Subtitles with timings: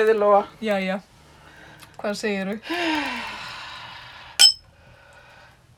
[0.00, 0.44] Auðurlóa.
[0.64, 0.94] Jæja.
[2.00, 2.54] Hvað segiru?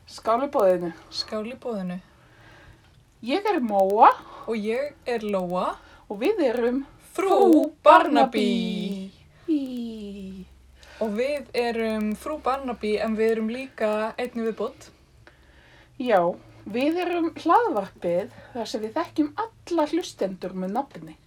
[0.07, 0.91] Skál í bóðinu.
[1.11, 1.97] Skál í bóðinu.
[3.23, 4.07] Ég er Móa
[4.47, 5.75] Og ég er Lóa.
[6.07, 6.79] og við erum
[7.15, 9.11] Frú Barnaby.
[9.47, 10.45] Í.
[11.03, 14.87] Og við erum Frú Barnaby en við erum líka einni viðbútt.
[15.99, 16.21] Já,
[16.63, 21.17] við erum hlaðvarpið þar sem við þekkjum alla hlustendur með nafni.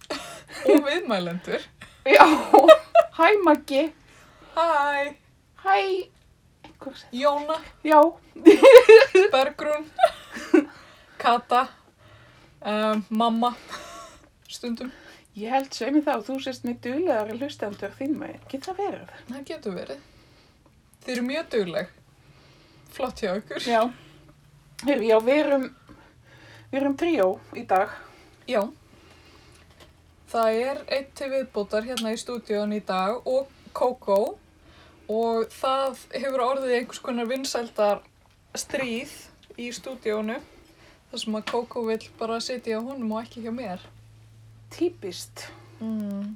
[0.65, 1.69] Og viðmælendur.
[2.07, 2.23] Já,
[3.17, 3.83] hæ Maggi,
[4.55, 5.15] Hæ.
[5.63, 5.75] hæ,
[6.63, 7.57] einhver sem, Jóna.
[7.83, 7.99] já,
[9.33, 9.89] Bergrún.
[11.17, 11.67] Kata.
[12.61, 13.55] Um, mamma.
[14.49, 14.91] Stundum.
[15.37, 19.11] ég held sveimi þá að þú sést með duðlegari hlustendur þín með, geta verið.
[19.29, 19.99] Það getur verið.
[21.05, 21.91] Þið eru mjög dugleg.
[22.95, 23.61] Flott hjá ykkur.
[23.69, 23.81] Já,
[24.85, 25.67] Heyrðu, já, við erum,
[26.71, 27.27] við erum tríó
[27.57, 27.93] í dag.
[28.49, 28.61] Já.
[30.27, 33.47] Það er einn til viðbótar hérna í stúdíón í dag og
[33.77, 34.17] Kókó
[35.07, 38.01] og það hefur orðið einhvers konar vinsældar
[38.57, 39.13] stríð
[39.61, 40.39] í stúdíónu
[41.11, 43.85] þar sem að Kókó vill bara sitja á honum og ekki hjá mér.
[44.75, 45.47] Típist,
[45.79, 46.33] Mm.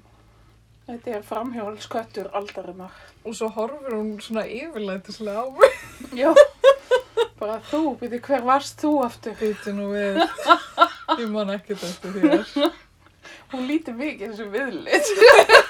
[0.88, 2.92] þetta er framhjálpsköttur aldarinnar.
[3.26, 5.74] Og svo horfir hún svona yfirleitislega á mig.
[6.14, 6.30] Já,
[7.40, 9.34] bara þú, byrju, hver varst þú aftur?
[9.40, 10.22] Býtu nú við.
[11.18, 12.72] Ég man ekkert eftir þér.
[13.52, 15.08] Hún lítur mikið eins og viðlit.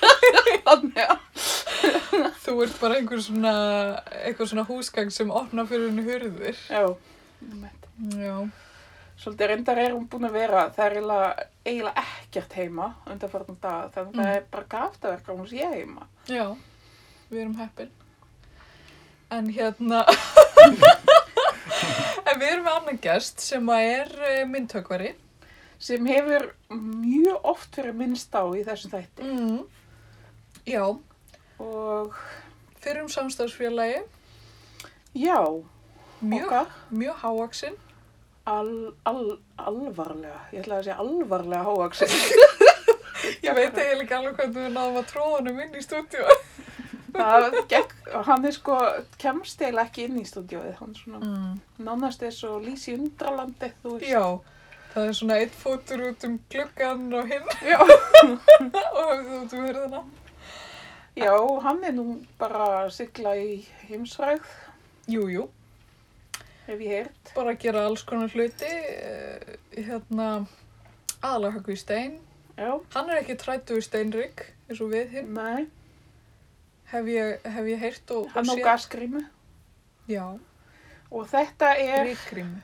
[0.65, 1.17] Þannig að,
[2.43, 3.53] Þú ert bara einhver svona,
[4.25, 6.57] einhver svona húsgang sem opnar fyrir henni hurðir.
[6.69, 6.83] já.
[8.17, 8.35] Já.
[9.21, 13.89] svolítið reyndar er hún búin að vera, það er eiginlega, eiginlega ekkert heima undanfartum dag,
[13.93, 14.35] þannig að það Mm.
[14.35, 16.07] er bara gaftaverk að hún sé heima.
[16.29, 16.45] Já,
[17.31, 17.91] við erum heppin.
[19.31, 19.99] En hérna,
[22.29, 25.13] en við erum með annan gest sem að er eh, myndhöggvari.
[25.81, 29.25] Sem hefur mjög oft verið minnst á í þessum þætti.
[29.25, 29.61] Mm.
[30.69, 30.83] Já,
[31.61, 32.15] Og
[32.81, 33.99] fyrir um samstagsfélagi,
[35.13, 35.37] já,
[36.21, 36.53] mjög,
[36.89, 37.75] mjög hávaksinn.
[38.49, 38.71] al,
[39.05, 42.15] al, alvarlega, ég ætla að segja alvarlega hávaxin.
[43.45, 46.25] Ég veit eiginlega ekki alveg hvernig við náðum að tróða honum inn í stúdíu.
[47.13, 47.91] Það gekk,
[48.25, 48.77] hann er sko,
[49.21, 51.59] kemst eiginlega ekki inn í stúdíóið, hann er svona Mm.
[51.85, 54.09] nánast eins og Lísi undralandi, þú veist.
[54.09, 54.23] Já,
[54.93, 57.47] það er svona eitt fótur út um gluggan og hinn.
[59.01, 60.01] Og út um hörðina.
[61.17, 61.33] Já,
[61.65, 62.05] hann er nú
[62.39, 64.45] bara að sigla í heimsræð,
[65.11, 65.47] Jú, jú.
[66.67, 67.31] hef ég heyrt.
[67.35, 70.45] bara að gera alls konar hluti eh, hérna
[71.23, 72.19] höggvi í stein.
[72.57, 75.65] Já, hann er ekki trættu í steinrygg eins og við hinn nei,
[76.93, 78.63] hef ég, hef ég heyrt og, hann og séð.
[78.69, 79.21] gasgrímu.
[80.07, 80.25] já,
[81.11, 82.61] Og þetta er, ríkgrími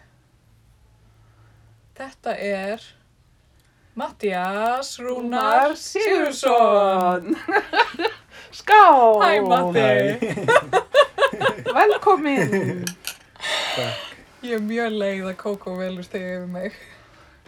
[1.97, 2.83] þetta er
[3.97, 7.33] Mattias Rúnar Sigursson
[8.57, 9.17] Skál!
[9.21, 9.93] Hæ, Matti.
[11.77, 12.85] Velkomin!
[14.45, 16.77] ég er mjög leið að Kókó velur þig yfir mig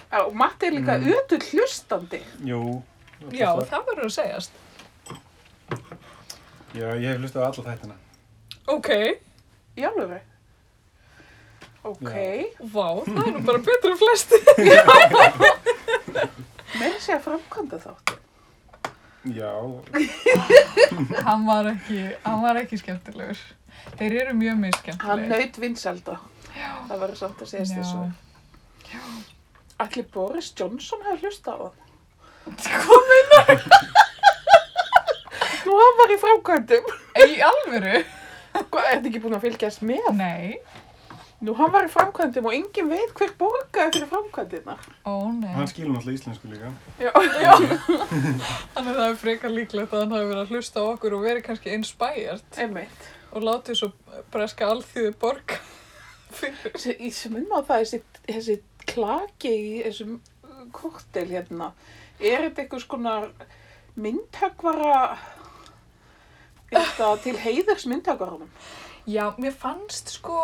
[0.09, 1.04] Já, og Matti er líka Mm.
[1.06, 1.14] mm.
[1.20, 2.20] ötull hlustandi.
[2.50, 2.62] Jú.
[3.36, 4.52] já, það verður að segjast
[6.74, 7.96] Já, ég hef hlustað á alla þættina.
[8.70, 8.90] ok,
[9.80, 10.22] Í alveg.
[11.88, 12.12] Ok,
[12.73, 14.40] vá, það er nú bara betur en flesti
[16.79, 18.16] með þess að framkvæmda þátt.
[19.35, 19.53] Já,
[21.28, 23.40] hann var ekki, hann var ekki skemmtilegur
[24.00, 26.16] þeir eru mjög Hann misskemmtilegir naut vinselda.
[26.90, 28.01] Það verður samt að segja þessu.
[29.79, 31.78] Allir Boris Johnson hefur hlustað á hann.
[32.84, 33.66] Hvað meinar?
[35.67, 36.94] Nú hann var í framkvæmdum.
[37.23, 37.97] Í alvöru?
[38.00, 40.07] Er þetta ekki búin að fylgjast með?
[40.17, 40.59] Nei.
[41.40, 44.74] Nú hann var í framkvæmdum og enginn veit hver borgaði fyrir framkvæmdina.
[45.08, 45.52] Ó, nei.
[45.56, 46.72] hann skilur náttúrulega íslensku líka.
[47.00, 47.14] Já.
[47.46, 47.54] Já.
[48.76, 51.24] Þannig að það er frekar líklegt að hann hafi verið að hlusta á okkur og
[51.24, 53.08] verið kannski inspired Einmitt.
[53.32, 53.91] og látið svo
[54.34, 55.62] breska alþýðu borga
[56.41, 56.76] fyrir.
[57.00, 58.59] Í sem unna á það, þessi, þessi
[58.92, 60.20] klaki í þessum
[60.76, 61.72] koktel hérna,
[62.20, 63.32] er þetta einhvers konar
[63.96, 65.18] myndhöggvara,
[66.68, 68.52] er þetta til heiðurs myndhöggvaranum?
[69.09, 70.38] Já, mér fannst sko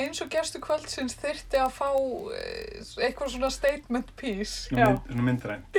[0.00, 1.88] eins og gerstu kvöldsins þyrfti að fá
[2.34, 4.54] eh, eitthvað svona statement piece.
[4.68, 5.62] Svona, myndræn.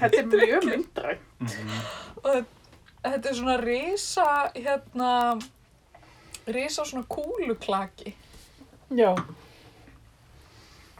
[0.00, 1.18] Þetta er mjög myndræn.
[1.40, 1.70] -hmm.
[2.22, 2.34] Og
[3.04, 5.40] þetta- er svona risa, hérna,
[6.46, 8.14] risa svona kúluklaki.
[8.90, 9.16] Já.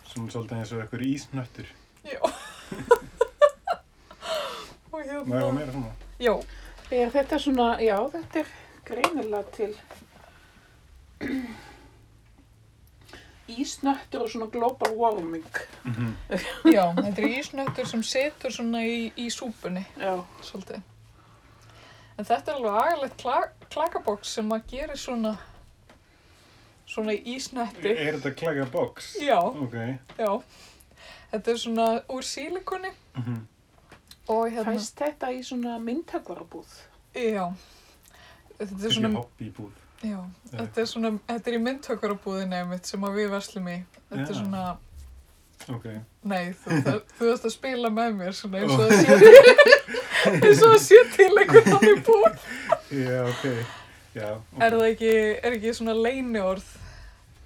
[0.05, 1.67] Svona svolítið eins og eitthvað ísnöttur.
[2.05, 2.19] Já.
[4.93, 5.39] og hérna.
[5.41, 5.93] hafa meira svona?
[6.21, 6.43] Já,
[6.93, 8.47] Er þetta svona, já, þetta er
[8.85, 9.71] greinilega til
[13.49, 15.47] ísnöttur og svona global warming.
[15.85, 16.15] Mhm.
[16.65, 20.83] Já, þetta er ísnöttur sem setur svona í, í súpunni, Já, svolítið.
[22.19, 23.39] En þetta er alveg agalegt kla,
[23.73, 25.37] klakaboks sem að gera svona,
[26.87, 27.91] svona ísnötti.
[27.97, 29.15] Er þetta klæga box?
[29.21, 29.75] Já, Ok.
[30.19, 30.43] já.
[31.33, 33.47] Þetta er svona úr sílikoni Mhm.
[34.29, 36.67] og hérna, fæst þetta í svona myndtökvarabúð.
[37.15, 37.53] já.
[38.59, 39.73] Þetta er svona, hobbybúð.
[40.03, 40.19] Já,
[40.53, 43.77] þetta er svona, þetta er í myndtökarabúðinni einmitt sem að við verslum í.
[44.11, 44.65] Þetta er svona,
[45.71, 45.85] Ok.
[46.27, 49.13] nei, þú, það, þú veist að spila með mér svona eins og að sé,
[50.33, 52.47] eins og að sé til einhvern þannig búð.
[52.99, 53.45] Já, ok.
[54.13, 54.59] Já, ok.
[54.67, 55.13] Er það ekki,
[55.47, 56.79] er ekki svona leiniorð,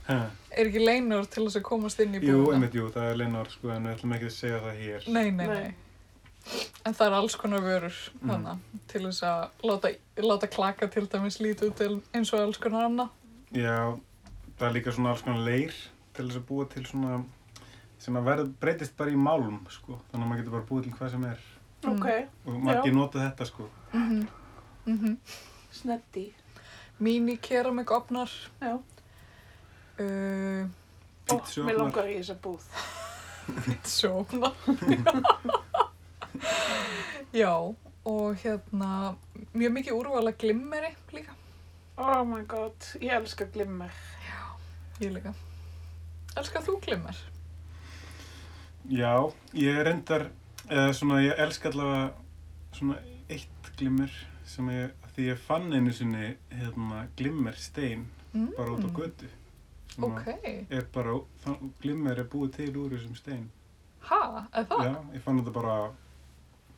[0.06, 0.16] Ha.
[0.54, 2.52] er ekki leiniorð til þess að komast inn í Jú, búðina?
[2.54, 5.06] einmitt, jú, það er leinar, sko, en við ætlum ekki að segja það hér.
[5.10, 5.56] Nei, nei, Nei.
[5.64, 5.72] nei.
[6.86, 8.30] En það er alls konar vörur Mm.
[8.30, 9.90] þannig til þess að láta,
[10.22, 13.08] láta klaka til dæmis lítið út til eins og alls konar annað.
[13.52, 13.98] Já,
[14.58, 15.74] það er líka svona alls konar leir
[16.14, 17.24] til þess að búa til svona
[17.98, 19.98] sem að verð, breytist bara í málm, sko.
[20.12, 21.38] Þannig að maður getur bara búið til hvað sem er.
[21.82, 21.92] Mm.
[21.92, 23.68] Ok, Og margir nota þetta, sko.
[23.92, 24.28] Mm
[24.86, 25.16] -hmm.
[25.72, 26.32] sneddi.
[26.98, 28.30] Mini keramik opnar.
[28.60, 28.78] Já.
[29.98, 30.68] Uh,
[31.28, 31.34] Ó,
[31.64, 32.62] mér langar í þessa búð.
[33.64, 34.52] pizza opnar.
[37.34, 37.52] Já,
[38.06, 39.16] og hérna
[39.54, 41.34] mjög mikið úrvala glimmeri líka.
[41.98, 43.92] Oh my god, ég elska glimmer.
[45.00, 45.32] Ég líka.
[46.36, 47.16] Elskar þú glimmer?
[48.88, 49.12] Já,
[49.56, 50.28] ég er reyndar,
[50.68, 52.12] eða svona, ég elska allavega
[52.76, 52.98] svona
[53.32, 54.12] eitt glimmer
[54.46, 58.06] sem ég, því ég fann einu sinni, hérna, glimmer stein
[58.36, 58.50] Mm.
[58.56, 59.26] bara út á götu.
[60.02, 60.26] Ok.
[60.70, 61.14] Er bara,
[61.80, 63.46] glimmer er búið til úr þessum stein.
[64.10, 64.82] Ha, er það?
[64.84, 65.76] Já, ég fann þetta bara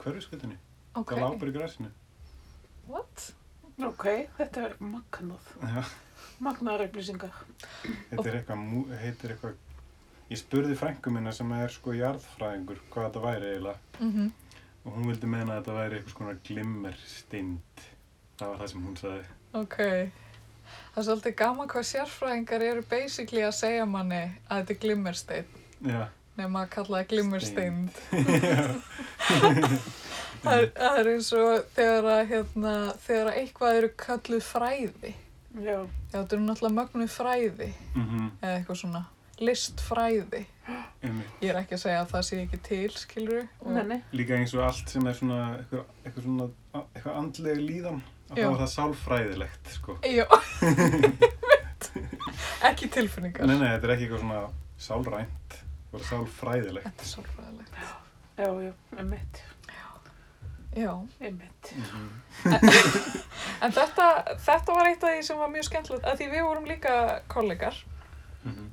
[0.03, 0.59] hverjuskutinni.
[0.99, 1.12] Ok.
[1.15, 1.91] Það lá bara í græsinu.
[2.89, 3.29] What?
[3.85, 4.05] Ok,
[4.39, 5.50] þetta er magnað.
[5.62, 5.85] Já,
[6.43, 7.35] Magnaðar upplýsingar.
[8.11, 9.56] þetta er eitthvað, heitir eitthvað,
[10.31, 14.31] ég spurði frængu minna sem er sko jarðfræðingur hvað þetta væri eiginlega Mm
[14.89, 17.83] og hún vildi meina að þetta væri eitthvað svona glimmer steind.
[18.39, 19.25] Það var það sem hún sagði.
[19.59, 19.77] Ok.
[20.95, 25.50] Það er svolítið gaman hvað sérfræðingar eru basically að segja manni að þetta er glimmersteinn.
[25.89, 26.00] Já.
[26.38, 27.79] Nefn að kalla það glimmersteinn.
[28.14, 28.67] Já.
[30.38, 35.14] Það, er- það er eins og þegar að, hérna, þegar að eitthvað eru kalluð fræði.
[35.58, 35.79] Já, Já,
[36.12, 39.00] þetta eru náttúrulega mögnuð fræði Mhm, eða eitthvað svona
[39.43, 40.44] listfræði.
[41.43, 43.99] Ég er ekki að segja að það sé ekki til, skilur nei, nei.
[44.12, 46.49] Líka eins og allt sem er svona eitthvað, eitthvað svona,
[46.94, 48.00] eitthvað andleg líðan
[48.31, 49.96] að þá er það sálfræðilegt, sko.
[50.05, 50.26] Já,
[52.69, 53.46] ekki tilfinningar.
[53.49, 54.43] Nei, nei, þetta er ekki eitthvað svona
[54.79, 55.58] sálrænt,
[55.93, 56.85] það er sálfræðilegt.
[56.88, 57.79] Þetta er sálfræðilegt.
[58.38, 59.43] Já, já, einmitt,
[60.76, 61.70] Já, einmitt.
[61.76, 62.08] Mhm.
[63.62, 64.05] en þetta,
[64.44, 67.75] þetta var eitt af því sem var mjög skemmtilegt, að því við vorum líka kollegar
[68.44, 68.69] Mhm.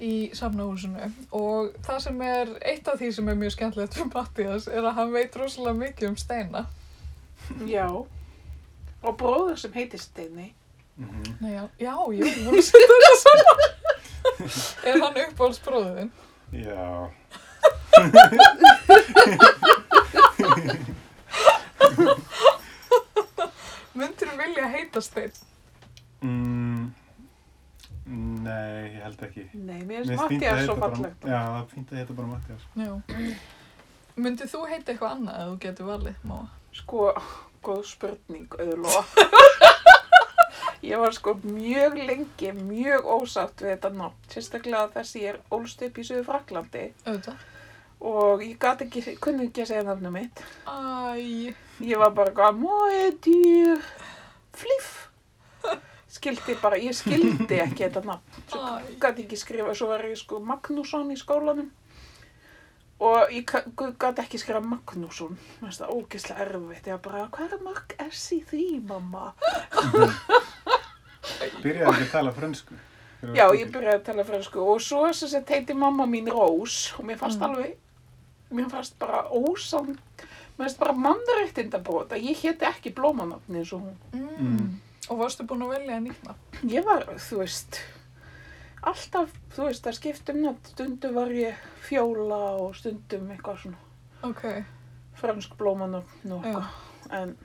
[0.00, 4.66] í safnahúsinu og það sem er, eitt af því sem er mjög skemmtilegt fyrir Mattias
[4.68, 6.66] er að hann veit rosalega mikið um steina.
[7.66, 7.88] Já.
[9.02, 10.54] Og bróður sem heitir Steini.
[10.96, 11.36] Mhm.
[11.40, 13.58] Nei, já, já, ég er búin að setja þetta saman.
[14.88, 16.10] er hann uppáhaldsbróðin?
[16.54, 17.10] Já.
[23.94, 25.32] Myndir þú vilja heita stein?
[26.24, 26.88] Mm,
[28.44, 29.44] nei, ég held ekki.
[29.54, 31.24] Nei, mér finnst finnst að Mattias svo bara- fallegt.
[31.30, 32.62] Já, það er fínt að heita bara Mattias.
[32.74, 32.92] Já.
[34.16, 36.46] Myndir þú heita eitthvað annað ef þú getur valið, Máa?
[36.74, 37.06] Sko,
[37.62, 39.93] góð spurning, auðvitað.
[40.84, 44.28] Ég var sko mjög lengi, mjög ósátt við þetta nafn.
[44.34, 47.44] Sérstaklega þess að ég er ólst upp í Suður Fraklandi Auðvitað.
[48.04, 50.44] og ég gat ekki, kunni ekki að segja nafnum mitt.
[50.68, 53.80] Æ, Ég var bara eitthvað, móið dýr,
[54.54, 54.92] fliff.
[56.14, 58.42] Skildi bara, ég skildi ekki þetta nafn.
[58.52, 58.60] Svo
[59.02, 61.72] gæti ekki skrifa, svo var ég sko Magnússon í skólanum
[63.04, 65.34] og ég gæti ekki skrifa Magnússon.
[65.58, 66.86] Mér finnst það ógeðslega erfitt.
[66.86, 69.32] Ég var bara, hvað er marg S í því, mamma?
[71.62, 72.74] Byrjaði ekki að tala frönsku.
[73.20, 76.92] þegar Já, ég byrjaði að tala fransku og svo sem sagt heiti mamma mín Rós
[76.98, 77.46] og mér fannst Mm.
[77.48, 77.76] alveg,
[78.52, 83.80] mér fannst bara ósam, mér fannst bara mannréttindabrót að ég héti ekki blómanafni eins og
[83.80, 83.96] hún.
[84.12, 84.28] Mm.
[84.38, 84.80] Mm.
[85.10, 86.68] Og varstu búin að velja nýtt nafn?
[86.68, 87.80] Ég var, þú veist,
[88.84, 91.54] alltaf, þú veist, að skiptum nöfn, stundum var ég
[91.88, 93.76] fjóla og stundum eitthvað svona
[94.24, 94.64] Ok.
[95.20, 96.68] fransk blómanöfn og eitthvað.
[97.10, 97.36] En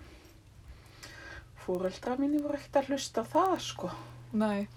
[1.69, 3.89] fóreldra mínu voru ekkert að hlusta á það, sko.
[4.33, 4.67] Nei.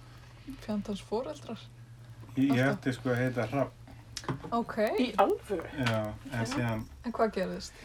[0.64, 1.60] Fjandans fóreldrar.
[2.36, 3.78] Ég, ætti sko að heita Rapp.
[4.52, 4.76] Ok.
[5.00, 5.64] Í alvöru.
[5.78, 7.80] Já, en síðan En hvað gerðist?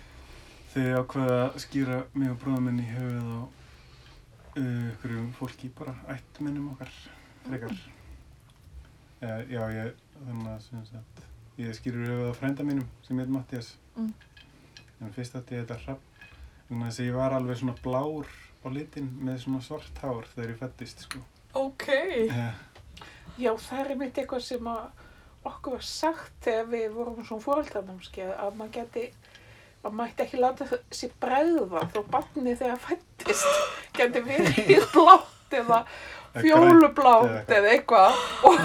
[0.73, 3.47] þegar ég ákveða að skýra mig og bróða minn í höfuð á uh,
[4.59, 6.91] einhverjum fólki bara ættuminnum okkar
[7.47, 7.77] frekar.
[9.23, 11.23] Eh, já, ég, þannig að sem sagt,
[11.57, 13.71] ég skýrur höfuð á frænda mínum sem heit Mattias.
[13.95, 14.11] Mm.
[15.01, 16.03] En fyrst átti ég þetta hrapp,
[16.67, 18.35] þannig að þess að ég var alveg svona blár
[18.67, 21.23] á litin með svona svart hár þegar ég fættist, sko.
[21.57, 21.87] Ok.
[21.89, 22.63] Eh,
[23.37, 24.69] Já, það er einmitt eitthvað sem
[25.47, 29.03] okkur var sagt þegar við vorum svona fóröldarnámskeið að maður geti,
[29.85, 30.67] að maður ætti ekki láta
[30.99, 33.59] sér bregða þó barnið þegar fættist
[33.99, 35.83] geti verið blátt eða
[36.37, 38.17] fjólublátt eða eitthvað
[38.49, 38.57] og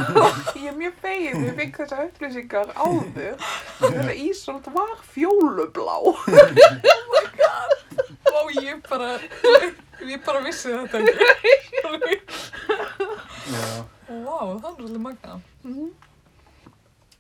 [0.59, 3.37] ég er mjög fegin við fengum þessar upplýsingar áður
[3.79, 5.95] þess að Ísolt var fjólublá
[8.33, 9.09] Vá, ég bara,
[10.09, 12.17] ég bara vissi þetta ekki.
[13.53, 13.67] Já,
[14.09, 15.41] Vá, það er svolítið magna.
[15.65, 15.91] Mhm.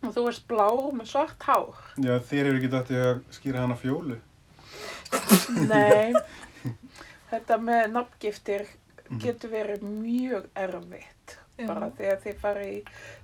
[0.02, 0.66] og þú varst blá
[0.98, 4.16] með svart hár já, þér hefur ekki dættið að skýra hana fjólu.
[5.68, 6.12] Nei,
[7.30, 8.66] þetta með nafngiftir
[9.12, 9.18] Mhm.
[9.20, 11.36] getur verið mjög erfitt.
[11.58, 11.66] Já.
[11.68, 12.78] Bara þegar þið fara í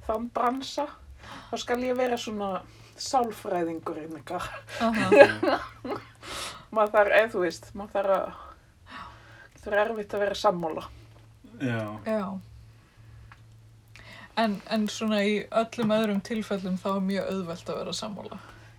[0.06, 0.84] þann bransa,
[1.50, 2.50] þá skal ég vera svona
[2.98, 4.44] sálfræðingurinn ykkar.
[4.84, 5.60] Aha.
[6.74, 8.28] Maður þarf, eða þú veist, maður þarf að,
[9.62, 10.84] það er erfitt að vera sammála.
[11.64, 12.22] Já, Já.
[14.38, 18.36] En, en svona í öllum öðrum tilfellum þá er mjög auðvelt að vera sammála.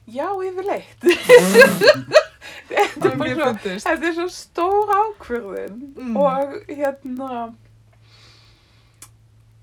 [0.10, 1.04] Já, yfirleitt.
[2.70, 3.88] þetta, Það er svo, fundist.
[3.90, 6.16] þetta er svo stór ákvörðin Mm.
[6.18, 7.42] og hérna,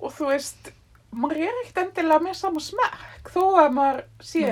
[0.03, 0.71] og þú veist,
[1.17, 4.45] maður er ekkert endilega með sama smekk þó að maður sé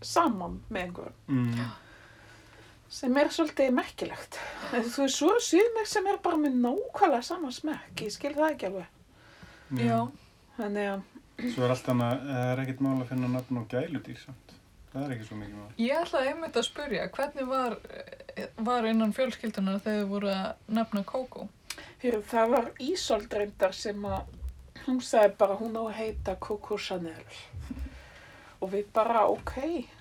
[0.00, 1.70] saman með einhverjum mm,
[2.90, 4.38] sem er svolítið merkilegt.
[4.72, 8.48] Þú veist, svo er sumir sem er bara með nákvæmlega sama smekk, ég skil það
[8.54, 8.96] ekki alveg.
[9.78, 9.98] Já.
[10.58, 11.04] Þannig að,
[11.54, 14.56] Svo er allt annað, það er ekkert mál að finna nafn á gæludýr samt.
[14.90, 15.70] Það er ekki svo mikið mál.
[15.80, 17.76] Ég ætlaði einmitt að spurja, hvernig var,
[18.66, 21.46] var innan fjölskyldunar þegar þið voru að nefna Kókó?
[22.02, 24.34] Heyrðu, það var Ísold reyndar sem að
[24.86, 27.24] hún sagði bara hún á að heita Coco Chanel.
[28.60, 29.54] Og við bara, ok.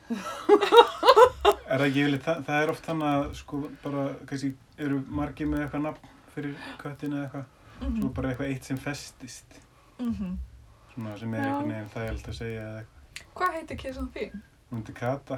[0.09, 4.49] Er það ekki yfirleitt, það, það er oft þannig að sko bara, kannski
[4.81, 7.47] eru margir með eitthvað nafn fyrir köttin eða eitthvað,
[7.79, 9.53] Mm svo bara eitthvað eitt sem festist,
[9.99, 11.45] svona sem er Já.
[11.47, 13.21] einhvern veginn þægild að segja eða eitthvað.
[13.39, 14.41] Hvað heitir kísan þín?
[14.71, 15.37] Hún heitir Kata,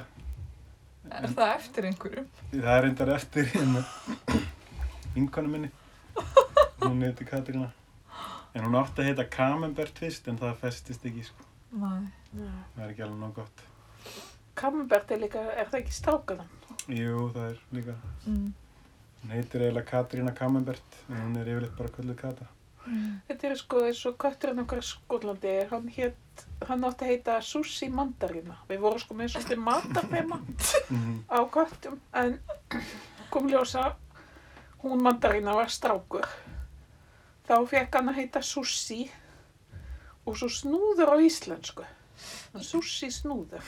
[1.12, 2.26] Er það eftir einhverjum?
[2.54, 3.46] það er reyndar eftir
[5.14, 5.70] vinkonu minni,
[6.82, 7.70] hún heitir Katarína.
[8.54, 12.10] En hún átti að heita Camembert fyrst en það festist ekki sko, Nei.
[12.34, 13.62] það er ekki alveg nóg gott.
[14.54, 16.48] Camembert er líka, er það ekki strákaðan?
[16.88, 17.94] Jú, það er líka,
[18.26, 18.52] Mm.
[19.22, 22.46] hún heitir eiginlega Katarína Camembert en hún er yfirleitt bara kölluð Kata.
[23.28, 27.36] Þetta er sko eins og kötturinn okkar í Skotlandi, hann hétt, hann átti að heita
[27.40, 28.56] Sushi Mandarina.
[28.68, 30.40] Við vorum sko með svolítið matarfema
[30.90, 32.40] Mm á köttum, en
[33.30, 33.94] kom ljósa,
[34.82, 36.26] hún Mandarina var strákur.
[37.46, 39.10] Þá fekk hann að heita Sushi
[40.26, 41.84] og svo snúður á íslensku.
[42.60, 43.62] Sushi snúður.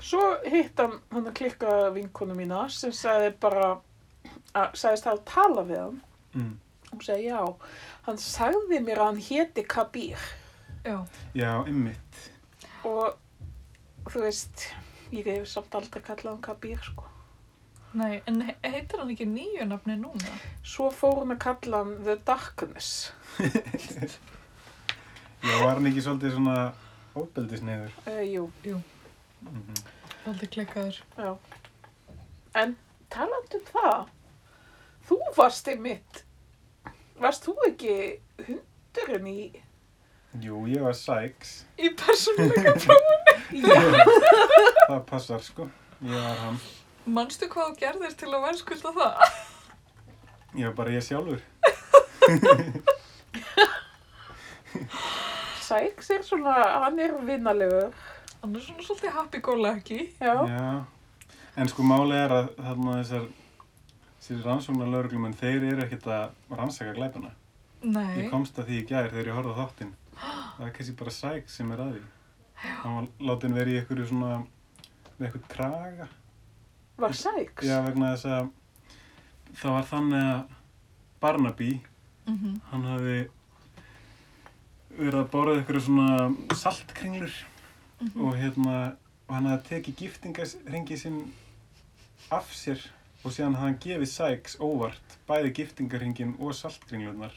[0.00, 3.66] Svo hitt hann, hann að klikka vinkonu mína sem sagði bara,
[4.56, 5.98] að, sagðist að tala við hann.
[6.38, 6.54] Mm.
[6.88, 7.42] Hún segi já,
[8.06, 10.22] hann sagði mér að hann héti Kabir
[10.86, 10.96] Já.
[11.36, 12.20] Já, ymmit.
[12.88, 13.18] og
[14.08, 14.64] þú veist,
[15.12, 17.04] ég hef samt aldrei kallað hann Kabir sko.
[17.98, 20.32] Nei, en he- heitir hann ekki nýju nafni núna?
[20.64, 23.12] Svo fór hún að kalla hann The Darkness.
[25.44, 26.56] Já, var hann ekki svolítið svona
[27.22, 27.92] óbeldisneiður?
[28.06, 28.50] Uh, jú,
[29.40, 29.82] Mm -hmm.
[30.26, 31.02] Aldrei klikkaður.
[31.18, 31.36] já.
[32.54, 32.76] En
[33.10, 34.08] talandi um það,
[35.08, 36.24] þú varst einmitt,
[37.20, 39.62] varst þú ekki hundurinn í...
[40.40, 41.64] Jú, ég var Sykes.
[41.78, 43.00] Í persónuleika próf.
[43.52, 44.04] Já,
[44.88, 45.68] Það passar sko.
[46.02, 46.58] Ég var hann.
[47.06, 49.14] Manstu hvað þú gerðir til að verðskulda það?
[50.54, 51.40] Ég var bara ég sjálfur.
[55.68, 57.92] Sykes er svona, hann er vinnalegur.
[58.40, 59.98] Hann er svona svolítið happy-go-lucky.
[60.22, 60.34] Já.
[60.48, 60.68] Já.
[61.58, 63.24] En sko málið er að þarna þessar,
[64.18, 67.32] þessir rannsóknar lauruglumenn, þeir eru ekkert að rannsaka glæpana.
[67.82, 68.22] Nei.
[68.22, 69.92] Ég komst að því í gær þegar ég horfði á þáttinn.
[70.18, 72.04] Það er kannski bara Sykes sem er að því.
[72.58, 74.38] Hann var látin verið í einhverju svona,
[75.18, 76.08] með eitthvað kraga.
[76.98, 77.68] Var Sykes?
[77.68, 78.48] Já, vegna þess að
[79.58, 80.56] það var þannig að
[81.22, 81.72] Barnaby,
[82.28, 83.18] Mm hann hafði
[84.98, 87.34] verið að borða einhverju svona saltkringlur
[88.00, 88.20] Mhm.
[88.24, 88.74] og hérna,
[89.28, 91.32] og hann hafði tekið giftingarringi sinn
[92.30, 92.78] af sér
[93.24, 97.34] og síðan hafði hann gefið Sykes óvart bæði giftingarringin og saltkringlurnar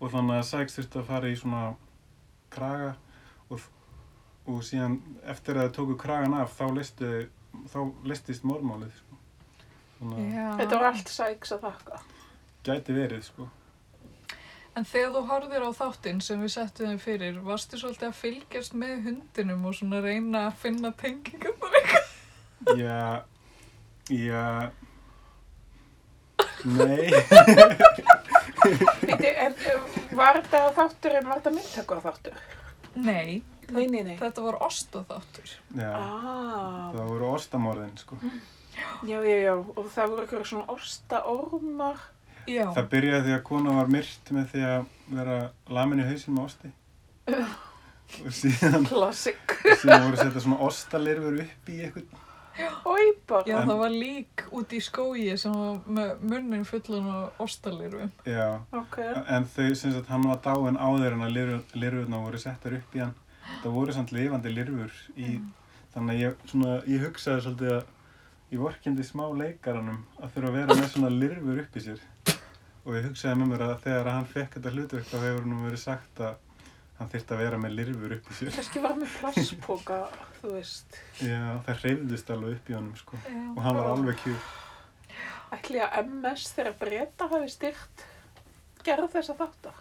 [0.00, 1.74] og þannig að Sykes þurfti að fara í svona
[2.50, 2.94] kraga
[3.50, 3.60] og,
[4.46, 4.96] og síðan
[5.28, 7.28] eftir að það tóku kragan af þá listu,
[7.68, 9.18] þá listist mormálið sko.
[10.02, 12.00] Þetta var allt Sykes að þakka.
[12.64, 13.48] gæti verið sko
[14.76, 18.76] En þegar þú horfðir á þáttinn sem við settum þeim fyrir, varstu svolítið að fylgjast
[18.80, 22.06] með hundinum og svona reyna að finna tengingar eitthvað?
[22.78, 23.24] Já,
[24.08, 24.70] já,
[26.64, 27.10] nei,
[29.02, 29.54] Bíddu, en
[30.16, 32.36] var þetta þátturinn, var þetta myndtökur þáttur?
[32.94, 34.16] Nei, Nei, nei, nei.
[34.20, 35.52] þetta var ostaþáttur.
[35.76, 38.18] já, Ah, það voru ostamorðin, sko.
[39.04, 42.02] já, já, já, og það voru eitthvað svona ostaormar.
[42.46, 45.36] Já, Það byrjaði því að kona var myrt með því að vera
[45.70, 46.72] lamin í hausinn með osti.
[48.22, 49.54] Og síðan, Klassik.
[49.80, 52.18] síðan voru að setja svona ostalirfur upp í eitthvað.
[52.84, 53.46] Ói bara.
[53.48, 58.10] já En- það var lík út í skógi sem var með munnin fullan á ostalirfum.
[58.28, 58.98] Já, Ok.
[59.00, 62.94] en þau, sem sagt, hann var dáin áður en að lirfur- lirfurnar voru settar upp
[62.94, 63.14] í hann.
[63.62, 65.40] Það voru samt lifandi lirfur í,
[65.94, 67.84] þannig að ég, svona, ég hugsaði svolítið að
[68.52, 72.00] ég vorkendi smá leikaranum að þurfa að vera með svona lirfur upp í sér.
[72.82, 75.82] Og ég hugsaði með mér að þegar hann fekk þetta hlutverk þá hefur nú verið
[75.84, 76.40] sagt að
[76.98, 78.50] hann þyrfti að vera með lirfur upp í sér.
[78.56, 80.00] Kannski var með plastpoka,
[80.40, 80.98] þú veist.
[81.22, 83.20] Já, það hreyfðist alveg upp í honum, sko.
[83.26, 83.38] Já.
[83.52, 84.50] Og hann var alveg kjúr.
[85.52, 88.04] Ætli að MS þegar breyta hafi styrt
[88.86, 89.80] gerð þessa þáttar.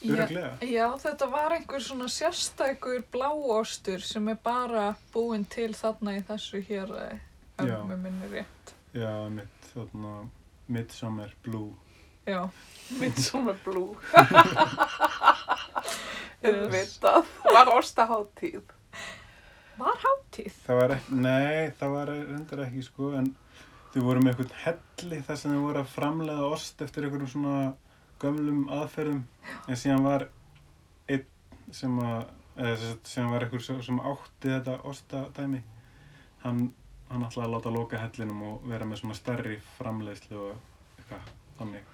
[0.00, 0.24] Já,
[0.64, 6.62] já, þetta var einhver svona sérstækur bláostur sem er bara búinn til þarna í þessu
[6.64, 7.18] hér, eh,
[7.60, 8.72] mér minnir rétt.
[8.96, 10.30] Já, mitt, þarna,
[10.68, 11.74] Midsummer Blue.
[12.30, 12.40] Já,
[13.00, 13.96] Midsummer Blue.
[16.40, 17.26] Umvitað.
[17.44, 18.62] Var ostaháttíð.
[19.80, 20.54] var hátíð.
[20.66, 23.30] Það var ekki, nei, það var reyndar ekki sko, en
[23.94, 27.54] þau voru með eitthvað helli þar sem þau voru að framleiða ost eftir einhverjum svona
[28.20, 29.22] gömlum aðferðum,
[29.66, 30.26] en síðan var
[31.08, 31.24] einn
[31.72, 32.20] sem að,
[32.60, 35.62] eða sem var einhver sem- sem átti þetta ostadæmi,
[36.44, 36.60] hann,
[37.08, 40.54] hann ætlaði að láta loka hellinum og vera með svona stærri framleiðslu og
[41.00, 41.84] eitthvað þannig.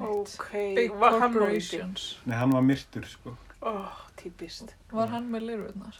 [0.00, 0.50] Ok.
[0.76, 1.38] Big var hann núndi?
[1.38, 2.18] corporations.
[2.26, 3.36] Nei, hann var myrtur sko.
[3.62, 3.72] Ó,
[4.16, 4.74] típist.
[4.92, 5.96] Var hann með lirfurnar?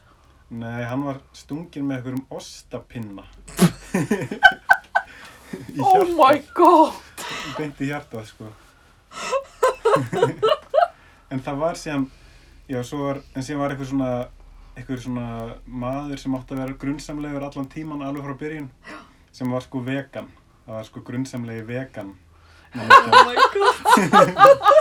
[0.50, 3.24] Nei, hann var stungin með einhverjum ostapinna.
[5.50, 6.16] Í Oh hjartað.
[6.16, 6.92] my god.
[7.58, 8.46] beint í hjartað sko
[11.34, 12.04] en það var síðan
[12.70, 14.10] já, svo var, en síðan var eitthvað svona
[14.78, 15.24] eitthvað svona
[15.66, 18.68] maður sem átti að vera grunnsamlegur allan tíman alveg frá byrjun
[19.34, 20.28] sem var sko vegan
[20.66, 22.10] það var sko grunnsamlegi vegan
[22.70, 23.76] Oh my god.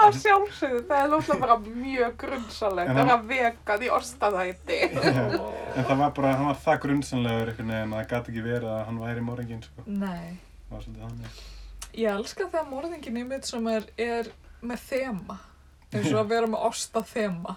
[0.00, 4.78] Það sjálfsögðu, það er náttúrulega bara mjög grunnsalegt En að hann- vera vegan í ostadæti.
[4.90, 8.68] en það var bara, hann var það grunnsamlegur einhvern veginn að það gæti ekki verið
[8.72, 10.38] að hann væri morgingin sko, Nei.
[10.68, 11.40] það var svolítið þannig
[12.00, 14.30] Ég elska þegar morðingin í mitt sem er, er
[14.62, 15.38] með þema.
[15.92, 16.64] eins og að vera með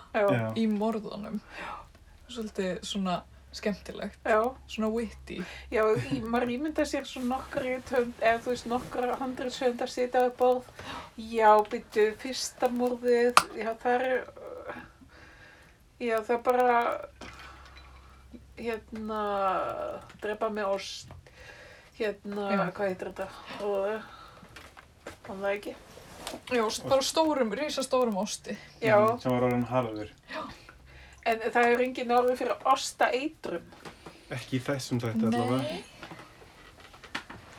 [0.33, 0.53] Já.
[0.57, 1.39] í morðunum.
[2.27, 3.19] Svolítið svona
[3.57, 4.17] skemmtilegt.
[4.25, 5.39] já, Svona witty.
[5.71, 10.35] já, í, maður ímynda sér svo nokkra hönd, eða þú veist nokkra handriðshöndar sitja við
[10.39, 10.69] borð.
[11.17, 14.27] Já, byttu, fyrsta morðið, já, það er,
[15.99, 16.77] já, það er bara,
[18.57, 19.21] hérna,
[20.23, 21.13] drepa með ost,
[21.97, 22.65] hérna, Já.
[22.75, 23.27] hvað heitir þetta?
[23.65, 24.11] Og,
[25.27, 25.75] hann það ekki?
[26.53, 28.55] Já, bara stórum, risastórum osti.
[28.81, 30.13] Já, sem var orðin harður
[31.25, 33.65] en það er engin orðið fyrir osta eitrum.
[34.33, 35.83] ekki í þessum þætti allavega Nei.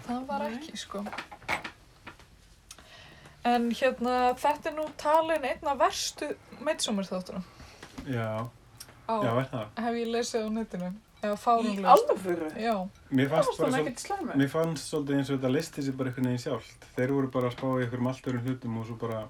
[0.05, 0.55] Það var Nei.
[0.59, 1.05] ekki, sko.
[3.44, 6.31] En hérna, þetta er nú talin einn af verstu
[6.64, 7.44] meitsumur þáttunum.
[8.09, 8.48] já,
[9.05, 10.92] Á, já, er það hef ég lesið á netinu.
[11.24, 11.92] Eða Í fárunlega.
[11.94, 12.48] alvöru?
[12.61, 12.74] Já,
[13.11, 14.35] mér Það fannst þannig svo ekkert slæmur.
[14.40, 16.85] Mér fannst svolítið eins og þetta listi sér bara einhvern veginn sjálft.
[16.96, 19.20] Þeir voru bara að spá í einhverjum allt öðrum hlutum og svo bara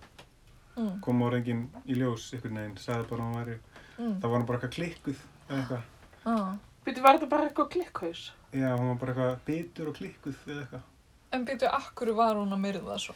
[0.77, 3.59] mm, kom ára enginn í ljós einhvern veginn, sagði bara að hann væri,
[3.98, 4.16] mm.
[4.22, 5.85] það var hann bara eitthvað klikkuð eða eitthvað.
[6.24, 6.54] Ah.
[6.85, 8.24] Býttu, var þetta bara eitthvað klikkhaus?
[8.52, 10.90] Já, hún var bara eitthvað bitur og klikkuð eða eitthvað.
[11.35, 13.14] En byrju, akkur var hún að myrða svo?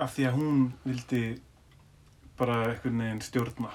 [0.00, 1.22] Af því að hún vildi
[2.40, 3.72] bara einhvern veginn stjórna,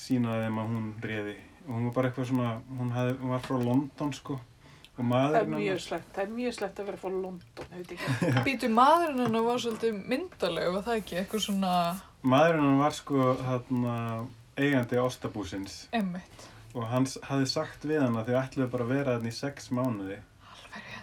[0.00, 1.38] sína þeim að hún réði.
[1.66, 4.38] Og hún var bara eitthvað svona, hún, hafði, hún var frá London sko
[4.96, 7.90] og Það er mjög hennar- slæmt, það er mjög slæmt að vera frá London, heit
[7.92, 8.28] ekki.
[8.46, 11.18] Byrju, maðurinn hennar var svolítið myndaleg, var það ekki?
[11.20, 11.72] Eitthvað svona
[12.26, 13.96] Maðurinn hann var sko þarna
[14.56, 16.46] eigandi ostabúsins emmitt.
[16.74, 19.36] og hann s- hafði sagt við hann að þau ætluðu bara að vera þarna í
[19.36, 20.18] sex mánuði.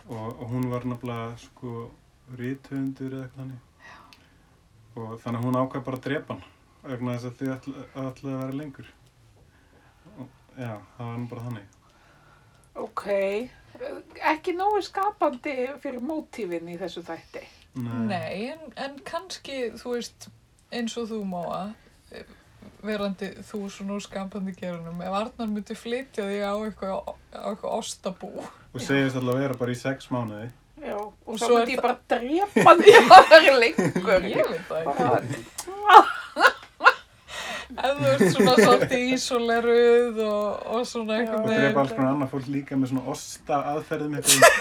[0.09, 1.91] Og, og hún var náttúrulega sko
[2.37, 3.53] ríthundur eða eitthvað
[4.95, 6.43] og þannig að hún ákvað bara að drepa hann
[6.91, 8.89] vegna þess að þau ætlu- ætluðu að vera lengur.
[10.19, 11.67] Og, já, það var nú bara þannig.
[12.83, 13.03] Ok,
[14.33, 17.43] ekki nógu skapandi fyrir mótífin í þessu þætti.
[17.75, 20.27] Nei, en, en kannski, þú veist,
[20.73, 21.73] eins og þú máa,
[22.83, 27.77] verandi þú svona úr skapandi gerunum, ef Arnar myndi flytja þig á eitthvað, á eitthvað
[27.79, 28.31] ostabú.
[28.73, 30.49] og segist alltaf að vera bara í sex mánuði
[30.83, 34.25] Já, og, Og svo myndi ég bara drepa því að það er lengur.
[34.27, 34.79] Ég veit það
[35.21, 35.43] ekki.
[37.73, 42.33] Ef þú ert svona svolítið ísoleruð og, og svona einhvern Og drepa alls konar annað
[42.33, 44.51] fólk líka með svona osta aðferðum eitthvað.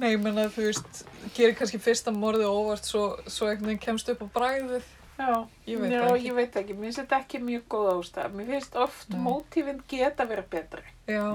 [0.00, 1.02] Nei, ég menna þú veist,
[1.36, 4.88] gerir kannski fyrsta morðið óvart svo, svo einhvern veginn kemst upp á bragðið.
[5.20, 5.34] Já,
[5.68, 6.24] Ég veit ekki.
[6.28, 8.32] ég veit ekki, mér finnst þetta ekki mjög góð ástæð.
[8.38, 9.20] Mér finnst oft Nei.
[9.20, 11.26] mótífin geta verið betri, Já,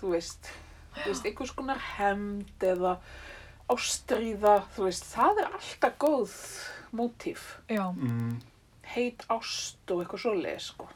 [0.00, 0.48] þú veist.
[0.96, 2.94] Þú veist, einhvers konar hemd eða
[3.72, 6.32] ástríða, þú veist, það er alltaf góð
[6.92, 7.44] mótíf.
[7.68, 8.40] já, Mm.
[8.94, 10.88] Heit ást og eitthvað svoleið, sko.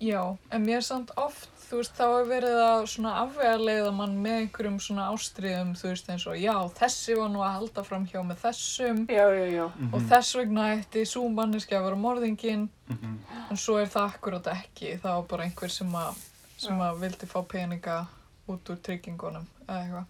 [0.00, 0.36] já.
[0.50, 4.36] En mér er samt oft, þú veist, þá er verið að svona afvegarleiða mann með
[4.42, 8.22] einhverjum svona ástriðum, þú veist, eins og já, þessi var nú að halda fram hjá
[8.24, 9.66] með þessum Já, já, já.
[9.76, 9.90] Mhm.
[9.94, 13.18] og þess vegna ætti svo manneski að vera morðinginn Mhm.
[13.50, 14.98] en svo er það akkurat ekki.
[14.98, 16.14] Það var bara einhver sem að,
[16.56, 18.06] sem að vildi fá peninga
[18.48, 20.06] út úr tryggingunum eða eitthvað.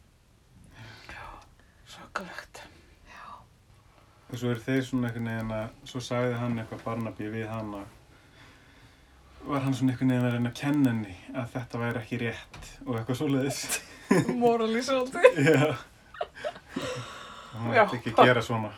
[1.88, 2.62] Svakalegt.
[4.30, 7.70] Og svo er þeir svona einhvern veginn að, svo sagði hann eitthvað Barnaby við hann
[7.78, 7.86] að,
[9.48, 12.66] var hann svona einhvern veginn að reyna að kenna henni að þetta væri ekki rétt
[12.84, 13.60] og eitthvað svoleiðis.
[14.42, 15.22] Moralísandi.
[15.48, 15.72] Já.
[17.74, 17.82] Já.
[17.82, 18.70] ætti ekki að gera svona.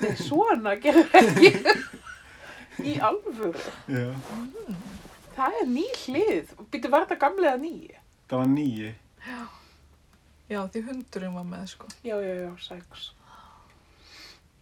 [0.00, 1.50] Nei, svona gerir ekki.
[2.90, 3.64] Í alvöru.
[3.90, 4.06] Já.
[5.36, 6.52] Það er ný hlið.
[6.70, 7.74] Býttu, var þetta gamlega ný?
[8.30, 8.92] Það var nýji.
[10.50, 11.90] Já, því hundurinn var með, sko.
[12.06, 12.80] Já, já, já.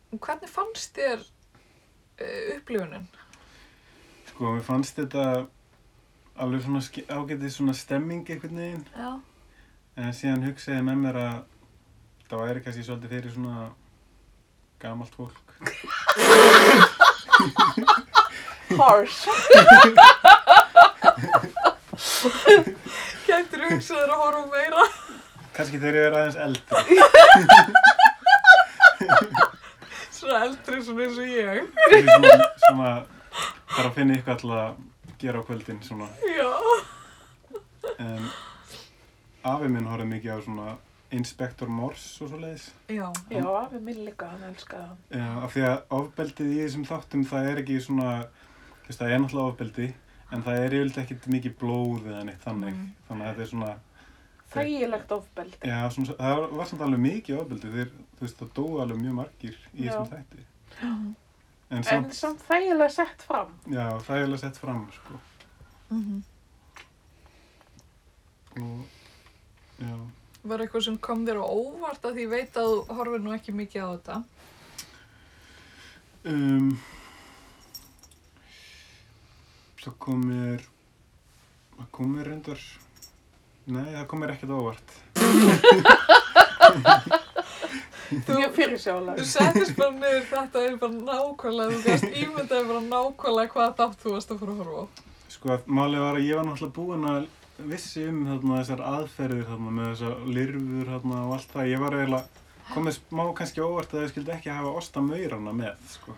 [0.09, 3.09] Og hvernig fannst þér uh, upplifunin?
[4.39, 5.23] Sko, mér fannst þetta
[6.39, 6.79] alveg svona
[7.11, 8.85] ágætið svona stemming einhvern veginn.
[8.95, 9.19] Já.
[9.99, 11.41] En síðan hugsaði ég með mér að
[12.29, 13.65] það væri kannski svolítið fyrir svona
[14.79, 15.43] gamalt fólk.
[18.79, 19.27] Harsh.
[23.27, 24.87] Gætir hugsaður að horfa meira?
[25.59, 26.79] Kannski þegar ég er aðeins eldri.
[30.15, 31.67] Svona eldri svona eins og ég.
[31.91, 34.83] Kannski svona, svona bara að finna eitthvað til að
[35.23, 36.09] gera á kvöldin svona.
[36.39, 36.51] Já.
[37.99, 38.29] En
[39.49, 40.77] afi minn horfði mikið á svona
[41.17, 42.67] Inspector Morse og svo leiðis.
[42.93, 43.07] Já.
[43.33, 44.99] Já, afi minn líka, hann elskaði hann.
[45.15, 48.09] Já, af því að ofbeldið í þessum þáttum það er ekki svona,
[48.85, 49.87] þú veist það er náttúrulega ofbeldi,
[50.37, 52.75] en það er yfirleitt ekkert mikið blóð eða neitt þannig.
[52.77, 52.91] Mm.
[53.09, 53.71] Þannig að þetta er svona,
[54.49, 55.59] Þægilegt ofbeldi.
[55.69, 59.17] já, svona, það var samt alveg mikið ofbeldi, þeir, þú veist það dói alveg mjög
[59.23, 59.91] margir í Já.
[59.91, 60.45] þessum þætti.
[60.89, 61.03] En
[61.69, 63.51] En samt, samt þægilega sett fram.
[63.69, 65.19] já, alveg sett fram, sko.
[65.91, 66.23] Mm
[68.59, 68.87] Og,
[69.79, 69.97] já,
[70.49, 73.53] Var eitthvað sem kom þér á óvart að því veit að þú horfir nú ekki
[73.55, 74.17] mikið á þetta?
[76.25, 76.79] um,
[79.85, 80.61] það kom mér,
[81.77, 82.61] það kom mér reyndar,
[83.67, 84.59] nei, það kom mér ekkert á
[88.09, 88.31] óvart.
[88.39, 89.17] Mjög fyrirsjálega.
[89.19, 94.05] Þú settist bara niður þetta er bara nákvæmlega, þú gæst ímyndaði bara nákvæmlega hvað þátt
[94.05, 94.87] þú varst að fara að horfa á.
[95.29, 97.29] Sko, málið var að ég var náttúrulega búinn að
[97.69, 101.71] vissi um þarna þessar aðferðir þarna með þessar lirfur þarna og allt það.
[101.73, 105.87] Ég var eiginlega komið smá kannski óvart að ég skildi ekki hafa osta maurana með,
[105.93, 106.17] sko.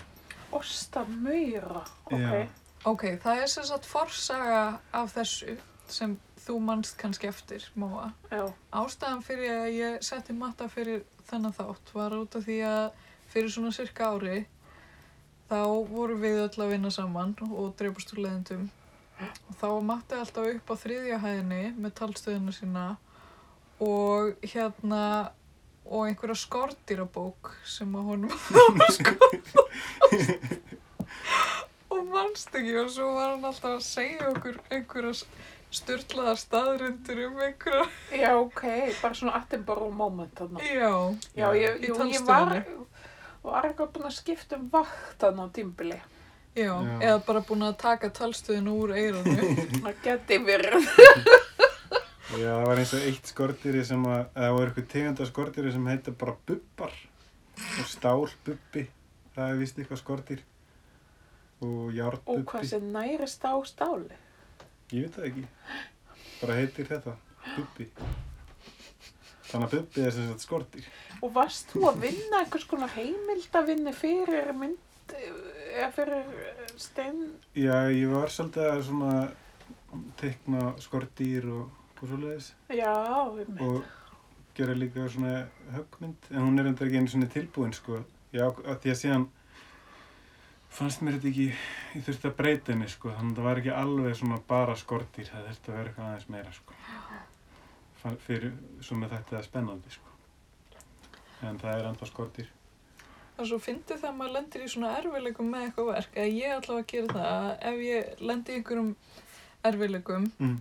[0.59, 1.85] Osta möyra.
[2.11, 2.19] Ok.
[2.19, 2.49] Já.
[2.91, 4.61] Ok, það er sem sagt forsaga
[4.97, 5.59] af þessu
[5.91, 6.15] sem
[6.51, 8.11] þú manst kannski eftir, Móa.
[8.33, 8.49] Já.
[8.75, 12.87] Ástæðan fyrir að ég setti matta fyrir þennan þátt var út af því að
[13.31, 14.41] fyrir svona cirka ári
[15.51, 18.69] þá voru við öll að vinna saman og dreipast úr leðendum
[19.21, 22.87] og þá var Matti alltaf upp á þriðja hæðinni með talstöðuna sína
[23.85, 25.05] og hérna
[25.87, 28.35] og einhverja skordýrabók sem að honum
[28.97, 29.15] sko
[31.91, 35.15] og mannst ekki og svo var hann alltaf að segja okkur einhverja
[35.71, 37.85] styrlaðar staðrindur um einhverja
[38.19, 38.63] Já, ok.
[39.03, 40.63] Bara svona Attenborough moment þarna.
[40.67, 40.91] já,
[41.39, 42.55] Já, ég, Í jú, ég var,
[43.45, 46.01] var eitthvað búin að skipta um vakt þarna á tímbili.
[46.57, 46.97] já, Já.
[47.01, 49.37] eða bara búin að taka talstöðinu úr eiranu
[49.85, 50.89] Það geti verið.
[52.31, 55.87] Já, það var eins og eitt skordýri sem að, eða voru eitthvað tegunda skordýri sem
[55.91, 56.93] heitir bara bubbar.
[57.81, 58.85] Og stálbubbi,
[59.35, 60.43] það er vist eitthvað skordýr.
[61.61, 61.91] Og
[62.25, 64.15] Og hvað sem nærist á stáli.
[64.93, 65.45] Ég veit það ekki.
[66.41, 67.15] Bara heitir þetta,
[67.57, 67.87] bubbi.
[69.51, 70.89] Þannig að bubbi er sem sagt skordýr.
[71.21, 75.15] Og varst þú að vinna einhvers konar heimildavinni fyrir mynd,
[75.75, 77.25] eða fyrir eh, stein,
[77.59, 79.15] Já, ég var svolítið að svona
[80.21, 81.67] teikna skordýr og,
[82.01, 82.53] og svoleiðis.
[82.71, 82.95] já,
[83.35, 83.67] við með.
[83.67, 83.97] og
[84.55, 85.35] gera líka svona
[85.75, 88.01] höggmynd en hún er enda ekki einu svona tilbúin sko
[88.35, 89.27] já, því að síðan
[90.71, 93.75] fannst mér þetta ekki ég þurfti að breyta henni sko þannig að það var ekki
[93.81, 96.79] alveg svona bara skordýr það þurfti að vera eitthvað aðeins meira sko
[98.27, 100.11] fyrir svo með þetta spennandi sko
[101.49, 105.63] en það er enda Það er svo fyndið þegar maður lendir í svona erfileikum með
[105.65, 108.91] eitthvað verk, eða ég allavega að gera það, að ef ég lendi í einhverjum
[109.71, 110.57] erfileikum Mm.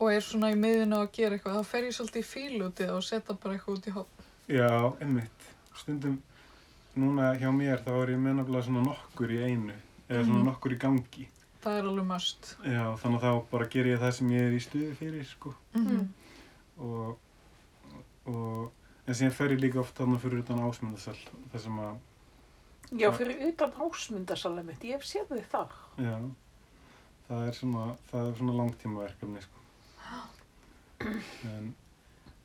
[0.00, 3.06] og er svona í miðinu að gera eitthvað, þá fer ég svolítið í fílútið og
[3.06, 4.26] setja bara eitthvað út í hopn.
[4.52, 4.68] Já,
[5.00, 5.48] einmitt.
[5.74, 6.18] Stundum,
[6.96, 9.74] núna hjá mér þá er ég með nefnilega svona nokkur í einu,
[10.08, 10.46] eða svona Mhm.
[10.50, 11.28] nokkur í gangi.
[11.62, 12.56] Það er alveg must.
[12.64, 15.54] Já, þannig að þá bara ger ég það sem ég er í stuði fyrir, sko.
[15.74, 16.08] Mm
[16.78, 17.16] Og,
[18.26, 18.72] og,
[19.08, 21.16] en síðan fer ég líka oft þarna fyrir utan ásmundasal,
[21.52, 21.96] það sem að,
[23.00, 25.72] Já, fyrir utan ásmundasalum mitt, ég hef séð þið þar.
[25.98, 26.18] já,
[27.28, 29.62] það er svona, það er svona langtímaverkefni, sko.
[31.46, 31.74] En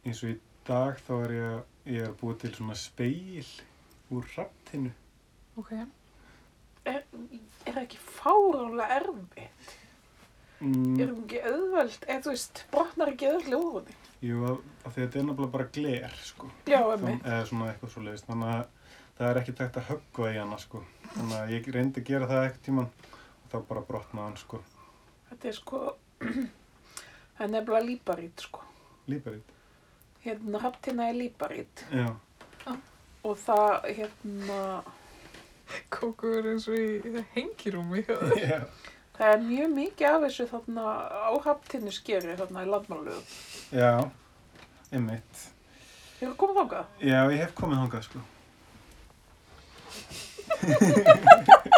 [0.06, 0.38] eins og í
[0.68, 3.46] dag þá er ég, ég er að búa til svona speil
[4.16, 4.92] úr rapptinu.
[5.60, 5.72] Ok.
[6.90, 7.04] Er,
[7.70, 9.76] er ekki fáránlega erfitt?
[10.62, 11.00] Mm.
[11.02, 13.98] Er hún ekki auðveld, eða þú veist, brotnar ekki auðveld úr henni?
[14.22, 16.50] Jú, af, því að þetta er nefnilega bara gler, sko.
[16.70, 17.16] Já, emmi.
[17.22, 18.28] eða svona eitthvað svo leiðist.
[18.30, 20.84] Þannig að það er ekki tægt að höggva í hana, sko.
[21.16, 24.62] Þannig að ég reyndi að gera það eitthvað tíman og þá bara brotnaði hann, sko.
[25.32, 25.82] Þetta er sko,
[27.40, 28.68] það er nefnilega líparít, sko.
[29.10, 29.58] Líparít.
[30.22, 32.12] Hérna, haftina er líparít Já.
[33.24, 34.60] Og það, hérna,
[35.92, 38.02] Kókur eins og í hengirúmi.
[38.42, 38.60] Já.
[39.16, 43.26] það er mjög mikið af þessu þarna á haftinu skeri þarna í landmannlöðum.
[43.72, 43.94] Já.
[44.92, 45.48] Einmitt.
[46.20, 46.86] Hefur komið þangað?
[47.02, 48.20] Já, ég hef komið þangað, sko.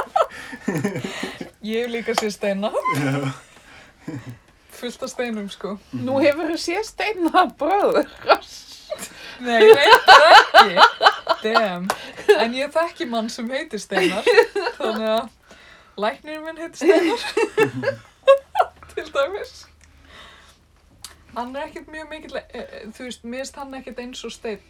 [1.63, 2.69] Ég hef líka séð steina.
[4.73, 5.77] Fullt af steinum, sko.
[5.95, 8.09] Nú hefur þú séð steina bröður.
[9.39, 10.75] Nei, reyndar ekki.
[11.43, 11.89] Damn.
[12.39, 14.27] En ég þekki mann sem heitir Steinar.
[14.77, 15.29] Þannig að
[16.05, 18.01] læknirinn minn heitir Steinar.
[18.93, 19.53] Til dæmis.
[21.33, 24.61] Hann er ekkert mjög mikill, e, e, þú veist, finnst hann ekkert eins og Steinn.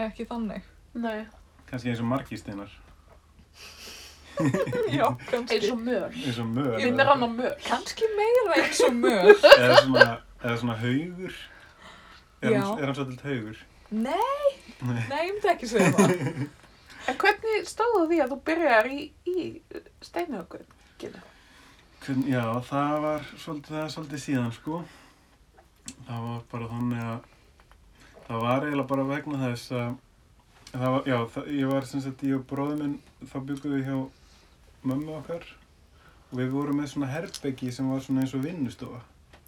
[0.00, 0.64] Ekki þannig.
[0.96, 1.26] Nei,
[1.70, 2.70] Kannski eins og margisteinar.
[4.98, 5.54] Já, kannski.
[5.54, 6.04] eins og möl.
[6.26, 6.76] Eins og möl.
[6.84, 7.54] Minnir hann á möl.
[7.66, 9.32] Kannski meira eins og möl.
[9.58, 10.04] Eða svona,
[10.42, 11.32] eða svona haugur.
[12.42, 13.62] Er hann, er hann svolítið haugur?
[13.94, 14.48] Nei,
[14.82, 15.02] Nei.
[15.06, 16.46] ég myndi ekki segja það.
[17.06, 19.42] En hvernig stóðu því að þú byrjar í, í?
[22.02, 24.80] Hvern, já, það var svolítið, svolítið síðan, sko.
[26.08, 27.28] Það var bara þannig að
[28.26, 29.94] það var eiginlega bara vegna þess að
[30.72, 33.86] það var, já, það, ég var sem sagt, ég og bróður minn, þá byggum við
[33.86, 33.96] hjá
[34.86, 35.46] mömmu okkar
[36.26, 39.02] og við vorum með svona herbeggi sem var svona eins og vinnustofa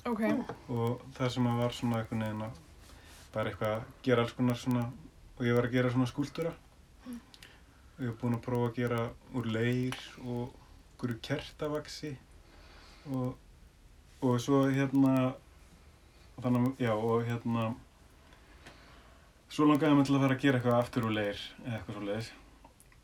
[0.08, 0.22] Ok,
[0.70, 2.62] og það sem var svona eitthvað neðin að
[3.34, 4.86] bara eitthvað að gera alls konar svona
[5.38, 6.54] og ég var að gera svona skúltúra
[7.08, 9.02] og ég var búinn að prófa að gera
[9.38, 10.54] úr leir og
[10.98, 12.14] einhverju kertavaksi
[13.14, 13.36] og,
[14.22, 15.34] og svo hérna
[16.42, 17.68] þannig já og hérna
[19.48, 22.06] svo langaði mig til að fara að gera eitthvað aftur úr leir eða eitthvað svo
[22.08, 22.32] leiðis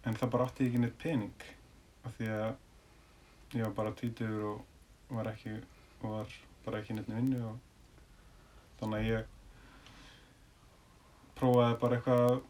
[0.05, 1.47] en það bara átti ekki neitt pening
[2.05, 5.55] af því að ég var bara tvítugur og var ekki
[6.03, 6.35] og var
[6.67, 7.57] bara ekki neitt vinnu og
[8.81, 9.34] þannig að ég
[11.39, 12.43] prófaði bara eitthvað að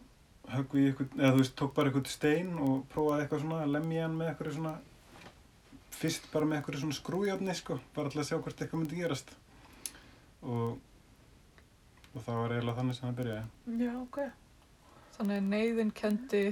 [0.55, 3.73] höggvi í eitthvað, eða þú veist, tók bara eitthvað stein og prófaði eitthvað svona að
[3.79, 4.75] lemja hann með eitthvað svona
[5.94, 9.31] fyrst bara með eitthvað svona skrújárni sko, bara til að sjá hvort eitthvað myndi gerast
[10.42, 10.81] og
[12.14, 14.18] og það var eiginlega þannig sem það byrjaði Já, ok.
[15.16, 16.42] þannig að neyðin kendi,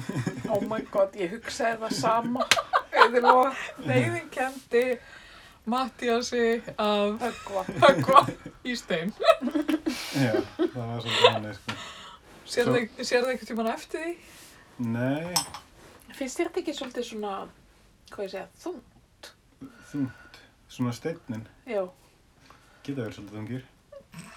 [0.54, 2.46] Oh my god, ég hugsaði það sama.
[3.90, 4.84] Neyðin kendi
[5.70, 6.44] Mattiasi
[6.80, 7.64] að höggva.
[7.82, 8.22] höggva
[8.64, 9.12] í stein.
[10.14, 11.70] Já, það var svolítið þannig sko
[12.50, 14.12] Sér Svo- það eitthvað tíman eftir því?
[14.90, 15.34] Nei,
[16.18, 17.32] Finnst þér þetta ekki svolítið svona,
[18.10, 18.72] hvað ég segja, þú?
[19.92, 20.34] þungt
[20.70, 21.82] Svona steinnin Já.
[22.86, 23.62] geta verið svolítið þungir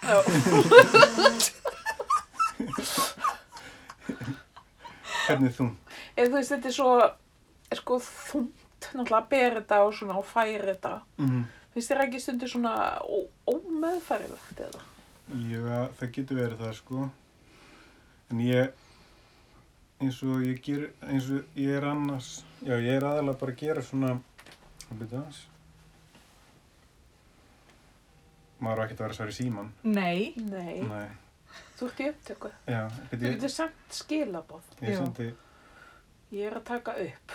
[0.04, 0.18] Já.
[5.24, 5.94] Hvernig þungt?
[6.18, 6.90] Eða þú veist, þetta er svo,
[7.74, 10.94] er sko þungt, náttúrulega að bera þetta og svona og færa þetta.
[11.22, 12.74] Mm Finnst þér ekki stundir svona
[13.50, 14.82] ómeðfærilegt eða?
[15.32, 17.06] Já, það getur verið það sko
[18.34, 18.82] En ég
[20.04, 22.32] eins og ég ger eins og ég er annars
[22.66, 24.10] já, ég er aðalega bara að gera svona
[24.84, 25.38] hvað byrja það
[28.64, 30.34] maður á ekki að vera að svara í síman Nei.
[30.40, 30.76] Nei.
[30.88, 31.08] Nei,
[31.78, 32.52] Þú ert í upptöku.
[32.68, 32.82] já,
[33.12, 34.68] Þú getur sagt skilabóð.
[34.82, 35.00] ég Já.
[35.04, 35.30] sendi
[36.34, 37.34] Ég er að taka upp.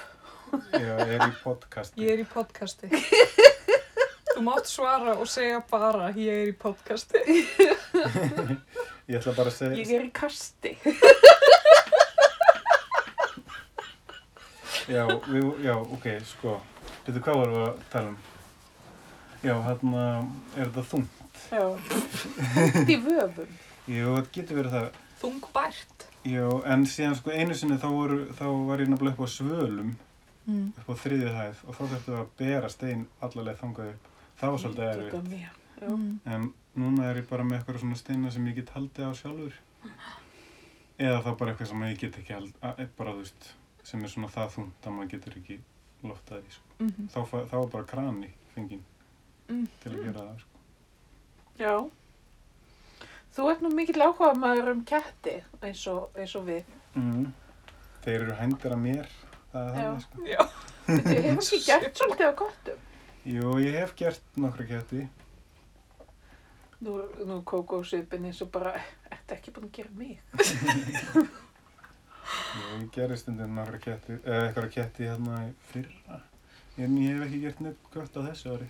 [0.75, 2.89] já, ég er í podcasti Ég er í podcasti.
[4.35, 7.23] Þú mátt svara og segja bara ég er í podcasti.
[9.09, 10.73] ég ætla bara að segja Ég er í kasti.
[14.89, 16.57] já, við, já, ok, sko
[17.07, 18.19] veitu hvað vorum við að tala um
[19.45, 20.05] já, hérna
[20.57, 21.15] er þetta þungt
[21.49, 21.63] Já.
[21.89, 23.53] Þungt í vöfum.
[23.89, 24.89] Jú, það getur verið það
[25.21, 26.03] Þungbært.
[26.29, 29.95] Jú, en síðan sko einu sinni þá, voru, þá var ég nefnilega upp á svölum,
[30.49, 30.71] Mm.
[30.81, 34.05] upp á þriðju hæð og þá þurftum við að bera stein allarleið þangað upp.
[34.41, 35.58] Það var svolítið erfitt.
[35.81, 36.21] Mm.
[36.27, 39.55] En núna er ég bara með eitthvað svona steina sem ég get haldið á sjálfur.
[40.99, 43.51] Eða þá bara eitthvað sem ég get ekki haldið, að- bara þú veist,
[43.85, 45.59] sem er svona það þungt að maður getur ekki
[46.05, 46.65] loftað í, sko.
[46.81, 47.09] Mhm.
[47.15, 48.83] Þá, fa- þá var bara krani fenginn
[49.49, 49.69] Mm.
[49.81, 50.59] til að gera það, sko.
[51.59, 51.91] Já.
[53.37, 56.65] Þú ert nú mikill áhuga maður um ketti eins og, eins og við.
[56.97, 57.33] Mm.
[58.03, 59.07] Þeir eru hændir að mér,
[59.53, 59.91] það er Já.
[59.93, 60.27] það, sko.
[60.27, 60.49] Já.
[60.89, 62.79] Þú hefur ekki gert svolítið á kottum.
[63.29, 65.09] Jú, ég hef gert nokkra ketti.
[66.79, 68.77] Nú, nú kókó svipin eins og bara,
[69.11, 70.21] ertu ekki búin að gera mig?
[72.59, 75.41] Ég gerði nokkra ketti, eða eitthvað ketti hérna
[75.73, 76.21] fyrra.
[76.79, 78.69] En ég hef ekki gert neitt gott á þessu ári.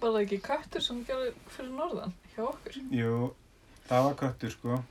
[0.00, 2.80] Var það ekki köttur sem gerði fyrir norðan hjá okkur?
[2.98, 3.14] Jú,
[3.86, 4.82] það var köttur, sko.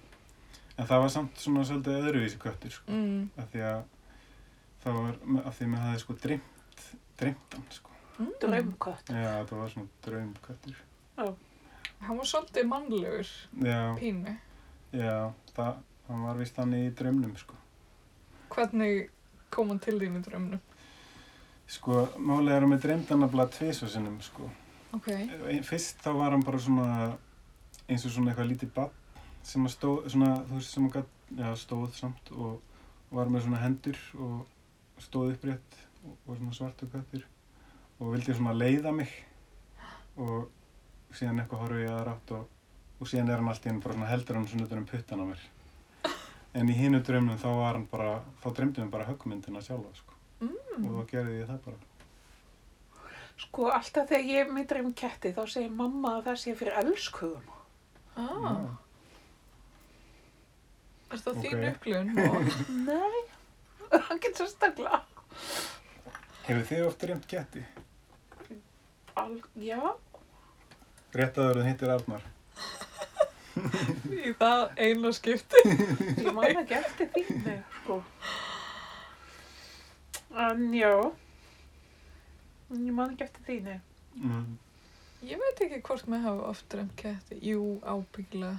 [0.78, 2.96] En það var samt svona svolítið öðruvísi köttur, sko.
[2.96, 3.28] Mm.
[3.44, 3.82] Af því að
[4.86, 6.90] það var, af því að mér hafði sko dreymt,
[7.20, 7.96] dreymt hann, sko.
[8.16, 8.34] Mm.
[8.46, 9.12] Draumkott.
[9.12, 10.84] Já, það var svona draumköttur.
[12.02, 13.28] Hann var svolítið mannlegur,
[13.62, 14.34] Já, pínu.
[14.92, 15.76] já, það,
[16.08, 17.56] hann var vist hann í draumnum, sko.
[18.52, 19.10] Hvernig
[19.54, 20.62] kom hann til þín í drömmunum?
[21.72, 24.50] Sko, málega er hann með dreymt hann að blað tvisu sinnum, sko.
[24.98, 25.08] Ok.
[25.64, 26.88] Fyrst þá var hann bara svona,
[27.88, 28.98] eins og svona eitthvað lítið bann
[29.48, 32.60] sem að stóð, svona, þú veist, sem að gat, já, stóð samt og
[33.12, 37.24] var með svona hendur og stóð upprétt og, og svona svartu köttur
[38.02, 39.10] og vildi svona leiða mig
[40.18, 40.50] og
[41.18, 42.48] síðan eitthvað horfi ég að rátt og,
[43.02, 45.24] og síðan er hann allt í henni bara svona heldur hann svona utan um puttan
[45.24, 45.46] á mér.
[46.60, 48.12] En í hinu draumnum þá var hann bara,
[48.44, 50.18] þá dreymdi hann bara höggmyndina sjálfa, sko.
[50.42, 50.86] Mm.
[50.90, 51.78] Og þá gerði ég það bara.
[53.42, 57.48] Sko, alltaf þegar ég myndir um ketti þá segir mamma að það sé fyrir elskugum.
[58.20, 58.52] Ah, Já.
[61.12, 61.46] er það Ok.
[61.46, 62.12] þín upplifun?
[62.26, 62.52] Og...
[62.90, 63.22] Nei,
[64.10, 65.02] hann getur sérstaklega.
[66.46, 67.64] Hefur þið oft dreymt ketti?
[69.22, 69.80] Al, já,
[71.12, 72.24] Rétt aður en hittir Arnar.
[74.16, 75.62] Í það eina skipti.
[76.24, 77.98] ég man ekki eftir því, nei, sko.
[80.46, 80.94] En já,
[82.72, 83.80] ég man ekki eftir því, nei.
[84.22, 84.54] Mm.
[85.28, 87.42] Ég veit ekki hvort maður hafa oft drömt ketti.
[87.46, 88.56] Jú, ábyggilega.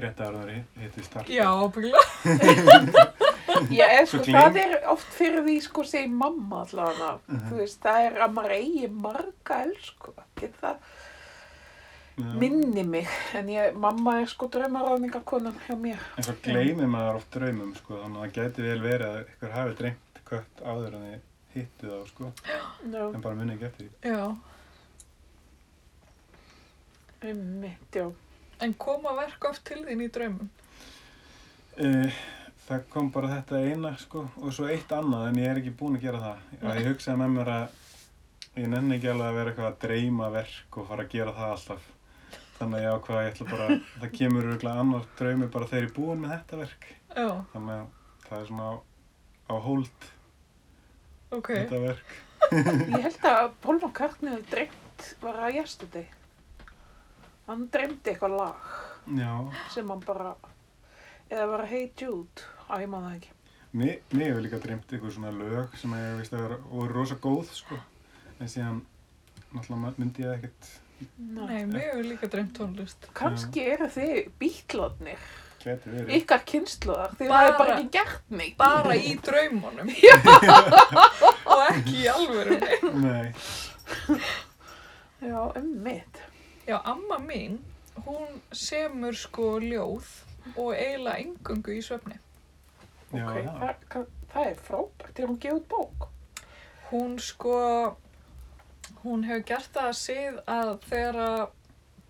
[0.00, 1.32] Rétt aður en hittir Stark.
[1.32, 3.08] Já, ábyggilega.
[3.68, 7.16] Já, eða sko, það er oft fyrir því, sko, segir mamma allavega.
[7.26, 7.42] Mhm.
[7.48, 10.14] Þú veist, það er að maður eigi marga elsku.
[10.38, 10.92] Get það
[12.20, 12.34] Já.
[12.42, 16.04] minni mig, en ég, mamma er sko draumaráðningakonan hjá mér.
[16.16, 19.54] En svo gleymir maður oft draumum, sko, þannig að það gæti vel verið að ykkur
[19.56, 23.88] hafi dreymt kött áður en þið hittu þá, sko, Já, en bara munið ekki eftir
[23.88, 24.14] því.
[24.14, 24.24] Já.
[27.20, 28.06] einmitt, já.
[28.60, 30.50] En koma verk oft til þín í draumum?
[31.80, 32.20] Uh,
[32.66, 35.96] það kom bara þetta eina, sko, og svo eitt annað, en ég er ekki búinn
[35.98, 36.42] að gera það.
[36.60, 37.78] Að ég hugsaði með mér að
[38.60, 41.54] ég nenni ekki alveg að vera eitthvað að dreyma verk og fara að gera það
[41.54, 41.88] alltaf.
[42.60, 43.66] Þannig að ég ákvað að ég ætla bara,
[44.02, 46.86] það kemur örgulega annar draumi bara þegar ég er búinn með þetta verk.
[47.16, 47.86] Já, Þannig að
[48.28, 48.74] það er svona á,
[49.48, 50.08] á hold,
[51.38, 51.48] ok.
[51.54, 52.12] þetta verk.
[52.50, 56.06] Ég held að Paul McCartney hefði dreymt var að yesterday.
[57.48, 58.68] Hann dreymdi eitthvað lag
[59.16, 59.32] Já,
[59.72, 60.34] sem hann bara,
[61.32, 63.32] eða var að Hey Jude, að ég man það ekki.
[63.70, 67.50] Mér, mér hefur líka dreymt ykkur svona lög sem ég veist að voru rosa góð
[67.54, 67.78] sko.
[68.40, 68.80] En síðan
[69.54, 70.70] náttúrulega myndi ég ekkert
[71.18, 73.06] Nei, mér hefur líka dreymt tónlist.
[73.16, 74.18] Kannski eru þið
[75.92, 76.12] verið.
[76.16, 78.56] ykkar kynnslóðar, þið Bara- hafið bara ekki gert neitt.
[78.60, 79.90] Bara í draumunum.
[81.52, 82.78] Og ekki í alvörunni.
[83.04, 84.20] Nei.
[85.20, 86.20] Já, ummitt.
[86.66, 87.58] Já, amma mín,
[88.06, 90.06] hún semur sko ljóð
[90.56, 92.16] og eiginlega engungu í svefni.
[93.12, 93.50] Já, Ok, já.
[93.58, 96.08] það, það, það er frábært, þegar hún gefið út bók.
[96.90, 97.56] Hún sko,
[99.04, 101.42] hún hefur gert það að sið að þegar að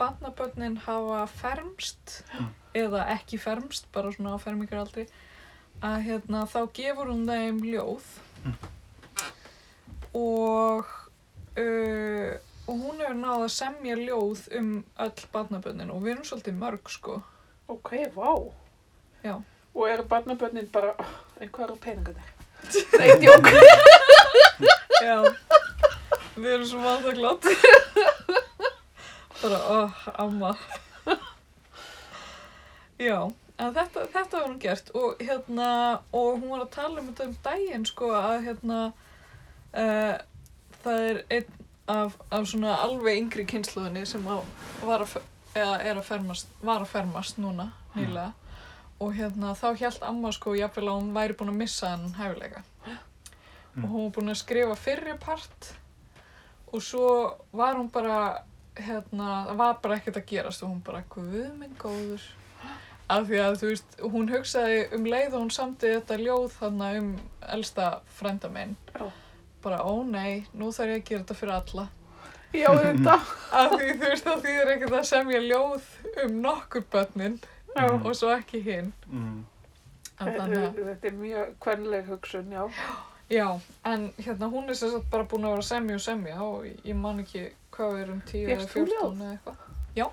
[0.01, 2.49] barnabönnin hafa fermst Mm.
[2.75, 5.07] eða ekki fermst, bara svona á fermingaraldri,
[5.83, 8.05] að hérna þá gefur hún þeim ljóð
[10.15, 10.87] og,
[11.59, 12.33] uh,
[12.67, 14.71] og hún hefur náð að semja ljóð um
[15.07, 17.21] öll barnabönnin og við erum svolítið mörg sko.
[17.71, 18.31] Ok, vá.
[19.25, 19.37] Já.
[19.75, 20.95] Og eru barnabönnin bara,
[21.41, 22.33] en hvað eru peningarnir?
[22.99, 23.51] Nei, djók.
[25.07, 25.17] Já,
[26.45, 27.47] við erum svo vanþakklátt.
[29.41, 30.51] Bara, oh, amma.
[33.01, 33.17] Já,
[33.57, 35.69] en þetta, þetta var hún gert og hérna,
[36.13, 38.81] og hún var að tala um þetta um daginn, sko, að hérna,
[39.73, 40.19] uh,
[40.83, 41.57] það er einn
[41.91, 44.37] af, af svona alveg yngri kynsluðinni sem á,
[44.85, 45.17] var að,
[45.57, 48.35] er að fermast, var að fermast núna, nýlega.
[49.01, 52.67] og hérna þá hjælt amma sko jafnvel að hún væri búin að missa hann hæfileika
[53.71, 53.85] Mm.
[53.85, 55.69] og hún var búin að skrifa fyrri part
[56.73, 57.07] og svo
[57.53, 58.19] var hún bara
[58.81, 62.23] hérna, það var bara ekkert að gerast og hún bara, guð minn góður
[63.11, 66.91] af því að þú veist, hún hugsaði um leið og hún samti þetta ljóð þarna
[67.01, 67.09] um
[67.57, 69.09] elsta frænda minn Já.
[69.65, 71.89] bara, ó nei, nú þarf ég að gera þetta fyrir alla
[72.51, 73.17] Já, þetta.
[73.61, 75.91] af því þú veist, það þýðir ekkert að semja ljóð
[76.25, 77.37] um nokkur börnin
[77.75, 77.85] Já.
[77.91, 79.41] og svo ekki hinn Mm.
[80.21, 82.67] Þannig Þetta er mjög kvenleg hugsun, já.
[83.31, 83.47] Já,
[83.85, 86.97] en hérna hún er sem sagt bara búin að vera semja og semja og ég
[86.99, 89.21] man ekki hvað við erum 10 eða Fékkst þú 14 ljóð?
[89.21, 89.57] eða eitthvað.
[89.97, 90.07] Já.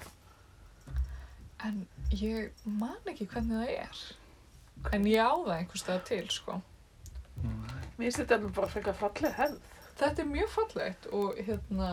[1.67, 1.79] En
[2.13, 4.01] ég man ekki hvernig það er.
[4.93, 6.59] En ég á það einhvers staðar til, sko.
[7.41, 7.63] Mm.
[7.97, 9.57] Mér finnst þetta nú bara frekar falleg hefð.
[9.97, 11.87] Þetta er mjög fallegt og hérna,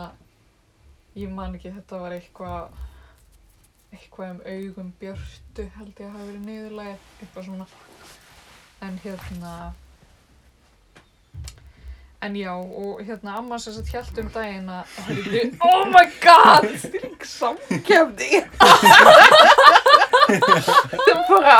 [1.17, 2.75] ég man ekki, þetta var eitthvað,
[3.95, 7.67] eitthvað um augum björtu held ég að hafa verið niðurlægið, eitthvað svona.
[8.85, 9.55] En hérna,
[12.25, 16.65] en já, og hérna amma sem sagt hjælt um daginn að, heyrðu, oh my god,
[16.81, 18.31] Stilling samkefni.
[20.25, 21.57] Þetta er bara,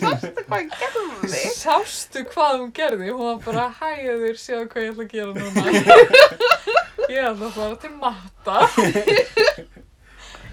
[0.00, 1.42] sástu hvað ég gerði?
[1.58, 3.10] sástu hvað hún gerði?
[3.12, 5.62] Hún var bara, hæður, sjáðu hvað ég ætla að gera núna.
[7.12, 8.56] Ég ætla að fara til matta.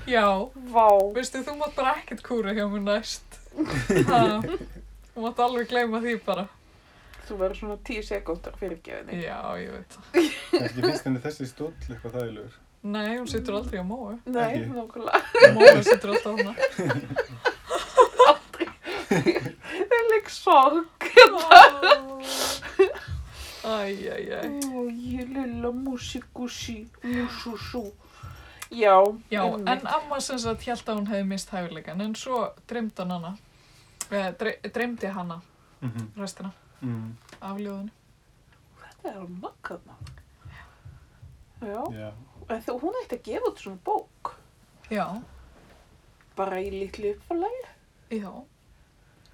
[0.09, 0.25] Já,
[0.73, 0.87] Vá.
[1.15, 3.39] Veistu, þú mátt bara ekkert kúra hjá mér næst.
[4.09, 4.21] Ha,
[5.13, 6.47] þú mátt alveg gleyma því bara.
[7.29, 9.19] Þú verður svona tíu sekúndar fyrir gefinni.
[9.21, 10.15] Já, ég veit það.
[10.63, 12.55] Ekki finnst henni þessi stóll eitthvað þægilegur.
[12.89, 14.15] Nei, hún situr aldrei á móu.
[14.25, 15.19] Nei, nokkulega.
[15.53, 16.53] Móu situr alltaf hana.
[19.09, 21.05] Það er líka sorg.
[23.69, 24.47] Æj, æj, æj.
[24.73, 27.83] Ó, ég lilla músikúsi, músúsú.
[28.71, 28.95] Já,
[29.29, 33.13] Já, en amma sem sagt held að hún hefði mist hæfileikan, en svo dreymdi hann
[33.17, 33.31] hana.
[34.09, 35.41] Eh, dre dreymdi hana
[35.81, 36.49] Mm restina
[36.81, 37.09] mm.
[37.41, 37.91] af ljóðinu.
[38.79, 39.91] Þetta er makkað
[41.59, 42.09] Já, Já.
[42.55, 44.33] en þú, hún ætti að gefa út svona bók.
[44.89, 45.05] Já,
[46.39, 47.63] Bara í litlu uppfalagi.
[48.15, 48.29] já,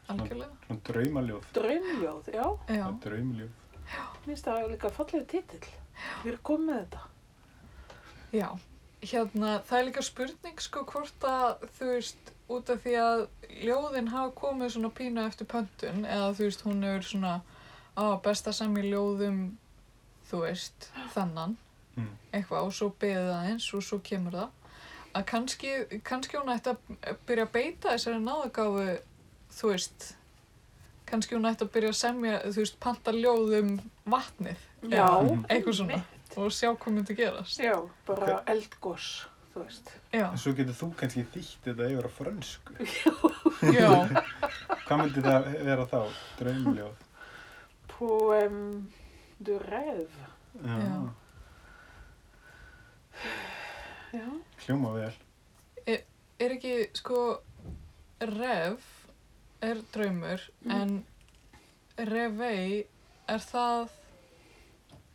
[0.10, 0.56] algjörlega.
[0.66, 1.50] Svona draumaljóð.
[1.54, 2.46] Draumljóð, já.
[2.68, 3.50] Já, Það er.
[4.26, 5.68] Mér finnst það líka fallegu titill.
[6.24, 7.04] Við erum komið með þetta.
[8.34, 8.50] já.
[9.06, 13.22] Hérna, það er líka spurning sko hvort að þú veist út af því að
[13.66, 17.42] ljóðin hafa komið svona pínu eftir pöntun eða þú veist hún er svona
[17.98, 19.40] á besta sem í ljóðum
[20.32, 21.58] þú veist þannan
[21.96, 22.10] Mm.
[22.36, 24.50] eitthvað og svo beðið aðeins og svo kemur það.
[25.16, 25.70] Að kannski,
[26.04, 28.98] kannski hún ætti að byrja að beita þessari náðugáfu
[29.56, 30.08] þú veist
[31.08, 33.70] kannski hún ætti að byrja að semja þú veist panta ljóðum
[34.12, 34.66] vatnið.
[34.92, 35.08] Já.
[35.48, 36.02] Eitthvað svona.
[36.36, 37.64] Og sjá hvað myndi gerast.
[37.64, 37.78] Já,
[38.10, 39.08] bara eldgós,
[39.56, 39.92] þú veist.
[40.12, 42.74] já, En svo getur þú kannski þýtt þetta yfir á frönsku.
[43.80, 43.90] já,
[44.86, 46.02] Hvað myndi það vera þá?
[46.40, 47.04] Draumljóð.
[47.96, 48.58] Poem
[49.40, 50.26] de rêve.
[50.62, 51.14] Já.
[54.16, 54.28] Já.
[54.66, 55.14] Hljóma vel.
[56.36, 57.20] er ekki sko
[58.20, 58.84] ref
[59.64, 60.72] er draumur Mm.
[60.76, 61.06] en
[62.12, 62.86] revei
[63.28, 63.90] er það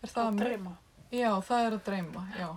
[0.03, 0.73] er það Að mu- dreyma.
[1.13, 2.49] já, það er að dreyma, já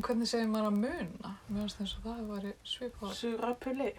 [0.00, 3.90] en hvernig segir maður að muna mér finnst þess að það væri svipað Surapulé.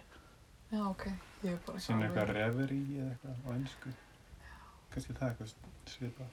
[0.71, 1.03] já, ok,
[1.43, 3.89] ég er bara ekki Svona eitthvað alveg- reverie eða eitthvað á ennsku.
[4.91, 5.49] Kannski það eitthvað
[5.95, 6.29] svipað.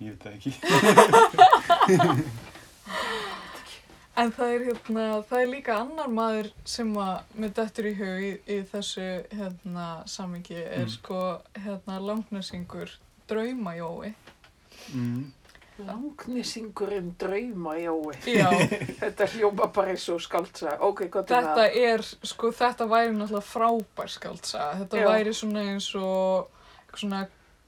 [0.00, 0.52] Ég veit það ekki.
[4.20, 8.24] En það er hérna, það er líka annar maður sem að með dettur í hug
[8.26, 10.90] í, í þessu hérna samingi er Mm.
[10.92, 11.20] sko
[11.56, 12.90] hérna langnesingur
[13.30, 14.10] Draumajói.
[14.92, 15.30] Mm.
[15.86, 18.14] Langnisingurinn drauma, jói.
[18.26, 18.48] Já,
[19.02, 20.76] Þetta hljóma bara eins og skaldsa.
[20.86, 24.80] Ok, gott er þetta er, sko þetta væri náttúrulega frábær skaldsaga.
[24.82, 25.06] Þetta Já.
[25.12, 26.50] væri svona eins og
[26.94, 27.24] svona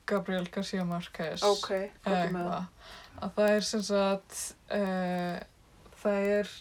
[0.08, 1.44] Gabriel García Márquez.
[1.46, 1.70] Ok,
[2.04, 2.90] eða er með það.
[3.22, 4.40] Að það er sem sagt,
[4.74, 5.38] uh,
[6.02, 6.52] það er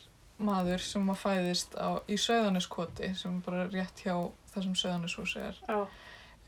[0.41, 4.16] maður sem að fæðist á, í Söðaniskoti sem bara rétt hjá
[4.54, 5.60] þessum Söðanishúsi er.
[5.68, 5.86] Já,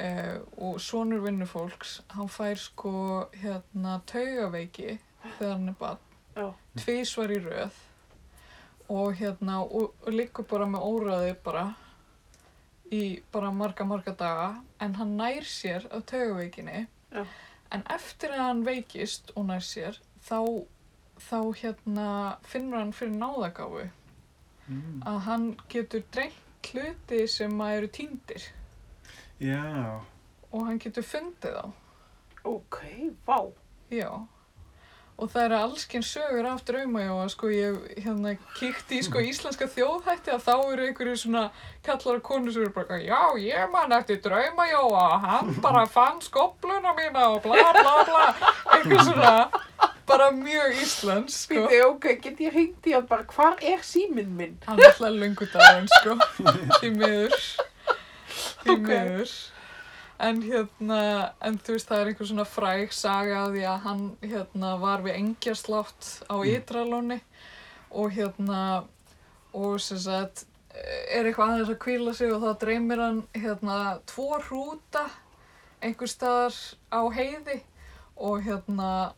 [0.01, 2.93] Uh, og sonur vinnufólks, hann fær sko
[3.37, 4.97] hérna taugaveiki
[5.37, 6.01] þegar hann er barn,
[6.33, 6.47] já,
[6.81, 7.77] tvísvar í röð.
[8.91, 11.67] Og hérna og, og liggur bara með óræði bara
[12.91, 14.49] í bara marga marga daga.
[14.81, 16.87] En hann nær sér af taugaveikinni.
[17.13, 17.25] Já.
[17.73, 20.65] en eftir að hann veikist og nær sér þá,
[21.17, 22.07] þá hérna
[22.45, 23.87] finnur hann fyrir náðagáfu.
[24.63, 25.01] Mm.
[25.03, 28.45] að hann getur drengt hluti sem að eru týndir
[29.41, 30.01] Já.
[30.53, 31.71] og hann getur fundið þá
[32.43, 32.77] ok,
[33.25, 33.37] vá.
[33.93, 34.09] Já,
[35.17, 40.33] og það eru allskinn sögur af draumajóa, sko, ég hérna kíkti í sko íslenska þjóðhætti
[40.33, 41.43] að þá eru einhverju svona
[41.85, 46.93] kallar og konur sem eru bara, já, ég man eftir draumajóa, hann bara fann skobluna
[46.97, 48.23] mína og bla bla bla,
[48.75, 49.35] eitthvað svona,
[50.09, 51.61] bara mjög íslensk, sko.
[51.69, 54.57] Býti, ok, get ég hringt í hann bara, hvar er síminn minn?
[54.67, 56.17] Hann er alltaf lungudaginn, sko,
[56.81, 57.37] því miður,
[58.63, 59.33] því miður.
[60.23, 60.99] En hérna,
[61.43, 65.17] en þú veist, það er einhver svona fræg saga því að hann hérna var við
[65.19, 66.51] engjaslátt á Mm.
[66.53, 67.19] Ytralóni
[67.91, 68.59] og hérna,
[69.53, 74.39] og sem sagt, er eitthvað aðeins að kvíla sig og þá dreymir hann hérna tvo
[74.47, 75.03] hrúta
[75.83, 76.55] einhver staðar
[76.89, 77.59] á heiði
[78.17, 79.13] og hérna,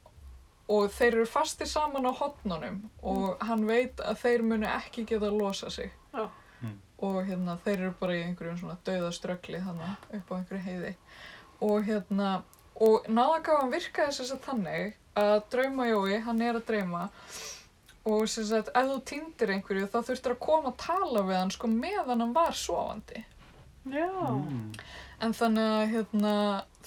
[0.67, 5.29] og þeir eru fastir saman á hotnunum og hann veit að þeir munu ekki geta
[5.29, 6.25] að losa sig Já.
[7.03, 10.93] Og hérna þeir eru bara í einhverjum svona dauðaströggli þannig upp á einhverju heiði
[11.65, 12.29] og hérna
[12.85, 17.05] og náðagáðan virkaði þess að þannig að draumajói, hann er að drauma
[18.05, 21.53] og sem sagt ef þú týndir einhverju þá þurftir að koma að tala við hann
[21.55, 23.23] sko meðan hann var sofandi
[23.85, 24.09] Já.
[24.09, 24.71] Mm.
[25.21, 26.31] En þannig að hérna,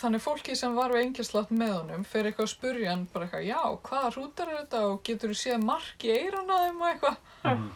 [0.00, 3.44] þannig fólki sem var við engjaslátt með honum fyrir eitthvað að spurja hann bara eitthvað,
[3.46, 6.88] já, hvaða hrútar er þetta og getur þú séð mark í eiran að þeim og
[6.90, 7.20] eitthvað.
[7.46, 7.68] Mm.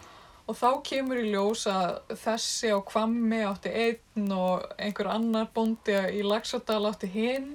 [0.43, 5.95] Og þá kemur í ljós að þessi á Hvammi átti einn og einhver annar bóndi
[6.17, 7.53] í Laxardal átti hinn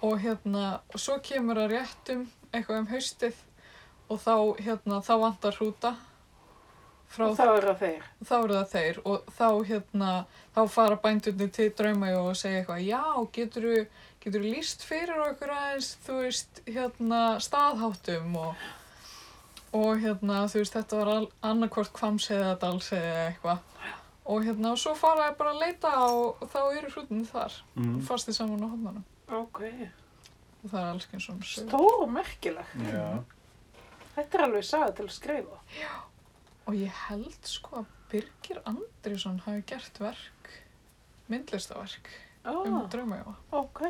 [0.00, 2.24] og hérna, og svo kemur að réttum
[2.54, 3.42] eitthvað um haustið
[4.10, 4.34] og þá,
[4.64, 5.92] hérna, þá vantar hrúta
[7.18, 8.02] Og þá er það þeir.
[8.22, 10.10] þá eru það þeir og þá hérna,
[10.54, 13.02] þá fara bændurnir til draumæju og segja eitthvað, já,
[13.34, 13.66] getur
[14.22, 18.68] þú líst fyrir okkur aðeins, þú veist, hérna, staðháttum og,
[19.72, 23.58] og hérna, þú veist, þetta var annarkvort kvamsið eða dalsið eða eitthvað
[24.30, 28.00] og hérna, og svo fara þær bara að leita og þá eru hrútinni þar, Mm.
[28.06, 29.60] fastið saman á hodnanum Ok.
[30.64, 31.68] og það er alls eins sögur.
[31.68, 32.74] Stór og merkilegt.
[32.92, 33.24] Já.
[34.16, 35.58] Þetta er alveg saga til að skrifa.
[36.66, 40.50] Og ég held sko að Birgir Andrisson hafi gert verk,
[41.28, 42.08] myndlistaverk
[42.44, 43.34] um Ah, draumæju.
[43.52, 43.80] ok.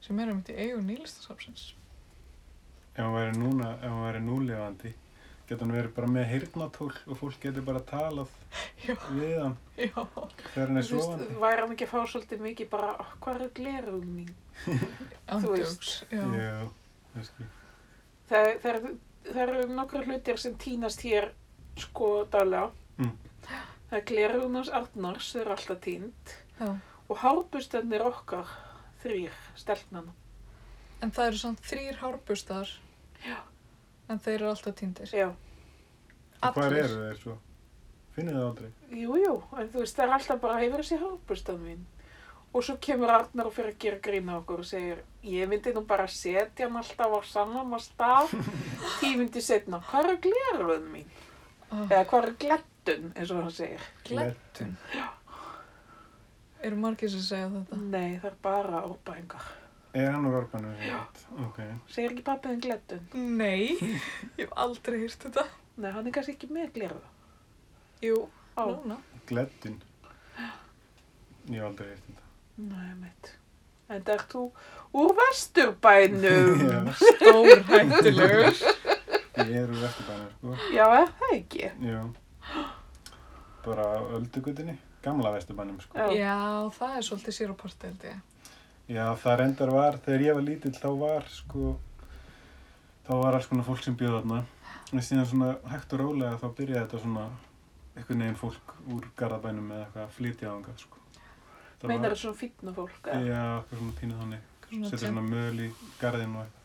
[0.00, 1.74] sem er um þetta í eigu nýlistasafnsins.
[2.96, 4.92] Ef hann væri núna, ef hann væri núlefandi,
[5.52, 8.32] getur hann verið bara með heyrnatól og fólk getur bara talað
[8.86, 8.94] Já.
[9.14, 12.92] við hann þegar hann er Þú veist, væri hann ekki að fá svolítið mikið bara,
[13.00, 14.32] "Oh, hvað er glerugum mín?
[15.32, 15.92] Andjóks.
[16.10, 16.22] Já.
[16.36, 16.68] Já,
[17.14, 17.46] það skil.
[18.32, 18.98] Það, það, eru-
[19.28, 21.30] það eru nokkra hlutir sem týnast hér
[21.76, 22.70] sko daglega.
[22.98, 23.12] Mm.
[23.90, 26.34] Það er glerugum hans Arnars, þau eru alltaf týnd.
[26.60, 26.68] Já.
[27.10, 28.48] Og hárbustennir okkar,
[29.02, 30.12] þrýr, stelpnana.
[31.02, 32.70] En það eru samt þrýr hárbustar.
[33.26, 33.38] Já.
[34.12, 35.08] En þeir eru alltaf týndir.
[35.16, 35.30] Já,
[36.42, 37.34] Og Hvar eru þeir svo?
[38.12, 38.70] Finnið þið aldrei?
[39.00, 41.84] jú, jú, en þú veist, það er alltaf bara, hefur þessi hárbustan mín.
[42.52, 45.84] Og svo kemur Arnar og fyrir að gera grína okkur og segir, ég myndi nú
[45.88, 48.34] bara setja hann alltaf á sannum að stað,
[49.00, 51.06] tímindi setna, hvað er glerugum mín?
[51.72, 53.86] Oh, Eða hvað er glettun, eins og hann segir.
[54.10, 54.74] Glettun.
[56.62, 57.78] Eru margir sem segja þetta?
[57.88, 59.46] Nei, það er bara árbæringar.
[59.94, 60.72] Er hann úr orbanum?
[60.80, 61.00] Já.
[61.46, 61.58] Ok.
[61.92, 63.02] Segir ekki pappiðin glettun?
[63.36, 65.44] Nei, ég hef aldrei hýrt þetta.
[65.82, 67.00] Nei, hann er kannski ekki með gleru.
[68.02, 68.16] Jú,
[68.56, 68.96] Á, núna.
[69.28, 69.76] Gleddin.
[71.50, 72.26] Ég hef aldrei heyrt þetta.
[72.72, 73.32] nei, mitt.
[73.92, 74.42] En það er þú
[75.02, 76.64] úr vesturbænum.
[76.72, 76.80] Já.
[77.02, 78.62] Stór hættilegur.
[79.42, 80.56] Ég er úr Vesturbænum, sko.
[80.72, 81.68] Já, er það ekki?
[81.84, 82.00] Já.
[83.64, 83.86] Bara
[84.16, 84.78] öldugutinni.
[85.04, 85.98] Gamla Vesturbænum, sko.
[85.98, 86.08] Já.
[86.16, 86.36] Já,
[86.78, 88.20] það er svolítið sér á porti, held ég.
[88.90, 91.76] Já, það reyndar var, þegar ég var lítill, þá var, sko,
[93.06, 94.40] þá var alls konar fólk sem bjóð þarna.
[94.92, 97.26] En síðan svona hægt og rólega þá byrjaði þetta svona,
[97.96, 100.98] einhvern veginn fólk úr Garðabænum eða eitthvað að flytja á þangað, sko.
[101.82, 102.98] Það Meinar var- það svona fýtna fólk?
[103.02, 103.22] eða?
[103.26, 104.48] Já, eitthvað svona pínuð þannig.
[104.72, 105.70] Setja svona möl í
[106.00, 106.58] garðin og eitthvað.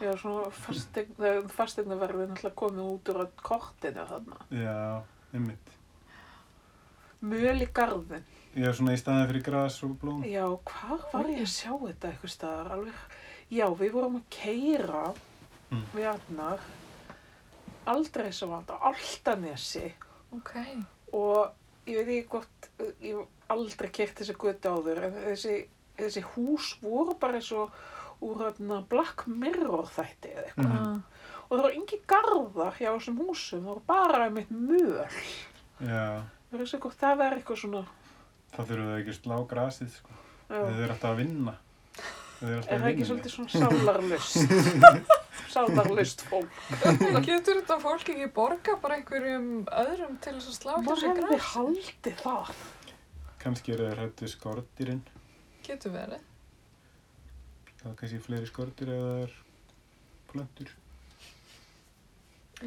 [0.00, 4.38] Já, svona fastegna, fastegnaverðin alltaf komið út úr kortinu þarna.
[4.50, 5.02] Já,
[5.34, 5.68] einmitt.
[7.24, 8.24] Möl í garðin.
[8.54, 10.22] Já, svona í staðin fyrir gras og blóm.
[10.30, 12.68] Já, hvar var ég að sjá þetta eitthvað staðar?
[12.76, 13.00] Alveg,
[13.50, 15.14] já, við vorum að keira
[15.72, 15.82] Mm.
[15.94, 16.60] við Arnar
[17.86, 19.92] aldrei sem var þetta, Altanesi
[20.36, 20.52] Ok.
[21.12, 21.50] og
[21.86, 22.68] ég veit ekki hvort,
[23.02, 25.56] ég hef aldrei kert þessi götu áður en þessi,
[25.98, 27.72] þessi hús voru bara eins og
[28.22, 31.02] úr hérna Black Mirror þætti eða eitthvað Mhm.
[31.50, 35.08] og það voru engi garðar hjá þessum húsum, það voru bara einmitt möl.
[35.82, 37.86] Ég hvort það verður eitthvað svona,
[38.54, 40.18] þá þurfum við ekki að slá grasið, sko.
[40.48, 41.54] Þau eru alltaf að vinna.
[42.38, 43.08] Þau eru alltaf er að það ekki vinna.
[43.10, 44.34] svolítið svona sálarlust?
[45.54, 46.60] sálarlust fólk.
[47.28, 49.48] Getur þetta fólk ekki borga bara einhverjum
[49.84, 51.50] öðrum til þess að slá hjá Maður sig hefði græs?
[51.54, 52.54] haldið það.
[53.44, 55.02] Kannski eru þeir hættu skortirinn.
[55.66, 56.22] Getur verið.
[57.80, 59.34] Það er kannski fleiri skortir eða það er
[60.32, 60.72] plöntur.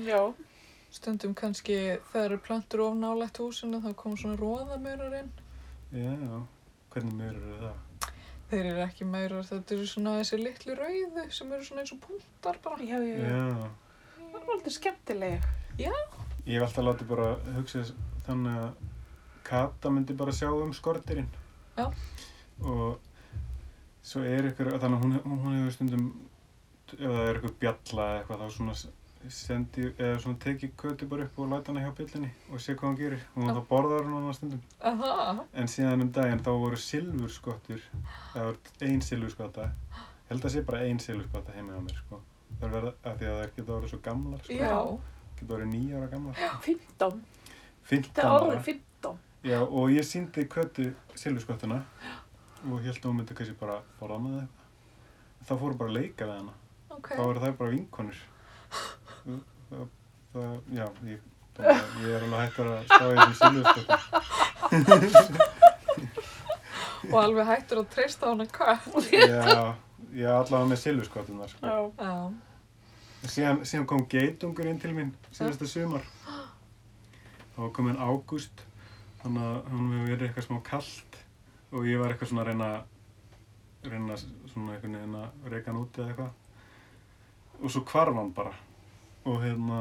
[0.07, 0.21] Já,
[0.93, 1.75] Stundum kannski
[2.11, 5.31] þegar eru plöntur of nálægt húsinu þá kom svona róðamaurar inn.
[5.91, 6.41] Já,
[6.91, 8.11] hvernig mörur eru það?
[8.47, 12.01] Þeir eru ekki maurar, þetta eru svona þessi litlu rauðu sem eru svona eins og
[12.03, 12.77] punktar bara.
[12.83, 13.31] já, já, já.
[13.31, 13.69] Já,
[14.17, 15.47] Það var alltaf skemmtileg.
[15.79, 15.91] ég
[16.47, 17.27] hef alltaf látið bara
[17.57, 17.83] hugsa
[18.27, 18.85] þannig að
[19.47, 21.27] Kata myndi bara sjá um skortirinn.
[21.77, 21.85] Já.
[22.67, 22.99] Og
[24.03, 26.07] svo er ykkur, þannig að hún, hún hefur stundum,
[26.91, 28.75] ef það er ykkur bjalla eða eitthvað, þá svona
[29.33, 32.87] sendi, eða svona teki kötu bara upp og læta hana hjá bjallinni og sé hvað
[32.87, 33.23] hann gerir.
[33.35, 33.51] Og Já.
[33.57, 34.61] þá borðar hún hana stundum.
[34.81, 37.81] Aha, En síðan um daginn þá voru silfurskottur,
[38.33, 38.57] það var
[38.87, 42.21] ein silfurskotta, ég held að sé bara ein silfurskotta heima á mér, sko.
[42.59, 44.53] Það er verið að því að það geta orðið svo gamlar, sko.
[44.53, 44.77] já.
[45.39, 46.35] Geta orðið nýjára gamlar.
[46.61, 47.23] 15.
[47.91, 48.61] 15 Það er ára.
[48.63, 49.19] 15.
[49.47, 51.81] Já, og ég síndi köttu silfurskottuna
[52.67, 54.47] og held að hún myndi kannski bara borða með.
[55.47, 56.55] Það fóru bara að leika við hana.
[56.89, 57.11] Ok.
[57.13, 58.17] Þá eru þær bara vinkonur.
[59.27, 61.19] Það, já, ég,
[61.57, 61.67] það,
[62.03, 63.55] ég er alveg hættur að spá í þessum
[64.71, 65.41] silfurskottum.
[67.07, 68.87] Og alveg hættur að treysta á hana kött.
[69.11, 69.73] Já,
[70.15, 71.61] já, allavega með silfurskottunar, sko.
[71.67, 71.77] Já.
[71.99, 72.13] Já.
[73.27, 76.05] Síðan, síðan kom geitungur inn til mín síðasta sumar.
[76.27, 78.57] Það var komin ágúst,
[79.23, 81.17] þannig að hann hefur verið eitthvað smá kallt
[81.73, 82.69] og ég var eitthvað svona að reyna,
[83.89, 86.31] reyna svona einhvern veginn að reyka hann úti eða eitthvað.
[87.57, 88.53] Og svo hvarf hann bara
[89.27, 89.79] og hérna,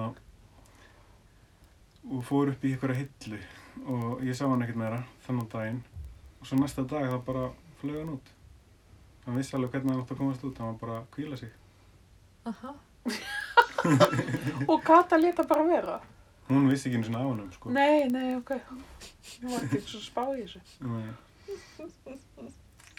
[2.06, 3.38] og fór upp í einhverja hillu
[3.86, 5.82] og ég sá hann ekkert meira þannig daginn.
[6.40, 7.44] Og svo næsta dag þá bara
[7.80, 8.32] flög hann út.
[9.26, 11.52] Hann vissi alveg hvernig hann átti að komast út, hann var bara að kvíla sig.
[12.46, 12.74] Aha.
[14.70, 15.96] Og Kata leta bara vera.
[16.48, 17.72] Hún vissi ekki einu svona á hennum, sko.
[17.74, 18.52] Nei, nei, ok.
[19.42, 20.62] Ég var ekki svo spá í þessu.
[20.86, 21.08] Nei.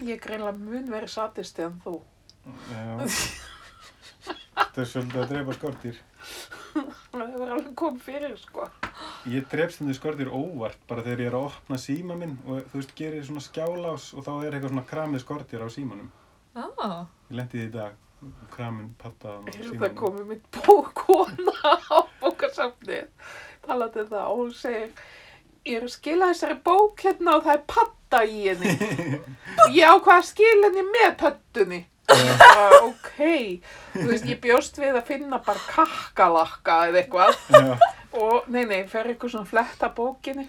[0.03, 1.95] Ég er greinlega mun verið satisti en þú.
[2.71, 3.07] Já.
[4.57, 5.97] Það er svolítið að drepa skortýr.
[7.11, 8.65] Það hefur alveg komið fyrir, sko.
[9.29, 12.79] Ég drep stundu skortýr óvart bara þegar ég er að opna síma minn og þú
[12.81, 16.09] veist, gerir svona skjálás og þá er eitthvað svona kramið skortýr á símanum.
[16.57, 17.97] Ah, Ég lendi því í dag,
[18.53, 19.97] kramin pattaðan á Er það símanum.
[20.01, 23.09] komið mitt bókona á bókasafnið.
[23.67, 24.89] Talandi um það og hún segir
[25.67, 28.73] ég er að skila þessari bók hérna og það er patta í henni.
[29.77, 31.79] Ég ákvað að skila henni með pöttunni.
[32.07, 33.15] Bara, ok,
[33.93, 37.33] þú veist, ég bjóst við að finna bara kakkalakka eða eitthvað
[38.23, 40.47] og nei, nei, fer eitthvað svona fletta bókinni.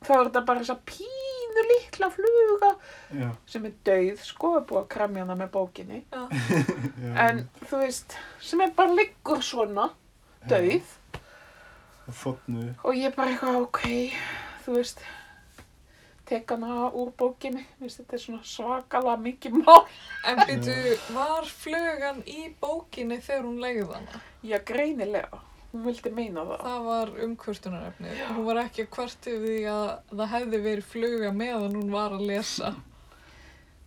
[0.00, 2.70] Þá er þetta bara þess að pínu litla fluga
[3.18, 6.02] já, sem er dauð, sko, er búið að kremja hana með bókinni.
[6.06, 6.22] já.
[7.04, 7.12] já.
[7.26, 9.90] En þú veist, sem er bara liggur svona,
[10.48, 10.94] dauð.
[12.10, 12.70] Og.
[12.86, 13.82] Og ég bara eitthvað, ok,
[14.64, 15.04] þú veist,
[16.30, 19.84] tek hana úr bókinni, veist, þetta er svona svakalega mikið mál.
[20.30, 20.74] En býtu,
[21.16, 24.20] var flugan í bókinni þegar hún legði hana?
[24.46, 25.40] Já, greinilega,
[25.72, 26.62] hún vildi meina það.
[26.66, 28.14] Það var umkvörtunarefni.
[28.36, 32.16] Hún var ekki að kvarti við því að það hefði verið fluga meðan hún var
[32.16, 32.72] að lesa.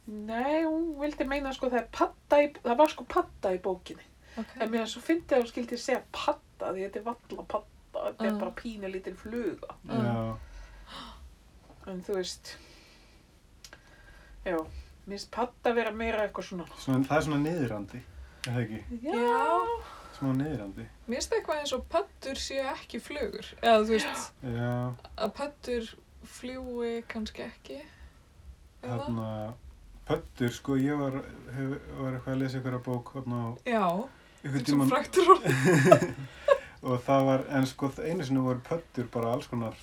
[0.05, 4.03] Nei, hún vildi meina sko það er patta í, það var sko patta í bókinni.
[4.35, 4.55] Ok.
[4.59, 8.25] En mér svo fyndi að hún skildi segja patta því þetta er valla patta, þetta
[8.27, 8.39] er Ah.
[8.41, 9.75] bara pínu lítil fluga.
[9.87, 10.35] Já,
[11.91, 12.53] En þú veist,
[14.45, 16.67] já, mér finnst patta vera meira eitthvað svona.
[16.79, 17.99] svona, það er svona niðurandi,
[18.43, 19.01] er það ekki?
[19.03, 19.49] Já.
[20.13, 20.85] Smá niðurandi.
[21.09, 23.49] Mér finnst eitthvað eins og pöttur séu ekki flugur.
[23.59, 24.71] Eða þú veist, Já,
[25.25, 25.91] að pöttur
[26.37, 27.81] fljúi kannski ekki.
[28.83, 28.97] Eða?
[29.01, 29.27] þarna,
[30.07, 31.19] pöttur, sko, ég var,
[31.57, 33.83] hef, var eitthvað að lesa ykkur að bók, þarna á Já,
[34.43, 35.29] ykkur eins og tíman fræktur
[36.87, 39.75] og það var, en sko, einu sinni voru pöttur bara alls konar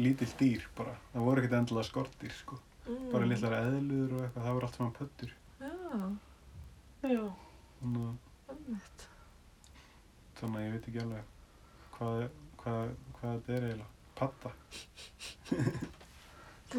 [0.00, 0.94] lítill dýr bara.
[1.12, 2.54] Það voru ekkert endilega skortýr, sko.
[2.86, 3.06] Mm.
[3.12, 5.30] Bara litlar eðlur og eitthvað, það voru allt saman pöttur.
[5.60, 5.70] Já,
[7.06, 7.24] Já,
[7.80, 8.06] Þannig
[10.36, 11.24] þannig að ég veit ekki alveg
[11.96, 12.16] hvað,
[12.62, 12.86] hvað,
[13.18, 13.92] hvað þetta er eiginlega.
[14.16, 14.50] Patta.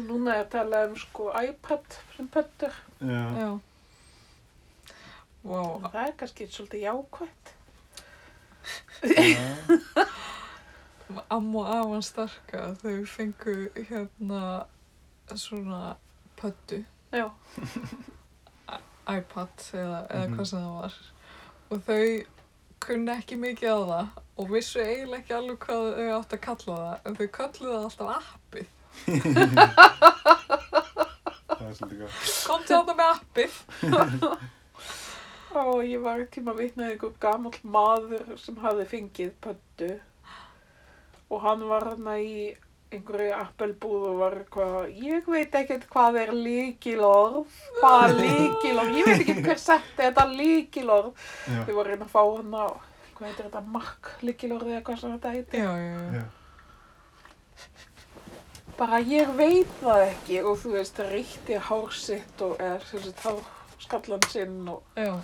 [0.08, 2.74] núna er að tala um sko iPad sem pöttur.
[3.00, 3.22] Já.
[3.38, 3.50] Já.
[5.48, 7.44] Vá, Það er kannski svolítið jákvætt.
[9.02, 9.14] Já.
[11.30, 13.54] amma og afan starka, þau fengu
[13.88, 14.42] hérna
[15.34, 15.96] svona
[16.40, 17.30] pöttu, Já,
[19.18, 20.34] iPad eða, eða Mhm.
[20.36, 20.94] hvað sem það var.
[21.70, 22.24] Og þau
[22.80, 24.06] kunni ekki mikið á það
[24.38, 27.84] og vissu eiginlega ekki alveg hvað þau átt að kalla það, en þau kalluðu það
[27.88, 28.68] alltaf appið.
[31.58, 31.74] Er.
[32.46, 33.54] Komdu á það með appið.
[35.58, 39.88] og ég var ekki tíma að vitna einhver gamall maður sem hafði fengið pöttu
[41.28, 42.56] og hann var hann í
[42.88, 49.10] einhverju appelbúð og var eitthvað, ég veit ekkert hvað er líkilorð, hvað er líkilorð, ég
[49.10, 51.26] veit ekki hver setti þetta líkilorð.
[51.44, 51.60] Já.
[51.66, 52.68] Þau voru að reyna að fá hann á
[53.18, 55.60] hvað heitir þetta, makk, líkilorðið eða hvað sem þetta heitir.
[55.60, 56.24] Já, já, já.
[58.78, 63.24] Bara ég veit það ekki og þú veist, ríkti hár sitt og eða sem sagt
[63.26, 63.40] hár
[63.82, 65.16] skallan sinn og Já,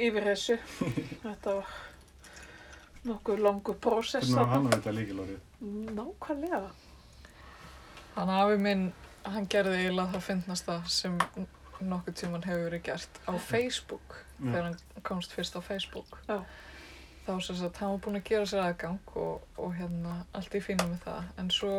[0.00, 0.56] yfir þessu.
[1.26, 1.74] Þetta var
[3.04, 4.30] nokkuð langur prósess.
[4.32, 4.52] Var þarna.
[4.52, 5.40] hann að vita líkilorðið?
[5.94, 6.70] Nákvæmlega.
[8.14, 8.84] hann afi minn,
[9.26, 11.16] hann gerði eiginlega það fyndnasta sem
[11.80, 14.44] nokkuð tíman hefur verið gert á Facebook Já.
[14.52, 16.18] þegar hann komst fyrst á Facebook.
[16.28, 16.38] Já.
[17.24, 20.60] Þá sem sagt, hann var búinn að gera sér aðgang og, og hérna allt í
[20.60, 21.28] fína með það.
[21.40, 21.70] En svo,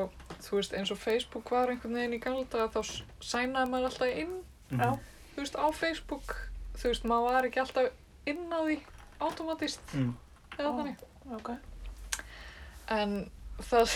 [0.41, 4.17] þú veist, eins og Facebook var einhvern veginn í gamla daga þá sænaði maður alltaf
[4.23, 4.35] inn,
[4.71, 4.81] Mhm.
[4.81, 4.89] Já.
[5.35, 6.35] þú veist, á Facebook.
[6.75, 7.91] Þú veist, maður var ekki alltaf
[8.25, 8.79] inn á því
[9.21, 10.15] automatist Mm.
[10.57, 10.63] Já.
[10.63, 11.04] eða þannig.
[11.33, 11.49] Ok.
[12.93, 13.29] En
[13.71, 13.95] það,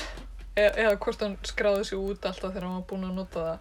[0.57, 3.59] e eða hvort hann skráði sig út alltaf þegar hann var búinn að nota það.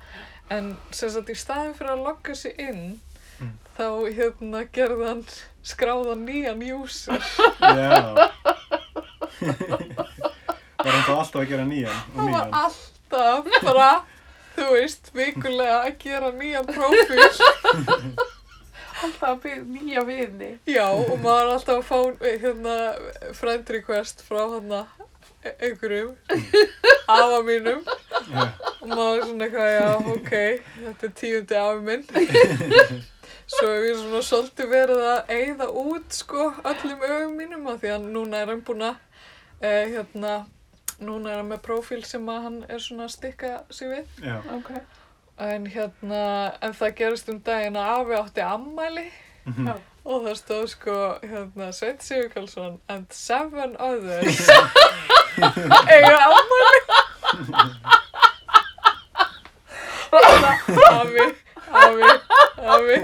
[0.57, 3.01] En sem sagt, í staðin fyrir að logga sig inn,
[3.39, 3.53] Mm.
[3.79, 3.85] þá
[4.17, 5.21] hérna gerði hann
[5.63, 7.21] skráða nýjan user.
[7.63, 8.17] Já.
[9.39, 12.57] Var hann þá alltaf að gera nýjan og Hann var nýjan?
[12.65, 13.91] alltaf bara,
[14.57, 17.29] þú veist, vikulega að gera nýjan prófíl.
[18.99, 20.51] Alltaf að byrja nýja vini.
[20.67, 22.79] Já, og maður var alltaf að fá eh, hérna
[23.39, 24.73] friend request frá hann
[25.61, 26.17] einhverjum,
[27.19, 27.85] afa mínum.
[28.29, 28.43] Já.
[28.83, 30.35] Og maður er svona eitthvað, já, ok,
[30.83, 32.05] þetta er tíundi afi minn.
[33.49, 37.93] Svo hef ég svona svolítið verið að eyða út, sko, öllum ögum mínum að því
[37.95, 38.99] að núna er hann búinn að,
[39.63, 40.35] eh, hérna,
[41.01, 44.17] núna er hann með prófíl sem að hann er svona að stikka sig við.
[44.27, 44.37] Já.
[44.59, 44.75] Ok.
[45.39, 46.23] En hérna,
[46.63, 49.07] en það gerist um daginn að afi átti ammæli
[49.49, 49.67] Mhm.
[49.69, 49.75] Já.
[50.05, 54.49] og það stóð sko, hérna, Sveit Sigurkarlsson and seven others
[55.95, 56.81] eiga ammæli.
[60.99, 61.25] afi,
[61.71, 62.09] afi,
[62.75, 62.99] afi.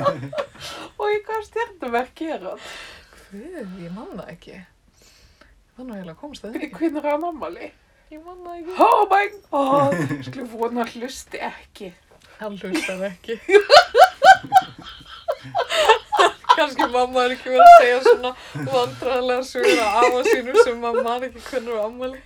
[0.99, 2.55] Og í hvað stjórnuverk gera?
[3.30, 4.59] Hvað, ég man það ekki.
[5.74, 6.70] Það er nú eiginlega komst það ekki.
[6.78, 7.70] hvernig er hann ammali?
[8.12, 8.76] Ég man það ekki.
[8.85, 10.24] Oh my god!
[10.28, 11.93] Skulum vona að hlusti ekki.
[12.41, 13.39] Hann hlustar ekki.
[16.55, 18.30] Kanski mamma er ekki verið að segja svona
[18.70, 22.18] vandræðilega sögur að afa sínum sem mamma man ekki hvernig er ammali.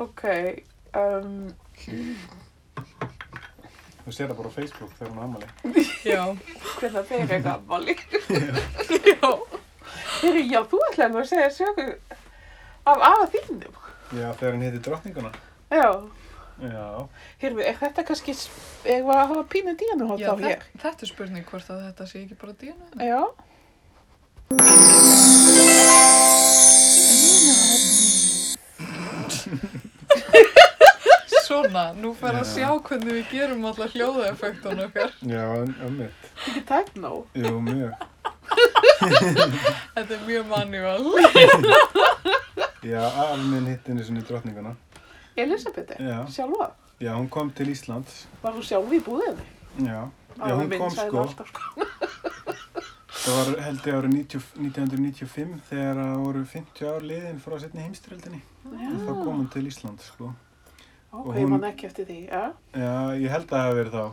[0.00, 0.22] Ok.
[0.94, 1.32] Um,
[4.04, 5.48] Þú sér það bara á Facebook þegar hún er ammali.
[6.06, 6.22] Já.
[6.78, 7.94] hvernig þeir eru ammali?
[9.10, 9.30] Já.
[10.20, 11.86] Heyri, já, þú ætlaði nú að segja sögu
[12.90, 13.74] af afa þínum.
[14.14, 15.30] Já, þegar hann heiti drottninguna.
[15.70, 15.90] Já.
[16.60, 17.08] Já.
[17.40, 18.32] Heyrðu, er þetta kannski,
[18.88, 20.42] ég var að hafa pínu dínu hótt Já, á hér?
[20.60, 22.86] þetta, þetta er spurning hvort að þetta sé ekki bara díana.
[23.00, 23.20] Já.
[31.46, 32.50] Svona, nú fer að Já.
[32.54, 35.10] sjá hvernig við gerum alltaf hljóðaeffektan okkar.
[35.26, 35.44] Já,
[35.86, 36.14] ömmit.
[36.46, 37.12] Ekki tæknó.
[37.34, 37.92] Jú, mjög.
[39.00, 41.04] Þetta er mjög manual.
[42.86, 44.24] Já, afi minn hitti henni svona í
[46.04, 46.18] Já.
[46.36, 46.70] sjálfa.
[47.00, 48.26] Já, hún kom til Íslands.
[48.42, 49.46] Var hún sjálf í búðinni?
[49.86, 50.02] Já.
[50.36, 51.26] Já, hún kom sko.
[51.32, 51.86] sko.
[53.20, 57.82] Það var held ég árið 90 1995 þegar það voru 50 ár liðin frá setni.
[58.64, 60.30] Og þá kom hún til Íslands, sko.
[61.10, 62.44] Ok, Og ég man ekki eftir því, já.
[62.72, 64.06] Já, ég held að það hafi verið þá.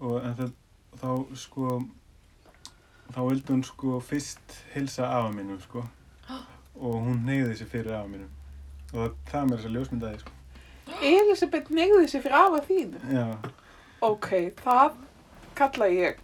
[0.00, 0.52] Og en það,
[1.00, 1.08] þá
[1.42, 1.70] sko,
[3.10, 5.82] þá vildi hún sko fyrst hilsa afa mínum, sko.
[6.86, 8.30] Og hún neyði sig fyrir afa mínum.
[8.92, 10.36] Og það, það mér þess að ljósmyndaði, sko.
[11.02, 13.00] Elisabeth negði sig fyrir afa þínu.
[13.14, 13.26] Já.
[14.02, 14.28] Ok,
[14.64, 14.98] það
[15.58, 16.20] kalla ég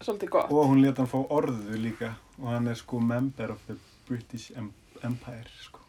[0.00, 0.50] svolítið gott.
[0.52, 2.14] Og hún leta hann fá orðu líka.
[2.40, 3.76] Og hann er sko member of the
[4.08, 4.72] British Em-
[5.04, 5.80] Empire, sko.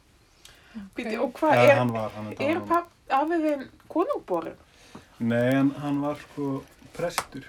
[0.95, 4.57] Býti, og hvað Eða er, hann var, hann er er papp afiðin konungborinn?
[5.19, 6.63] Nei, en hann var sko
[6.95, 7.45] prestur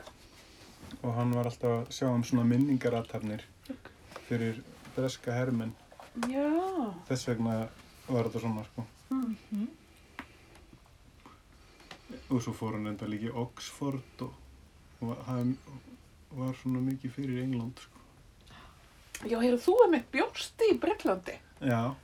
[1.03, 3.43] og hann var alltaf að sjá um svona minningaratarnir
[4.29, 4.61] fyrir
[4.95, 5.75] breska hermenn.
[6.31, 6.47] Já.
[7.09, 7.57] Þess vegna
[8.09, 8.87] var þetta svona sko.
[9.11, 9.67] Mm.
[12.31, 14.33] Og svo fór hann enda líka í Oxford og,
[15.05, 15.53] og hann
[16.37, 18.01] var svona mikið fyrir England sko.
[19.31, 21.37] Já, heyrðu, þú er mitt bjósti í Breitlandi.
[21.65, 21.95] Já,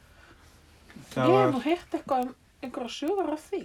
[0.93, 3.63] Ég það hef var, nú heyrt eitthvað um einhverja sögur af því.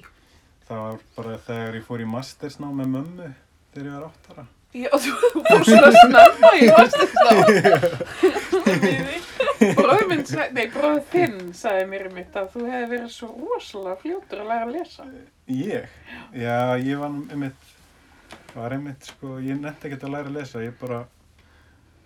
[0.68, 3.28] það var bara þegar ég fór í mastersná með mömmu
[3.74, 4.46] þegar ég var áttara.
[4.78, 7.32] Já, þú fórst svona snemma í vastisná.
[8.52, 9.27] Bróður minn,
[10.32, 14.42] sagði- nei, bróður þinn sagði mér um þetta að þú hefði verið svo rosalega fljótur
[14.44, 15.06] að læra að lesa.
[15.48, 15.88] Ég?
[16.34, 17.72] Já, ég var einmitt,
[18.56, 21.06] var einmitt sko, ég nefndi ekkert að læra að lesa, ég bara,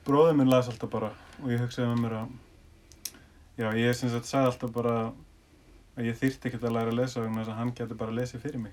[0.06, 1.12] bróður minn las alltaf bara
[1.42, 2.30] og ég hugsaði með mér að,
[3.58, 4.96] já, ég sem sagt sagði alltaf bara
[5.98, 8.20] að ég þyrfti ekkert að læra að lesa vegna þess að hann getur bara að
[8.22, 8.72] lesa fyrir mig.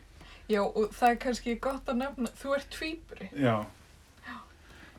[0.49, 3.29] Já, og það er kannski gott að nefna, þú ert tvíburi.
[3.37, 3.57] Já,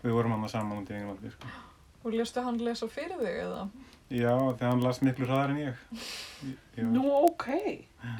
[0.03, 1.47] við vorum hann saman út í Englandi, sko.
[2.05, 3.63] Og lestu hann lesa fyrir þig eða?
[4.09, 5.73] Já, þegar hann las miklu hraðar en ég.
[6.79, 7.45] Ég- Nú, ok.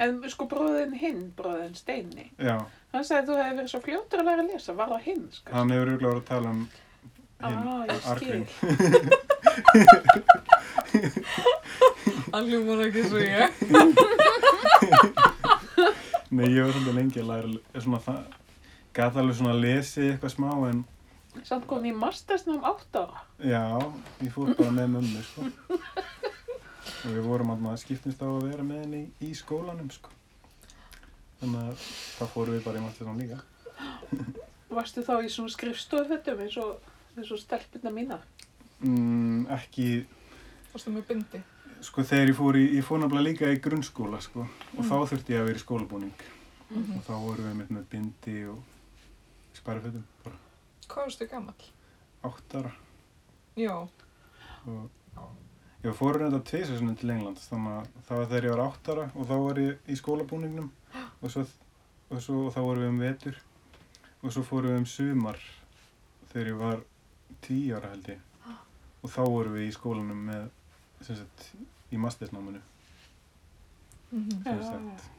[0.03, 2.57] En sko bróðin hinn, bróðin Steini, Já,
[2.93, 5.23] hann sagði að þú hefði verið svo fljótur að læra að lesa, var það hinn,
[5.31, 5.47] sko?
[5.55, 6.67] hann hefur auðvitað verið að tala um hinn,
[7.41, 7.47] Ah,
[7.87, 8.11] ég skil.
[8.11, 8.45] Argrín.
[12.33, 13.47] Hann hljómar ekki svo ég.
[16.29, 17.49] Nei, ég var svolítið lengi að læra,
[17.81, 18.19] svona það,
[18.99, 20.79] gæti alveg svona að lesi eitthvað smá en
[21.47, 23.23] Samt kom í mastersnám átt ára.
[23.39, 23.63] já,
[24.21, 25.47] ég fór bara með mömmu, sko.
[27.05, 30.11] Og við vorum að maður skiptumst á að vera með henni í, í skólanum, sko.
[31.39, 31.85] Þannig að
[32.17, 33.39] það fórum við bara í maður líka.
[34.79, 38.19] Varstu þá í svona skrifstofötum eins og, eins og stelpina mína?
[38.83, 39.87] Mm, ekki,
[40.73, 41.41] Varstu með bindi?
[41.79, 44.43] sko þegar ég fór í, ég fór nefnilega líka í grunnskóla, sko.
[44.75, 46.27] Og þá þurfti ég að vera í skólabúning.
[46.69, 48.59] Mm Og þá vorum við með, með bindi og
[49.57, 50.48] sparifötum, bara
[50.89, 51.69] Hvað varstu gammal?
[52.21, 52.71] átt ára.
[53.55, 53.87] Já.
[54.65, 54.89] og
[55.83, 59.05] ég fór reynda tvisar til England þannig að það var þegar ég var átt ára
[59.13, 60.71] og þá var ég í skólabúningnum.
[61.21, 61.43] Og, svo,
[62.09, 63.39] og, svo, og þá vorum við um vetur.
[64.23, 65.39] Og svo fórum við um sumar
[66.31, 66.81] þegar ég var
[67.43, 68.21] tíu ára held ég.
[69.03, 70.47] Og þá vorum við í skólanum með
[71.05, 71.49] sem sagt
[71.91, 72.63] í mastersnáminu.
[74.09, 75.18] Mm sem sagt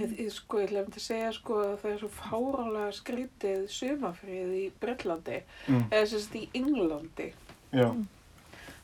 [0.00, 3.60] Ég, ég, sko, ég lefum til að segja sko að það er svo fárálega skrítið
[3.70, 5.36] sumafrið í Breitlandi,
[5.68, 7.28] mm, eða sagt í Englandi,
[7.72, 7.88] já.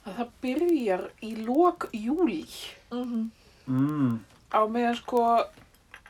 [0.07, 2.45] Að það byrjar í lok júli
[2.93, 3.31] Mhm.
[3.66, 4.14] mm,
[4.55, 5.25] á meðan sko,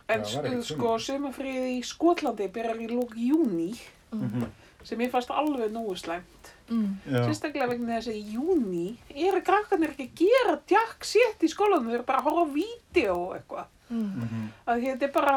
[0.08, 3.72] en Já, sko sumafrið í Skotlandi byrjar í lok júni,
[4.12, 4.44] mm
[4.82, 6.39] sem ég fannst alveg nógu slæmt.
[6.70, 6.90] Mm.
[7.26, 8.88] Sérstaklega vegna þess að í júni
[9.28, 12.54] eru krakkarnir ekki að gera jack shit í skólanum, þau eru bara að horfa á
[12.54, 13.72] vídeo og eitthvað.
[13.90, 14.10] Mm.
[14.22, 15.36] mm, að þetta er bara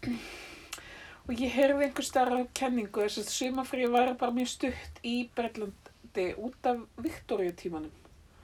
[1.28, 6.26] og ég heyrði einhver starra kenningu þess að sumafrí var bara mjög stutt í Breitlandi
[6.40, 7.92] út af Viktoríutímanum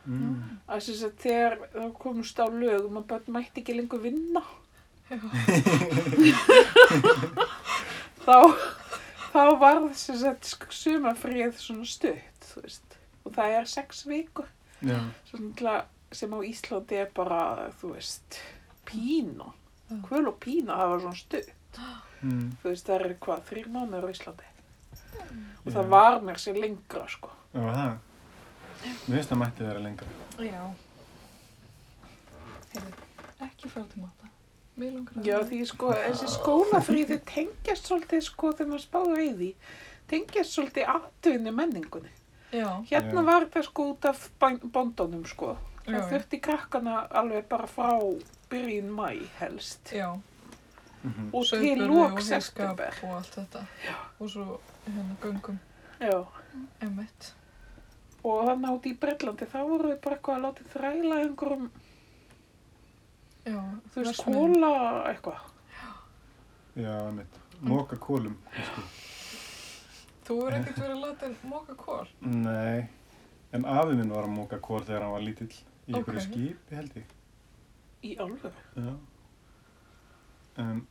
[0.05, 0.37] mm,
[0.69, 4.45] að þess að þegar það komst á lög um að börn mætti ekki lengur vinna
[8.27, 8.37] þá
[9.37, 14.49] þá var þess að sumafríð svona stutt þú veist og það er sex vikur
[14.87, 14.99] já,
[15.31, 15.77] Svona
[16.15, 17.39] sem á Íslandi er bara,
[17.81, 18.37] þú veist,
[18.87, 19.49] pína.
[20.07, 21.81] Kvöl og pína hafa svona stutt.
[22.23, 24.51] mm, Þú veist, það eru hvað, þrjir mánuður á Íslandi.
[25.67, 27.31] Og það var mér sér lengra, sko.
[27.53, 27.97] já, það
[29.09, 30.07] mér finnst það mætti vera lengra
[30.47, 30.63] Já.
[32.73, 32.93] Heyrðu,
[33.49, 34.26] ekki fara til matta.
[34.77, 35.27] Mér langar að...
[35.29, 39.51] Já, því sko, þessi skólafríði tengjast svolítið, sko, þegar maður spáður í því,
[40.11, 42.13] tengjast svolítið atvinni menningunni.
[42.53, 42.69] Já.
[42.91, 43.27] Hérna Já.
[43.27, 45.57] var það sko út af bóndunum, sko.
[45.87, 47.93] Já, Það þurfti krakkana alveg bara frá
[48.51, 49.09] byrjun mæ
[49.39, 49.93] helst.
[49.95, 50.11] Já.
[51.03, 53.03] mm Og til Sauðburði lók og.
[53.07, 53.65] Og allt þetta.
[53.87, 53.97] Já.
[54.21, 55.59] Og svo hérna göngum.
[56.01, 56.25] Já.
[56.83, 57.33] Emmett.
[58.27, 61.69] Og þannig átt í Breitlandi, þá voru við bara eitthvað að láta þræla einhverjum,
[63.47, 63.61] Já.
[63.95, 64.71] þú veist, kóla
[65.11, 65.43] eitthvað.
[66.77, 68.83] já, mitt móka kólum kannski.
[70.27, 72.09] Þú er ekkert verið látin móka kól.
[72.21, 72.89] Nei,
[73.55, 75.53] en afi minn var að móka kól þegar hann var lítill
[75.87, 76.27] í einhverju Ok.
[76.27, 77.15] skipi held ég.
[78.03, 78.59] Í alveg.
[78.77, 78.91] Já.
[80.59, 80.83] En,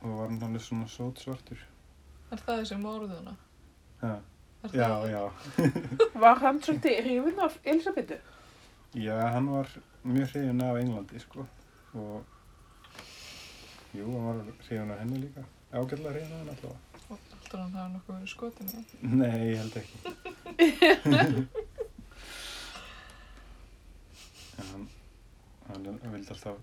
[0.00, 1.60] og var hann alveg svona sót svartur.
[2.32, 3.36] Er það þessi morðuna?
[4.00, 4.16] Ha.
[4.64, 5.06] Er Já, það...
[5.10, 5.22] já.
[6.24, 8.18] Var hann svolítið hrifin af Elisabetu?
[8.94, 9.68] Já, hann var
[10.04, 11.46] mjög hrifin af Englandi, sko.
[11.94, 12.24] Og,
[13.94, 15.42] jú, hann var hrifin af henni líka.
[15.72, 16.78] Ágætlega hrifin af henni allavega.
[17.10, 18.84] Alltaf hann hafa nokkuð verið skotin í það.
[19.18, 19.96] Nei, ég held ekki.
[24.60, 24.84] en hann,
[25.74, 26.56] hann vildi alltaf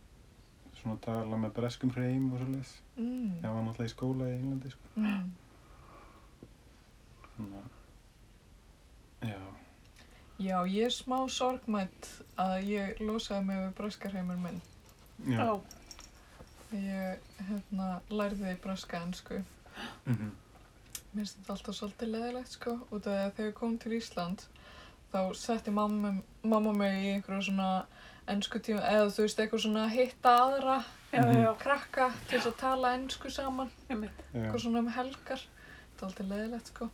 [0.78, 2.74] svona tala með breskum hreim og svoleiðis.
[2.96, 3.30] Mm.
[3.44, 4.86] Hann var alltaf í skóla í Englandi, sko.
[4.96, 5.28] Mm.
[7.38, 7.70] Þannig að,
[9.28, 9.42] já,
[10.38, 12.08] Já, ég er smá sorgmætt
[12.38, 14.60] að ég losaði mig við braskarheimur minn.
[15.26, 15.60] Já.
[16.72, 19.44] Ég hérna, lærði braska ennsku.
[20.06, 20.32] Mm
[21.16, 22.72] Mér finnst þetta alltaf svolítið leðilegt sko.
[22.92, 24.42] Út af því að þegar ég kom til Ísland
[25.14, 26.12] þá setti mamma,
[26.44, 27.70] mamma mig í einhverja svona
[28.28, 31.38] ennsku tíma eða þú veist eitthvað svona hitta aðra Já, Mhm.
[31.44, 33.72] já, krakka til þess að tala ennsku saman.
[33.90, 36.90] eitthvað svona um helgar þetta er alltaf leiðilegt sko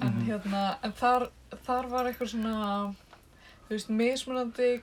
[0.00, 0.26] en Mhm.
[0.26, 1.28] hérna, en þar,
[1.66, 2.94] þar var eitthvað svona
[3.68, 4.82] þú veist, mismunandi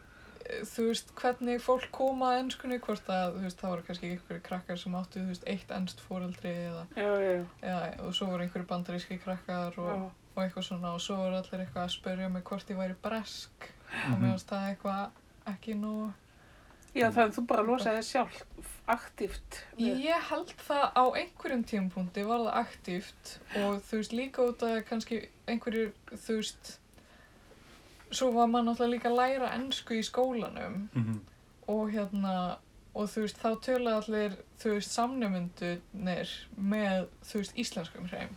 [0.69, 4.41] þú veist, hvernig fólk koma að ennskunni, hvort að, þú veist, það voru kannski einhverju
[4.49, 8.43] krakkar sem áttu, þú veist, eitt ennst fóreldri eða, Já, já, eða, og svo voru
[8.47, 12.43] einhverju bandaríski krakkar og, og eitthvað svona og svo voru allir eitthvað að spyrja mig
[12.43, 14.21] hvort ég væri bresk og Mhm.
[14.23, 15.09] mér finnst það eitthvað
[15.53, 15.93] ekki nú
[16.95, 19.59] Já, þannig að þú bara losaði sjálf aktíft.
[19.77, 24.59] við- Ég held það á einhverjum tímapunkti var það aktíft og þú veist líka út
[24.65, 26.79] að kannski einhverjir þú veist
[28.11, 31.19] svo var maður náttúrulega líka að læra ennsku í skólanum Mhm.
[31.67, 32.57] og hérna,
[32.95, 36.29] og þú veist, þá töluðu allir, þú veist, samnefundunir
[36.59, 38.29] með, þú veist, íslenskum hreim.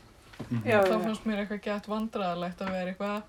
[0.50, 0.64] Mhm.
[0.66, 0.82] Já.
[0.82, 3.22] Þá fannst mér eitthvað gett vandræðalegt að vera eitthvað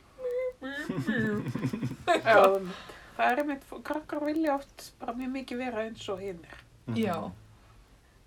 [3.18, 6.60] það er einmitt, krakkar vilja oft bara mjög mikið vera eins og hinnir.
[6.88, 6.98] Mhm.
[6.98, 7.18] Já.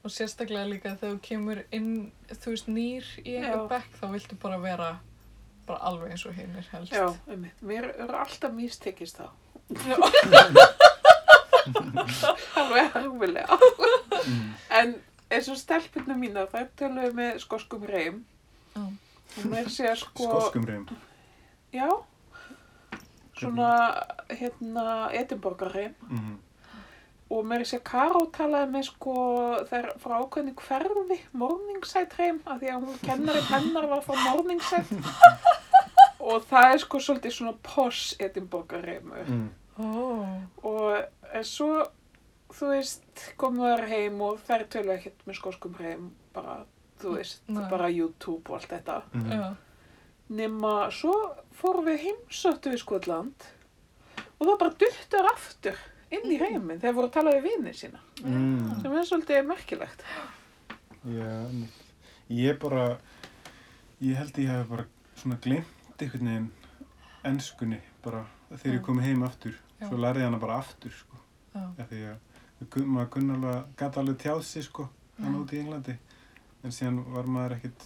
[0.06, 3.66] Og sérstaklega líka þegar þú kemur inn, þú veist, nýr í Já.
[3.68, 4.90] bekk, þá viltu bara vera
[5.66, 6.92] bara alveg eins og hinnir helst.
[6.92, 7.62] Já, einmitt.
[7.62, 9.30] Mér eru alltaf místekist það.
[12.60, 13.58] Alveg harfilega.
[14.26, 14.54] Mhm.
[14.80, 14.94] En
[15.30, 18.22] eins og stelpunum mínar, þær töluðu með skoskum reym.
[18.76, 18.84] Já.
[19.36, 20.28] Og mér sé að sko...
[20.30, 20.86] Skoskum reym.
[21.74, 21.88] Já.
[23.36, 23.70] Svona,
[24.30, 25.96] hérna, Edinborgarreym.
[26.08, 26.36] Mhm.
[27.34, 29.12] Og mér sé að Karó talaði með sko,
[29.66, 35.00] þær frá ákveðni hverfi, Morningside reym, af því að hún kennari hennar var frá Morningside.
[36.28, 39.26] og það er sko svolítið svona posh Edinborgarreymur.
[39.26, 39.48] Mhm.
[39.76, 39.88] Ó.
[40.70, 41.82] Og en svo,
[42.54, 46.60] þú veist, komum þær heim og þær tölu ekkert með skoskum heim, bara,
[47.02, 47.66] þú veist, Nei.
[47.70, 49.00] bara YouTube og allt þetta.
[49.34, 49.50] Já.
[50.38, 51.12] Nema, svo
[51.58, 53.44] fórum við heimsöttu við Skotland
[54.38, 55.76] og það bara duttar aftur
[56.10, 58.80] inn í heiminn þegar voru að tala við vinið sína, Mhm.
[58.82, 60.02] sem er svolítið merkilegt.
[61.06, 61.66] Já,
[62.30, 62.98] ég bara,
[64.00, 64.86] ég held ég hef bara
[65.16, 65.66] svona glemt
[65.98, 66.50] einhvern veginn
[67.24, 69.54] ennskunni bara þegar ég kom heim aftur.
[69.80, 69.88] Já.
[69.88, 71.16] Svo lærði ég hana bara aftur, sko.
[71.54, 74.88] Því að maður kunni alveg, gæti alveg tjáð sig, sko,
[75.20, 75.96] hann út í Englandi.
[76.64, 77.84] En síðan var maður ekkert,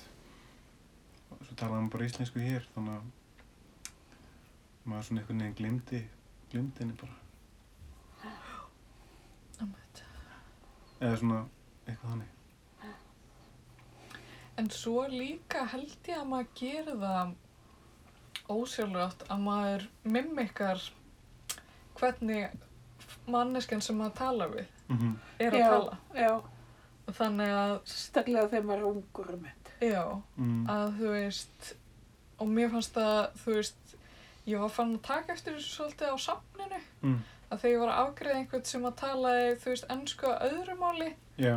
[1.45, 3.03] svo talaði hann bara íslensku hér, þannig að
[4.87, 6.03] maður svona einhvern veginn glimti,
[6.53, 7.13] glimti henni bara.
[9.61, 10.03] Einmitt.
[11.01, 11.41] Eða svona
[11.87, 12.37] eitthvað þannig.
[14.61, 17.31] En svo líka held ég að maður gerir það
[18.51, 20.83] ósjálfrátt að maður mimikar
[22.01, 22.59] hvernig
[23.31, 25.69] manneskjan sem maður tala við Mm er að Já.
[25.71, 25.99] tala.
[26.15, 26.33] Já,
[27.09, 29.71] Og Þannig að, staklega þegar maður er ungur um þetta.
[29.81, 30.03] já,
[30.37, 30.67] mm.
[30.71, 31.71] að þú veist,
[32.39, 33.95] og mér fannst það, þú veist,
[34.47, 37.17] ég var fann að taka eftir þessu svolítið á safninu, Mm.
[37.51, 40.77] Að þegar ég var að afgreða einhvern sem að talaði, þú veist, ennsku að öðru
[40.81, 41.09] máli,
[41.41, 41.57] Já,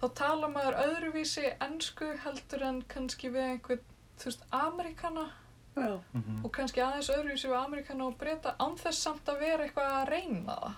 [0.00, 3.84] þá tala maður öðruvísi ennsku heldur en kannski við einhvern,
[4.18, 5.28] þú veist, Amerikana
[5.76, 9.64] Já, mm og kannski aðeins öðruvísi við Amerikana og breyta án þess samt að vera
[9.64, 10.74] eitthvað að reyna það.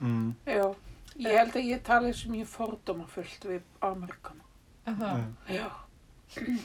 [0.00, 0.34] mm.
[0.46, 0.66] já.
[1.20, 4.44] Ég held að ég tali sem ég fordóma fullt við Amerikana.
[4.86, 5.66] En það, Já.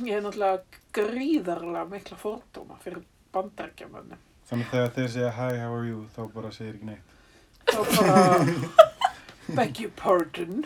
[0.05, 3.01] Ég hef náttúrulega gríðarlega mikla fordóma fyrir
[3.33, 4.21] bandarkjamönnum.
[4.45, 7.14] Þannig þegar þeir segja hi, how are you, þá bara segir ekki neitt.
[9.55, 10.65] Beg your pardon.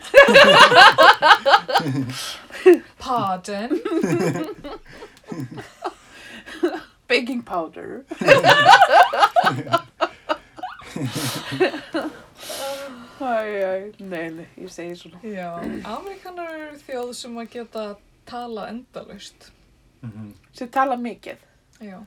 [2.98, 3.82] pardon,
[7.08, 8.06] Baking powder.
[13.20, 15.20] Æ, æ, nei, nei, ég segi svona.
[15.24, 15.50] já,
[15.86, 17.84] Amerikanar eru þjóð sem að geta
[18.26, 19.52] tala endalaust.
[20.02, 20.32] Mm -hmm.
[20.54, 21.38] Sem tala mikið.
[21.82, 22.00] Já,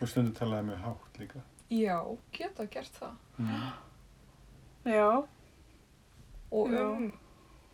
[0.00, 1.40] Og stundu talaði mjög hátt líka.
[1.70, 3.14] já, geta gert það.
[3.38, 3.72] Mm.
[4.86, 5.24] Já,
[6.52, 6.82] Og Já.
[6.86, 7.12] um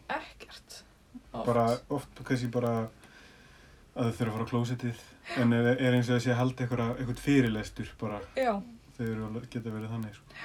[0.09, 0.85] ekkert.
[1.33, 1.47] Oft.
[1.47, 2.89] Bara oft kannski bara
[3.97, 5.03] að þau þurfa að fara á klósettið
[5.43, 8.53] en er, er eins og að sé að halda eitthvað, eitthvað fyrirlestur bara Já,
[8.97, 10.41] þau eru alveg- geta verið þannig sko.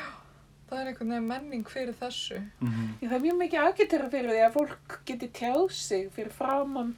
[0.68, 2.40] það er einhvern veginn menning fyrir þessu.
[2.60, 2.90] mm -hmm.
[3.02, 6.96] Ég, það er mjög mikið aðgættara fyrir því að fólk geti tjáð sig fyrir framann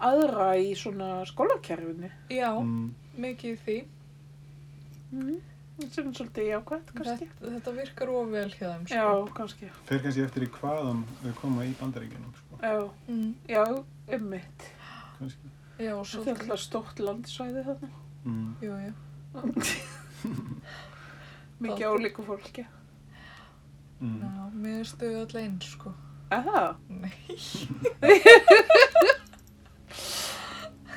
[0.00, 2.10] aðra í svona skólakerfinu.
[2.30, 2.94] Já, mm.
[3.18, 3.78] mikið í því.
[5.12, 5.40] Mm.
[5.78, 7.26] Sem er svolítið jákvæmt, kannski.
[7.30, 8.96] Þetta, þetta virkar ofvel hjá þeim, sko.
[8.98, 9.06] Já,
[9.36, 9.66] kannski.
[9.86, 12.52] Fer kannski eftir í hvaðan þau koma í bandaríkjunum sko.
[12.62, 13.64] Já, Mm, já,
[14.18, 14.60] ummitt.
[15.18, 15.46] kannski.
[15.78, 16.22] já, og Það svo...
[16.24, 17.88] er alltaf stórt landsvæði þarna.
[18.24, 18.54] Mm.
[18.62, 18.92] Jú, jú.
[21.62, 22.66] Mikið Það- ólíku fólki.
[24.00, 24.18] Mm.
[24.22, 25.90] Já, mér stuðu öll eins, sko.
[26.30, 27.12] Aha, Nei.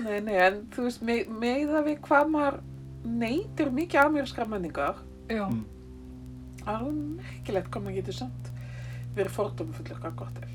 [0.02, 2.58] nei, nei, en þú veist, me- meða við hvað maður
[3.06, 4.96] neytir mikið amerískra menningar,
[5.32, 5.66] Já, Mm.
[6.68, 8.50] alveg merkilegt hvað maður getur samt
[9.16, 10.50] verið fordóma fullur hvað gott er.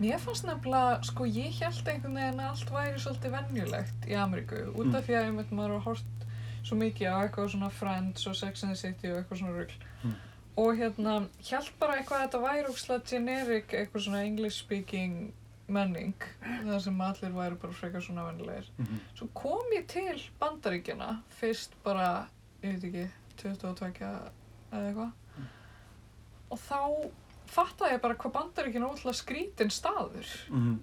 [0.00, 4.74] mér fannst nefnilega, sko, ég held einhvern veginn að allt væri svolítið venjulegt í Ameríku.
[4.74, 6.26] Út af því að ég myndi maður að hort
[6.64, 9.78] svo mikið á eitthvað svona Friends og Sex and the City og eitthvað svona rugl.
[10.04, 10.14] Mm.
[10.56, 15.32] Og hérna, held bara eitthvað að þetta væri ógslag generic, eitthvað svona English speaking
[15.68, 16.14] menning,
[16.66, 18.68] þar sem allir væri bara frekar svona venjulegir.
[18.78, 22.26] Mm Svo kom ég til bandaríkjana fyrst bara,
[22.62, 23.10] ég veit ekki,
[23.42, 24.30] 22 eða
[24.72, 25.12] eitthvað.
[26.52, 26.80] Og þá
[27.52, 30.26] fattaði ég bara hvað bandaríkjana er ótrúlega skrítin staður.
[30.50, 30.78] -hmm.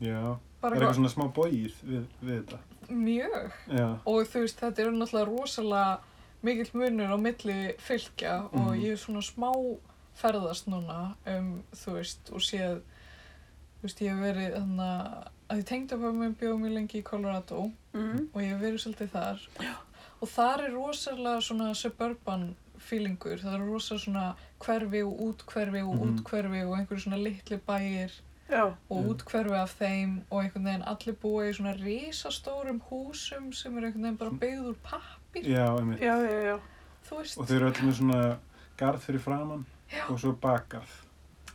[0.00, 2.58] Já, Bara er eitthvað svona smá bóið við, við þetta.
[2.88, 3.52] mjög.
[3.68, 5.98] Já, Og þú veist, þetta eru náttúrulega rosalega
[6.42, 8.80] mikill munur á milli fylgja og Mhm.
[8.82, 9.52] ég er svona smá
[10.14, 12.80] ferðast núna um, þú veist, og séð
[13.82, 17.04] þú veist, ég hef verið þannig að ég tengdi að mér bjóð mjög lengi í
[17.04, 18.28] Colorado Mm.
[18.32, 19.40] og ég hef verið svolítið þar
[20.22, 25.94] og þar er rosalega svona suburban feelingur, það er rosalega svona hverfi og útkverfi og
[25.96, 26.18] Mhm.
[26.22, 28.10] útkverfi og einhverju svona litli bæir
[28.50, 29.08] Já, og Mm.
[29.10, 34.02] útkverfi af þeim og einhvern veginn allir búa í svona risastórum húsum sem eru einhvern
[34.02, 36.00] veginn bara byggð úr pappir, Já, einmitt.
[36.00, 36.60] já, já, já.
[37.08, 37.38] þú veist.
[37.38, 38.38] Og þau eru öll með svona
[38.78, 40.08] garð fyrir framann Já.
[40.10, 41.01] og svo bakgarð.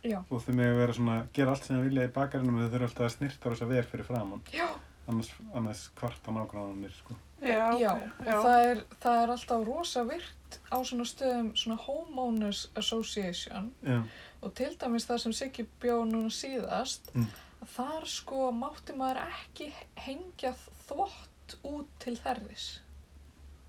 [0.08, 0.18] Já.
[0.30, 2.72] Og þau með að vera svona, gera allt sem þau vilja í bakgarðinu en þau
[2.74, 4.42] þurfa alltaf að snirta á þess að ver fyrir framann.
[4.54, 4.68] Já,
[5.08, 7.14] Annars, annars kvarta nágrannanir, sko.
[7.40, 7.92] Já, já,
[8.26, 8.34] já.
[8.34, 14.02] og það er, það er alltaf rosa virt á svona stöðum svona Homeowners Association Já.
[14.42, 17.28] og til dæmis það sem Siggi bjó núna síðast Mm.
[17.62, 19.70] að þar sko mátti maður ekki
[20.02, 20.52] hengja
[20.88, 22.66] þvott út til þerðis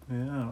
[0.09, 0.43] Já.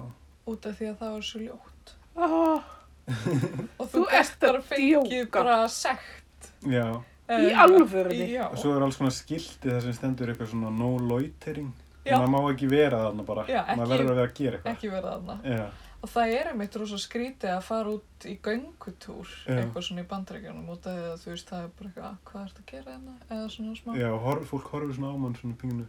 [0.47, 2.63] út af því að það var svo ljótt Ah,
[3.07, 5.31] og þú, ert að djóka.
[5.31, 7.01] bara sekt Já.
[7.27, 8.29] Í Eh, alvörunni?
[8.31, 11.73] Já, Og svo er alls konar skilti þar sem stendur eitthvað svona no loitering.
[12.07, 13.43] Maður má ekki vera þarna bara.
[13.51, 14.75] Já, ekki- Maður verður að vera að gera eitthvað.
[14.77, 15.65] ekki verið þarna Já.
[16.03, 19.57] og það er einmitt rosa skrítið að fara út í göngutúr Já.
[19.59, 22.17] eitthvað svona í bandrækjunum út af því að þú veist það er bara eitthvað "Ah,
[22.25, 25.35] hvað ertu að gera hérna eða svona smá Já, horf, fólk horfir svona á mann
[25.35, 25.85] svona pinginu,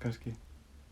[0.00, 0.34] kannski.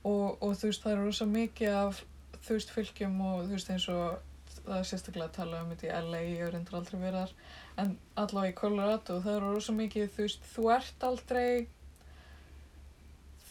[0.05, 2.05] og, og þú veist það er rosa mikið af
[2.47, 4.19] þú veist fylgjum og þú veist eins og
[4.67, 7.33] það er sérstaklega að tala um þetta í LA ég er reyndar aldrei verið þar
[7.83, 11.49] en allavega í Colorado það er rosa mikið þú veist þú ert aldrei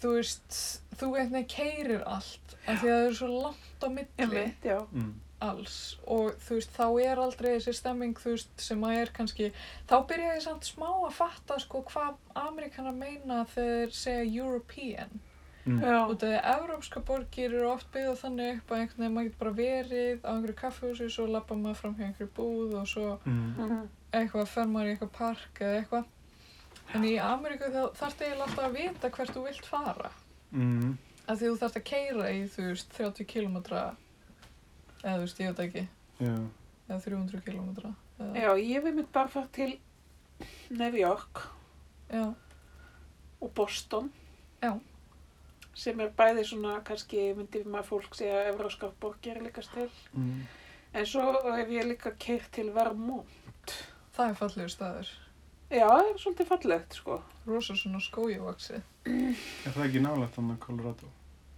[0.01, 0.61] þú veist
[0.99, 4.45] þú veginn keirir allt af því að það er svo langt á milli.
[4.91, 5.11] Mm.
[5.41, 9.49] alls og þú veist þá er aldrei þessi stemming þú veist sem að er kannski
[9.89, 15.21] þá byrja ég samt smá að fatta sko hvað Amerikanar meina þegar þeir segja European
[15.65, 15.83] Mm.
[16.09, 19.27] Út af því að evrópska borgir eru oft byggða þannig upp að einhvern veginn maður
[19.27, 23.19] getur bara verið á einhverju kaffehúsi svo lappa maður fram hjá einhverju búð og svo
[23.25, 23.53] Mm.
[23.57, 23.87] Mhm.
[24.13, 26.05] eitthvað fer maður í eitthvað park eða eitthvað
[26.95, 30.11] en í Ameríku þá þarf það eiginlega alltaf að vita hvert þú vilt fara
[30.51, 30.97] Mm.
[31.27, 33.95] af því þú þarft að keira í þú veist 30 km eða
[35.03, 35.87] þú veist ég veit ekki
[36.19, 36.35] Já.
[36.89, 37.69] eða 300 km
[38.19, 39.77] eða, já, ég vil mynd bara fara til
[40.71, 41.47] New York
[42.11, 42.33] já,
[43.41, 44.11] og Boston.
[44.61, 44.79] Já.
[45.73, 49.87] Sem er bæði svona, kannski myndi maður fólk segja evróskar borgir líka til.
[50.13, 50.41] Mm.
[50.93, 51.23] En svo
[51.55, 53.75] hef ég líka keirt til Vermont.
[54.17, 55.07] það er fallegur staður
[55.71, 57.21] Já, það er svolítið fallegt, sko.
[57.47, 61.07] rosa svona skójuvaksi Er það ekki nálægt þannig Colorado?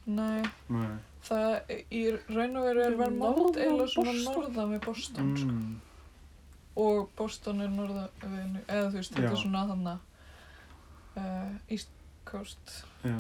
[0.05, 0.97] nei, Nei.
[1.24, 5.49] það í raun og veru er Vermont eða svona norðan við Boston sko.
[5.49, 5.82] Mm.
[6.86, 9.97] og Boston er norðan við, eða þú veist, þetta er svona þannig
[11.18, 11.89] uh, East
[12.30, 13.18] Coast Já.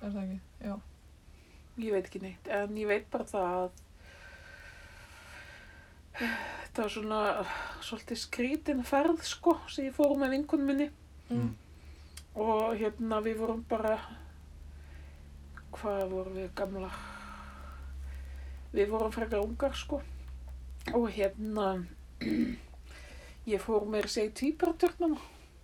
[0.00, 0.76] Er það ekki, já
[1.80, 3.68] Ég veit ekki neitt, en ég veit bara það að
[6.20, 7.20] þetta var svona
[7.86, 10.88] svolítið skrítin ferð, sko, sem ég fór með vinkunum minni.
[11.30, 11.54] Mm.
[12.40, 13.96] Og hérna við vorum bara,
[15.78, 16.92] hvað vorum við gamla?
[18.74, 20.02] Við vorum frekar ungar, sko.
[20.92, 21.72] Og hérna,
[23.52, 25.16] ég fór með að segja tvíbaratörnum.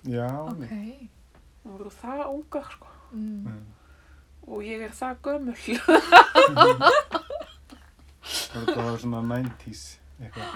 [0.07, 0.30] Já.
[0.47, 0.68] ok.
[1.61, 2.95] Það voru það ungar, sko.
[3.12, 3.64] mm.
[4.47, 5.58] Og ég er það gömul.
[8.26, 9.83] Það var svona 90s
[10.22, 10.46] eitthvað.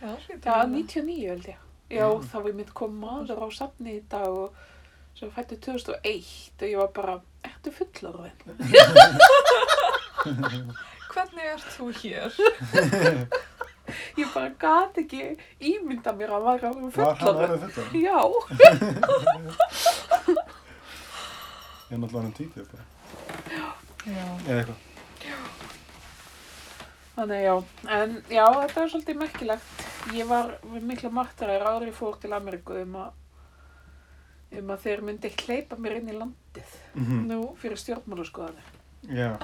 [0.00, 0.66] já, hlýtur Já, að vera.
[0.74, 1.56] 99 held ég.
[1.88, 2.06] Já, Já.
[2.32, 4.54] þá við mitt kom maður á safni í dag og
[5.18, 7.14] sem fætti 2001 og ég var bara,
[7.48, 8.38] ertu fullorðin?
[11.12, 12.30] hvernig ert þú hér?
[14.20, 15.20] Ég bara gat ekki
[15.64, 17.82] ímynda mér að væri alveg Var hann orðið þetta?
[17.96, 18.20] Já,
[21.88, 22.84] Ég er náttúrulega hann tvítið bara.
[24.14, 24.84] Eða eitthvað.
[27.18, 27.54] þannig já.
[27.98, 29.86] En já, þetta er svolítið merkilegt.
[30.14, 33.16] Ég var með mikla martaræðir árið fór til Ameríku um að
[34.58, 38.74] um að þeir myndi hleypa mér inn í landið Mm nú fyrir stjórnmálaskoðanir.
[39.12, 39.36] Já.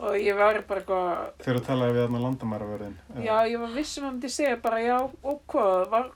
[0.00, 2.96] Og ég var bara eitthvað, Þegar þú talaði við þarna landamæravörðin.
[3.24, 6.10] Já, ég var vissum að myndi segja bara, já, hvað, var,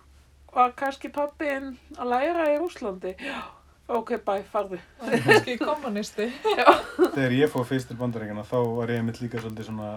[0.52, 3.14] var kannski pappiðinn að læra í Rúslandi?
[3.22, 3.38] Já,
[3.88, 4.78] ok, bæ, farðu.
[5.00, 6.28] það er kannski kommunisti
[7.16, 9.90] Þegar ég fór fyrst til bandaríkjana þá var ég mitt líka svolítið svona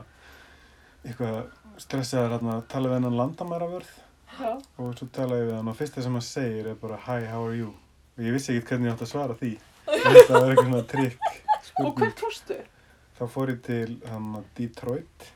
[1.06, 1.40] eitthvað
[1.82, 3.94] stressaður að tala við hennan landamæravörð
[4.36, 4.52] Já,
[4.82, 7.46] og svo talaði ég við hann og fyrsta sem hann segir er bara Hi, how
[7.46, 7.70] are you?
[8.18, 9.52] Og ég vissi ekki hvernig ég átti að svara því.
[9.86, 11.30] Það var eitthvað svona trikk
[11.86, 12.58] og hvert fórstu?
[13.16, 15.30] Þá fór ég til hann Detroit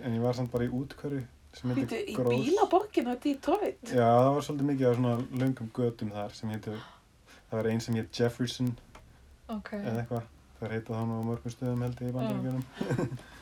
[0.00, 3.80] en ég var samt bara í Býtu, heitir í bílaborginu að Detroit?
[3.90, 6.76] Já, það var svolítið mikið af svona löngum götum þar sem heitir,
[7.50, 8.70] það var ein sem heit Jefferson
[9.50, 10.28] ok, eða eitthvað.
[10.60, 13.18] Það heita þannig á mörgum stöðum held ég í bandaríkjunum.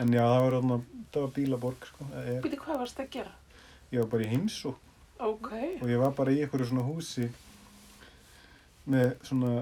[0.00, 0.82] En já, það var,
[1.12, 2.06] það var bílaborg, sko.
[2.44, 3.30] Býti, hvað varst að gera?
[3.92, 4.74] Ég var bara í heimsó
[5.24, 5.48] Ok.
[5.80, 7.28] og ég var bara í einhverju svona húsi
[8.92, 9.52] með svona,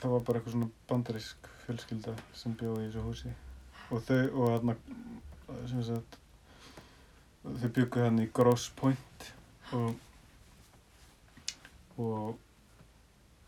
[0.00, 3.32] það var bara eitthvað svona bandarísk fjölskylda sem bjóði í þessu húsi.
[3.92, 4.76] Og þau, og þarna,
[5.70, 6.16] sem sagt,
[7.44, 9.28] þau byggu hann í Gross Point
[9.76, 9.92] og,
[11.98, 12.40] og,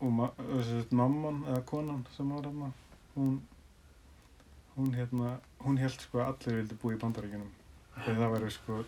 [0.05, 2.71] og ma sagt, mamman eða konan sem var þarna,
[3.15, 3.39] hún,
[4.75, 7.51] hún hérna, hún held sko að allir vildi búa í bandaríkjunum.
[7.95, 8.83] Þegar það væri sko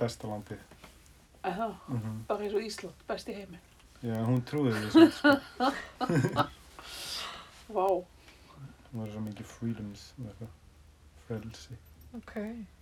[0.00, 0.64] besta landið.
[1.50, 3.60] Eða, Mm bara eins og Ísland, best í heimi.
[4.04, 5.30] Já, hún trúði því samt, sko.
[7.76, 7.86] Vá.
[8.90, 10.04] Það var svo mikið freedoms
[11.26, 11.76] frelsi.
[12.18, 12.34] Ok.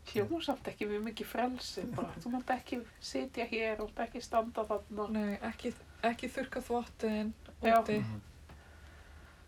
[0.08, 2.14] Hljóma samt ekki við mikið frelsi, bara.
[2.22, 5.08] Þú mátt ekki sitja hér og ekki standa þarna.
[5.12, 7.98] Nei, ekki, ekki þurka þvottin úti.
[8.00, 8.20] Mhm.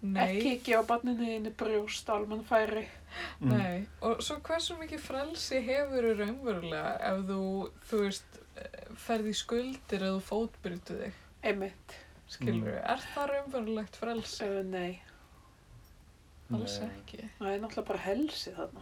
[0.03, 0.23] Nei.
[0.39, 2.87] Ekki gefa barninu þínu brjóst, almenn færi.
[3.41, 3.51] Mm.
[3.53, 7.41] Nei, og svo hversu mikið frelsi hefur þú raunverulega ef þú,
[7.91, 11.13] þú veist, eh, ferð í skuldir eða þú fótbrytu þig,
[11.43, 11.97] Einmitt.
[12.29, 12.91] skilur Mm.
[12.95, 14.45] Er það raunverulegt frelsi?
[14.49, 15.03] Uh, nei,
[16.51, 16.89] Alls Nei.
[16.89, 17.29] ekki.
[17.39, 18.81] það er náttúrulega bara helsi þarna.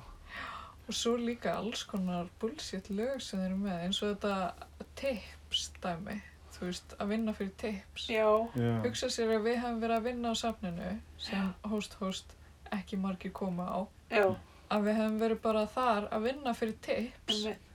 [0.89, 4.53] Og svo líka alls konar bullshit lög sem þeir eru með, eins og þetta
[4.95, 6.23] tips dæmi,
[6.59, 8.09] þú veist, að vinna fyrir tips.
[8.10, 8.26] Já,
[8.59, 8.72] Já.
[8.85, 10.90] Hugsa sér að við hefum verið að vinna á safninu
[11.22, 12.35] sem host-host
[12.74, 13.78] ekki margir koma á,
[14.12, 14.26] já,
[14.74, 17.66] að við hefum verið bara þar að vinna fyrir tips einmitt.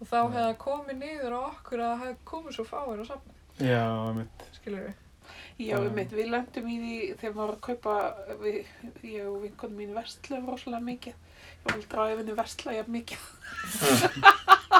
[0.00, 3.04] og þá hefði það komið niður á okkur að það hefði komið svo fáir á
[3.10, 3.38] safninu.
[3.60, 3.84] Já,
[4.20, 4.44] mitt.
[4.60, 4.94] skilur við.
[5.60, 5.76] Já, Já.
[5.84, 7.96] einmitt, við lendum í því þegar maður var að kaupa,
[8.40, 8.70] við,
[9.04, 11.18] ég og vinkonum mín verstlum rosalega mikið.
[11.40, 13.26] Ég var aldrei á efinni versla jafn mikið.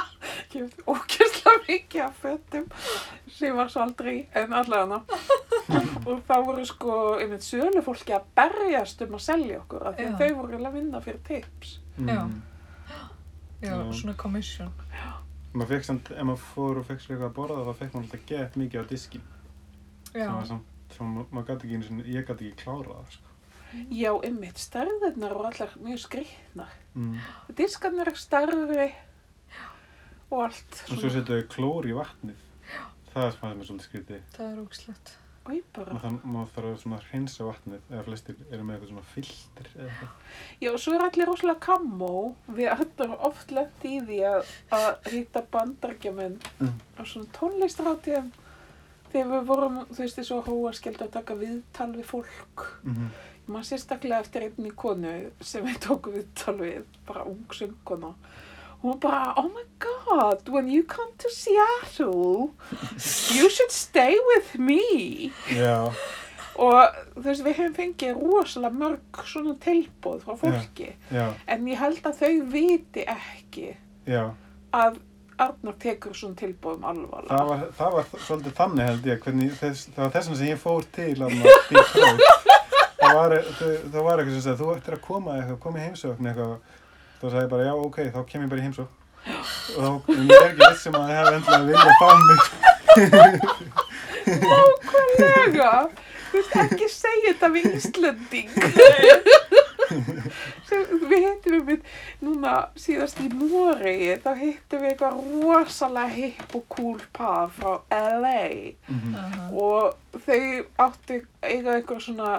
[0.51, 2.65] Kjöfði ókjörslega mikið af fötum
[3.31, 5.01] sem var svo aldrei en allavega
[6.09, 10.17] og þá voru sko, einmitt, sölufólki að berjast um að selja okkur af því að
[10.23, 11.77] þau voru að vinna fyrir tips.
[11.97, 12.19] Já.
[12.25, 12.41] Mm.
[13.61, 13.93] Já, Já.
[13.93, 14.71] svona commission.
[15.53, 18.05] Maður fekk samt, ef maður fór og fekk sér eitthvað að borða þá fekk maður
[18.07, 19.25] alltaf gett mikið á diskin.
[20.15, 20.61] Já, Sem
[20.91, 23.27] sem ma- maður gæti ekki einu sinni, ég gæti ekki klárað það, sko.
[23.95, 26.71] Já, einmitt, stærðirnar voru allar mjög skrýtnar.
[26.95, 27.13] Mm.
[27.55, 28.89] Diskarnir er stærri
[30.31, 30.83] og allt.
[30.91, 32.47] Og svo setja þau klór í vatnið.
[33.11, 34.21] Það fannst mér svolítið skrítið.
[34.37, 34.59] það er
[35.73, 36.11] bara.
[36.21, 40.11] Maður þarf, að svona hreinsa vatnið, eða flestir eru með eitthvað svona filter eða eitthvað.
[40.61, 42.11] Já, og svo er allir rosalega kamó.
[42.59, 46.77] Við ættum oft lent í því að, að hýtta bandargjamenn Mm.
[46.95, 48.31] á svona tónlistarhátíðum.
[49.11, 52.67] Þegar við vorum, þú veist, þessu hróaskeld að taka viðtal við fólk.
[52.85, 53.09] Mm -hmm.
[53.47, 58.13] Maður sérstaklega eftir einni konu sem við tókum viðtal við, bara ung söngkona.
[58.81, 62.49] Hún bara, oh my god, when you come to Seattle,
[63.35, 65.31] you should stay with me.
[65.53, 65.91] Já,
[66.61, 70.89] Og þú veist, við hefum fengið rosalega mörg svona tilbúð frá fólki.
[71.13, 73.69] já, En ég held að þau viti ekki
[74.73, 74.99] að
[75.41, 77.37] Arnar tekur svona tilbúðum alvarlega.
[77.37, 80.59] Það var, það var svolítið þannig held ég, hvernig, þess, það var þessum sem ég
[80.61, 81.15] fór til.
[83.01, 85.85] Það var, það, það var eitthvað sem sagði, þú ættir að koma eitthvað, koma í
[85.87, 86.77] heimsókn eitthvað.
[87.21, 88.93] Þá sagði ég bara, já, ok, þá kem ég bara í heimsókn.
[89.77, 92.39] Og þá, er ekki viss sem að það hefði endilega viljað fá mig.
[94.41, 95.73] Nákvæmlega!
[96.31, 98.49] Þú veist, ekki segja þetta við Íslanding.
[100.71, 101.89] Sem, við hittum við mitt,
[102.23, 108.71] núna síðast í Noregi, þá hittum við eitthvað rosalega hipp og cool par frá LA.
[108.87, 109.17] Mhm.
[109.19, 109.49] Aha.
[109.51, 110.43] og þau
[110.87, 112.31] áttu eiga eitthvað svona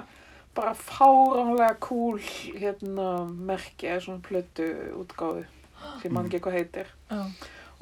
[0.55, 2.19] bara fáránlega cool
[2.61, 4.67] hérna merki eða svona plötu
[5.01, 5.45] útgáfu
[6.03, 6.91] sem mann ekki hvað heitir.
[7.11, 7.23] Já,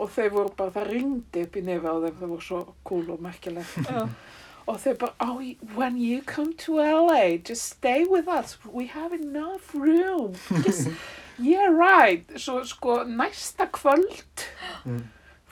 [0.00, 3.10] og þau voru bara, það ringdi upp í nefi á þeim þau voru svo cool
[3.16, 3.74] og merkilegt.
[3.90, 4.04] Já,
[4.70, 5.40] og þau bara, oh,
[5.76, 8.56] when you come to LA just stay with us.
[8.64, 10.34] We have enough room.
[10.64, 10.88] Just,
[11.38, 12.24] yeah right.
[12.36, 14.46] Svo sko næsta kvöld
[14.84, 15.02] Mm.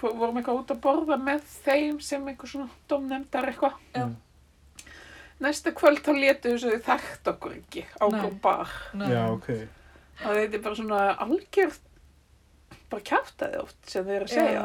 [0.01, 3.74] vorum eitthvað út að borða með þeim sem eitthvað svona domnefndar eitthvað.
[3.97, 4.12] Mm.
[5.39, 8.73] Næsta kvöld þá letu þess að þau þekkt okkur ekki á okkur bar.
[9.06, 9.51] Já, ok.
[10.19, 11.85] Það þetta er bara svona algjört,
[12.90, 14.65] bara kjátaði oft sem eru að segja.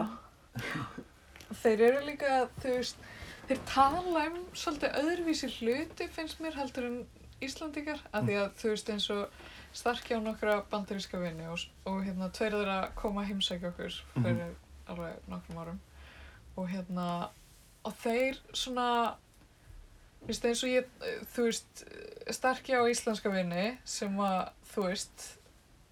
[1.64, 3.04] Þeir eru líka, þú veist,
[3.50, 6.98] þeir tala um svolítið öðruvísi hluti finnst mér heldur en
[7.44, 12.04] Íslandingar af því að þú veist eins og starki á nokkra bandaríska vini og, og
[12.06, 14.54] hérna tveir þeirra koma að heimsækja okkur fyrir
[14.90, 15.80] alveg nokkrum árum
[16.56, 17.08] og hérna
[17.84, 18.88] og þeir svona
[20.24, 20.92] þú veist eins og ég,
[21.36, 21.86] þú veist
[22.32, 25.26] starki á íslenska vini sem að þú veist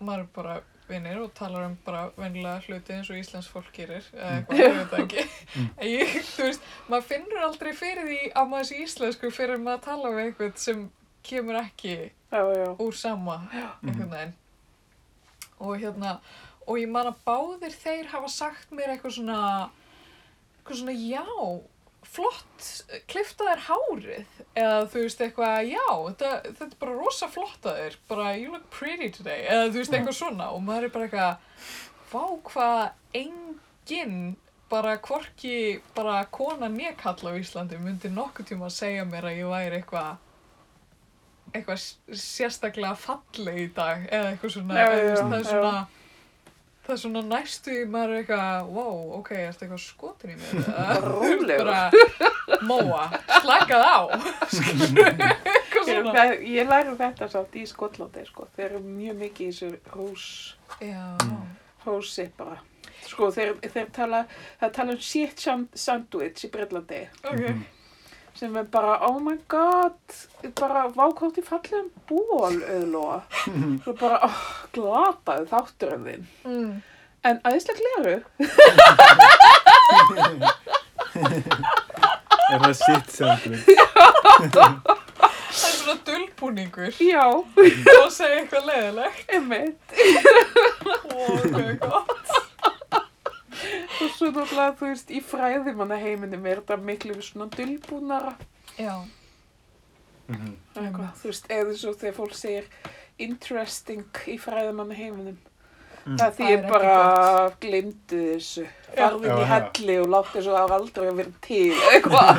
[0.01, 0.53] maður er bara
[0.91, 4.77] vinir og talar um bara vennilega hluti eins og íslensk fólk gerir eða eitthvað, ég
[4.79, 5.25] veit ekki.
[5.81, 9.83] En ég, þú veist, maður finnur aldrei fyrir því að maður sé íslensku fyrir maður
[9.87, 10.81] tala við eitthvað sem
[11.27, 11.95] kemur ekki
[12.31, 12.67] Já, já.
[12.81, 14.33] úr sama einhvern veginn.
[15.61, 16.15] Og hérna,
[16.65, 19.39] og ég man að báðir þeir hafa sagt mér eitthvað svona,
[20.59, 21.25] eitthvað svona, já,
[22.07, 22.67] flott,
[23.09, 27.77] klifta þér hárið, eða þú veist eitthvað, já, þetta, þetta er bara rosa flott að
[27.81, 31.07] þér, bara you look pretty today, eða þú veist eitthvað svona, og maður er bara
[31.07, 31.69] eitthvað,
[32.11, 32.81] vá hvað
[33.21, 34.17] enginn,
[34.71, 35.55] bara hvorki,
[35.95, 40.27] bara kona nekall á Íslandi myndi nokkuð tíma að segja mér að ég væri eitthvað,
[41.51, 41.87] eitthvað
[42.25, 45.49] sérstaklega falleg í dag, eða eitthvað svona, eða, þú já, er já.
[45.51, 45.81] svona,
[46.85, 51.51] það er svona næstu í maður er eitthvað, wow, ok, ertu eitthvað skotin í mér?
[51.61, 51.81] bara,
[52.69, 53.03] móa,
[53.41, 53.99] slakað á
[55.81, 58.45] Ég, svona ég læri þetta samt í Skotlandi, sko.
[58.55, 59.69] Þeir eru mjög mikið í þessu
[60.85, 61.05] já,
[61.85, 62.59] hrósi bara.
[63.07, 64.19] Sko, þeir, þeir tala,
[64.61, 67.01] það tala um shit sand- sandwich í Breitlandi.
[67.25, 67.45] ok
[68.39, 69.97] sem er bara, oh my god,
[70.59, 73.19] bara vákvátt í fallegum ból, auðlóa.
[73.83, 74.39] Svo bara, oh,
[74.75, 76.25] glataði þátturinn þinn.
[76.47, 76.71] mm.
[77.21, 78.15] En æðislega gleru.
[82.51, 83.67] Er það shit sandwich?
[84.55, 89.79] það er svona dullbúningur Já, og segja eitthvað leiðilegt einmitt.
[91.13, 91.45] og
[91.83, 92.40] gott
[94.01, 98.33] Og svo náttúrulega, þú veist, í fræðimanna heiminum er þetta miklu svona dulbúnara.
[98.77, 98.95] já,
[100.31, 100.51] Mhm.
[100.77, 102.63] Eitthvað, þú veist, eða svo þegar fólk segir
[103.19, 105.37] interesting í fræðimanna heiminum.
[106.05, 106.17] Mm.
[106.17, 108.63] Það því ég bara glimtu þessu.
[108.95, 111.73] Farði inn í helli og látti þessu það aldrei að vera til.
[111.91, 112.35] Eitthvað.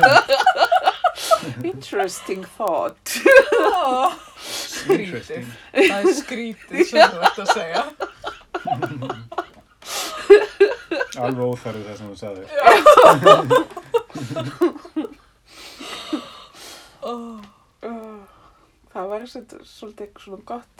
[1.71, 3.05] interesting thought.
[4.43, 5.45] Skrítið Interesting.
[5.71, 7.83] það er skrítið sem þú ert að segja
[11.21, 12.43] Alveg óþarfið það sem þú sagði.
[18.93, 20.77] það var svolítið, svona gott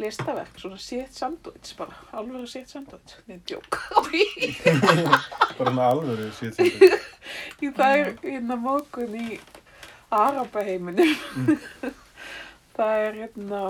[0.00, 3.72] listaverk, svona shit sandwich bara, alveg shit sandwich, neð djók.
[5.58, 7.00] Bara með alvöru shit sandwich.
[7.64, 9.40] Í það er hérna mókun í
[10.10, 11.14] Arabaheiminum.
[12.76, 13.60] það er hérna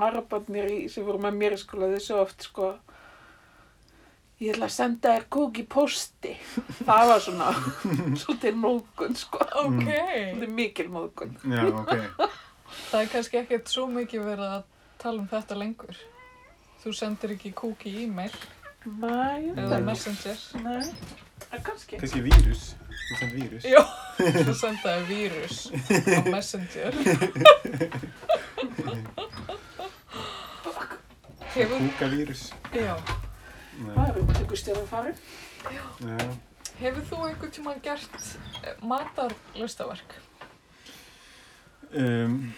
[0.00, 2.66] Arabarnir í, sem voru með mér skóla þessu oft sko
[4.40, 6.32] ég ætla að senda þér kúk í posti.
[6.84, 7.48] Það var svona
[8.22, 9.38] svolítið mókun sko.
[9.64, 11.34] ok Það er mikil mókun.
[11.44, 11.92] Já, ok.
[12.90, 14.62] það er kannski ekkert svo mikið verið að
[15.00, 15.96] tala um þetta lengur
[16.80, 18.32] þú sendir ekki kúk í e-mail
[19.60, 21.98] eða messenger Nei, kannski.
[22.00, 22.62] Kannski vírus.
[23.10, 23.64] Þú send vírus.
[23.66, 23.80] Já,
[24.46, 26.92] þú sendaði vírus á Messenger.
[31.50, 32.52] Hefur, Kúkavírus.
[32.72, 33.29] já, Nei.
[33.80, 35.20] Það er upptökustjóðan farin.
[35.70, 36.18] Já.
[36.80, 38.18] hefur þú einhvern tímann gert
[38.64, 40.14] eh, matarlistaverk?
[41.90, 42.52] Um,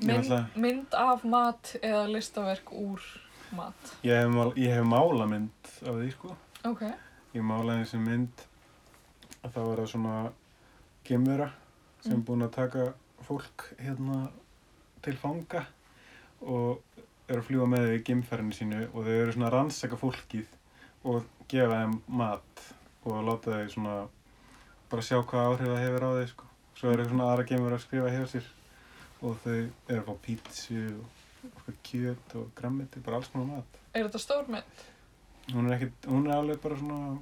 [0.00, 3.04] Mynd, ætla, mynd af mat eða listaverk úr
[3.54, 3.92] mat?
[4.02, 6.36] ég, hef mál, ég hef málamynd af því, sko.
[6.66, 6.82] Ok,
[7.36, 8.40] Ég málaði þessi mynd
[9.44, 10.14] að það var það svona
[11.06, 11.50] gemura
[12.02, 12.24] sem Mm.
[12.26, 12.86] búin að taka
[13.22, 14.30] fólk hérna
[15.04, 15.66] til fanga
[16.40, 16.80] og
[17.30, 20.56] eru að fljúa með þau í gemferðinu sínu og þau eru svona að rannsaka fólkið
[21.10, 22.64] og gefa þeim mat
[23.06, 23.96] og láta þau svona
[24.90, 26.48] bara sjá hvað áhrif það hefur á þau sko.
[26.80, 28.46] Svo eru svona aðra gemur að skrifa hjá sér
[29.20, 31.10] og þau eru að fá pítsu og
[31.86, 33.80] kjöt og grammiti, bara alls konar mat.
[33.94, 34.86] er þetta stór mynd?
[35.50, 37.18] Hún er ekkert, hún er alveg bara svona,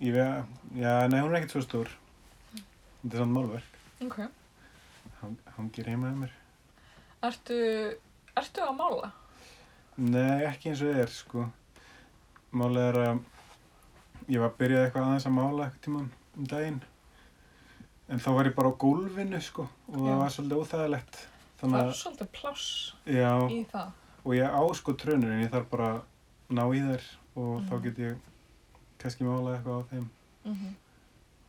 [0.00, 1.92] ég veit, já, nei, hún er ekkert svo stór.
[3.02, 3.78] Þetta er samt málverk.
[4.06, 4.18] Ok.
[5.20, 6.36] Hann, hann ger heima með mér.
[7.28, 7.58] Ertu,
[8.42, 9.10] ertu að mála?
[9.98, 11.46] Nei, ekki eins og er, sko.
[12.54, 13.20] Málið er að
[14.28, 16.80] ég var að byrja eitthvað aðeins að mála eitthvað tíman um daginn.
[18.08, 20.04] En þá var ég bara á gólfinu, sko, og Já.
[20.08, 21.18] það var svolítið óþægilegt.
[21.58, 22.66] Það að, svolítið pláss
[23.04, 23.88] já, í það.
[24.24, 26.02] og ég á sko trönur en ég þarf bara að
[26.54, 27.04] ná í þær
[27.36, 27.82] og þá Mhm.
[27.82, 28.16] get ég
[28.98, 30.08] kannski málað eitthvað á þeim.
[30.44, 30.76] Mm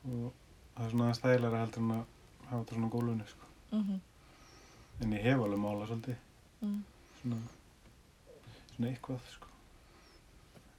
[0.10, 0.32] og
[0.76, 2.04] það er svona aðeins þægilega heldur en að
[2.50, 3.46] hafa þetta svona á gólfinu sko.
[3.72, 4.00] -hmm.
[5.02, 6.16] en ég hef alveg málað svolítið
[6.62, 6.84] Mm.
[7.22, 7.38] svona,
[8.76, 9.48] svona eitthvað sko.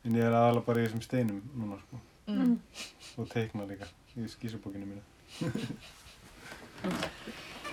[0.05, 2.01] en ég er aðalega bara í þessum steinum núna sko.
[2.31, 2.57] Mm.
[3.19, 5.03] og teikna líka í skísubókinu mínu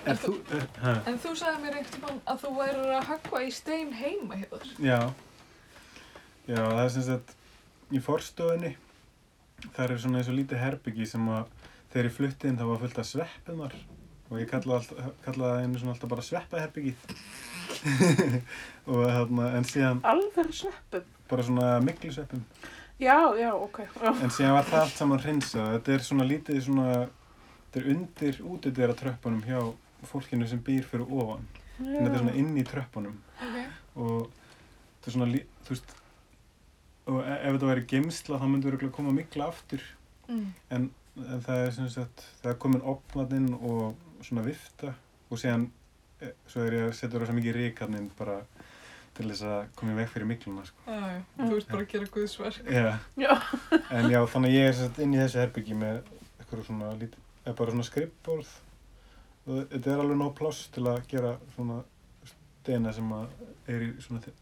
[0.07, 0.34] Er Er þú?
[0.55, 0.99] Er?
[1.09, 4.69] En þú sagði mér tímann að þú værir að höggva í stein heima hjá þér.
[4.84, 4.99] Já
[6.47, 7.34] Já, það er sem sagt
[7.91, 8.71] í forstofunni
[9.75, 11.49] það er svona eins og lítið herbyggi sem að
[11.91, 13.75] þegar ég flutti inn þá var fullt af sveppunar
[14.27, 16.97] og ég kallaði, alltaf, kallaði einu svona alltaf bara sveppaherbyggið
[18.88, 21.03] og þarna en síðan Alveg sveppum.
[21.30, 22.44] bara svona miklusveppum
[22.99, 23.80] Já, já, ok.
[24.02, 24.10] Já.
[24.23, 28.39] en síðan var það allt saman hreinsað þetta er svona lítið svona þetta er undir
[28.41, 29.60] útidera tröppunum hjá
[30.10, 31.45] fólkinu sem býr fyrir ofan
[31.77, 33.57] en þetta er svona inn í tröppunum Ok.
[34.02, 35.27] og þetta er svona,
[35.68, 35.94] þú veist,
[37.07, 39.84] og e- ef þetta væri geimsla þá myndi verið koma mikla aftur
[40.27, 40.48] Mm.
[40.76, 40.89] en,
[41.23, 43.94] en það er sem sagt, það er komin opnatinn og
[44.27, 44.89] svona vifta
[45.31, 45.69] og síðan,
[46.49, 48.39] svo er ég að setja rosa mikið ríkarninn bara
[49.18, 50.84] til þess að koma í veg fyrir mikluna, sko.
[50.85, 52.68] Já, þú ert bara að gera guðsverk.
[52.69, 52.88] Já.
[53.18, 53.31] Já.
[53.98, 56.02] En já, þannig að ég er sem sagt inn í þessu herbyggi með
[56.38, 58.52] eitthvað svona lítið, eða bara svona skrippborð
[59.48, 61.80] og þetta er alveg nóg pláss til að gera svona
[62.27, 63.27] steina sem að
[63.72, 64.34] er í svona,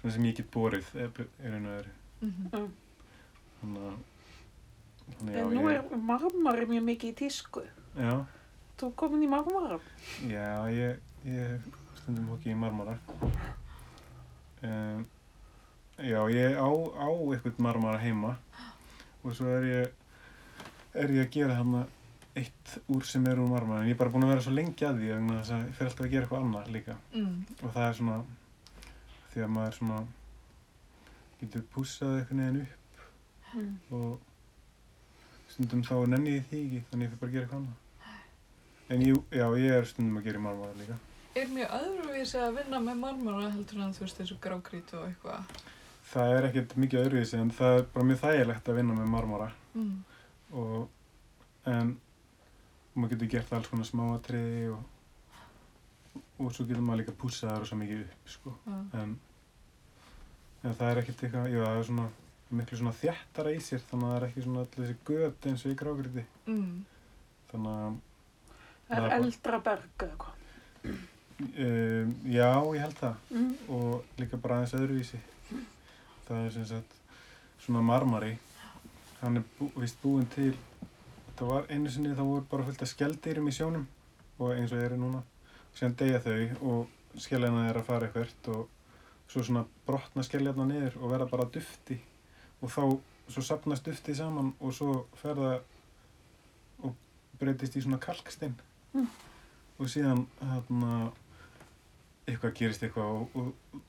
[0.00, 1.10] svona sem ég get borið er,
[1.44, 1.94] einu öðru.
[2.24, 2.72] Mm
[3.64, 3.98] Þannig að,
[5.18, 7.62] þannig já, En nú ég, er marmari mjög mikið í tísku.
[7.96, 8.14] já,
[8.78, 9.78] Þú er komin í marmara.
[10.26, 11.66] já, ég, ég
[12.00, 12.96] stundum hóki í marmara.
[14.64, 15.04] Um,
[16.00, 18.32] já, ég á, á eitthvað marmara heima
[19.24, 19.92] og svo er ég,
[20.94, 21.76] er ég að gera hann
[22.34, 24.88] eitt úr sem er úr marmara en ég er bara búinn að vera svo lengi
[24.88, 27.36] að því að ég fer alltaf að gera eitthvað annað líka Mm.
[27.62, 28.16] og það er svona
[29.34, 30.00] því að maður svona
[31.40, 32.80] getur pússað eitthvað neginn upp
[33.54, 33.78] Mm.
[33.94, 34.18] og
[35.52, 37.80] stundum þá nenni ég því ekki þannig ég fyrir bara að gera eitthvað annað
[38.90, 40.96] en jú, já, ég er stundum að gera í marmara líka
[41.34, 45.62] Er mjög öðruvísi að vinna með marmara heldur en þú veist þessu grákrítu og eitthvað?
[46.14, 49.50] það er ekkert mikið öðruvísi en það er bara mjög þægilegt að vinna með marmara
[49.74, 50.04] Mm.
[50.54, 50.88] og
[51.66, 51.88] en
[52.94, 54.82] maður getur gert alls konar smáatriði og
[56.38, 58.52] og svo getur maður líka pússað það rosa mikið upp sko.
[58.66, 58.76] Já.
[59.00, 59.16] en,
[60.64, 62.06] en það er ekkert eitthvað, jú það er svona
[62.54, 65.64] miklu svona þjættara í sér þannig að það er ekki svona allir þessi göt eins
[65.66, 66.84] og í grágriti Mm.
[67.50, 67.98] þannig að
[68.96, 70.34] er er eldra berg eða eitthvað.
[71.64, 73.14] um, já, ég held það.
[73.30, 73.54] Mm.
[73.68, 75.20] og líka bara aðeins öðruvísi.
[76.28, 77.00] Það er sem sagt
[77.64, 78.38] svona marmari.
[79.20, 80.52] Hann er bú, vist búinn til
[81.38, 83.86] það var einu sinni þá voru bara fullt af skeldýrum í sjónum
[84.38, 85.22] og eins og eru núna.
[85.74, 88.68] Síðan deyja þau og skeljarna er að fara eitthvert og
[89.30, 91.98] svo svona brotna skeljarna niður og verða bara dufti.
[92.62, 92.82] Og þá
[93.32, 96.94] svo sapnast duftið saman og svo fer það og
[97.40, 98.54] breytist í svona kalkstein
[98.94, 99.08] Mm.
[99.78, 100.92] og síðan hérna
[102.28, 103.80] eitthvað gerist eitthvað og, og,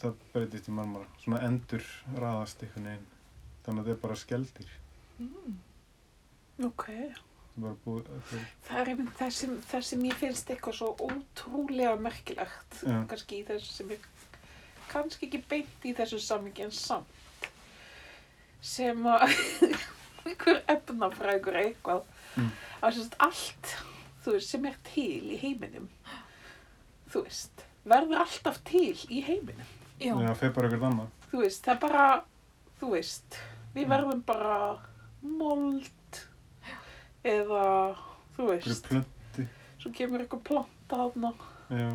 [0.00, 3.08] það breytist í marmara svona endur raðast einhvern veginn
[3.64, 4.76] þannig að þetta er bara skeldir
[5.20, 5.56] Mm.
[6.64, 6.86] Ok.
[6.86, 10.88] það bara búið það, Það er einmitt það sem, það sem ég finnst eitthvað svo
[11.04, 12.78] ótrúlega merkilegt.
[12.86, 12.94] Já.
[13.10, 14.06] Kannski í þessu sem er
[14.88, 17.50] kannski ekki beint í þessu samingi en samt.
[18.64, 19.26] Sem að
[20.24, 22.08] einhver efnafrægur eitthvað.
[22.40, 22.50] Mm.
[22.80, 23.74] Að allt,
[24.24, 25.88] þú veist, sem er til í heiminum.
[27.10, 29.66] Þú veist, verður alltaf til í heiminum.
[30.00, 30.14] Já.
[30.16, 32.04] það fer bara eitthvað annað Þú veist, það er bara,
[32.80, 33.38] þú veist,
[33.74, 33.90] við Mm.
[33.92, 34.54] verðum bara
[35.22, 36.20] mold
[37.24, 37.64] eða,
[38.36, 39.46] þú eitthvað veist, plönti
[39.80, 41.32] svo kemur eitthvað planta þarna,
[41.70, 41.90] já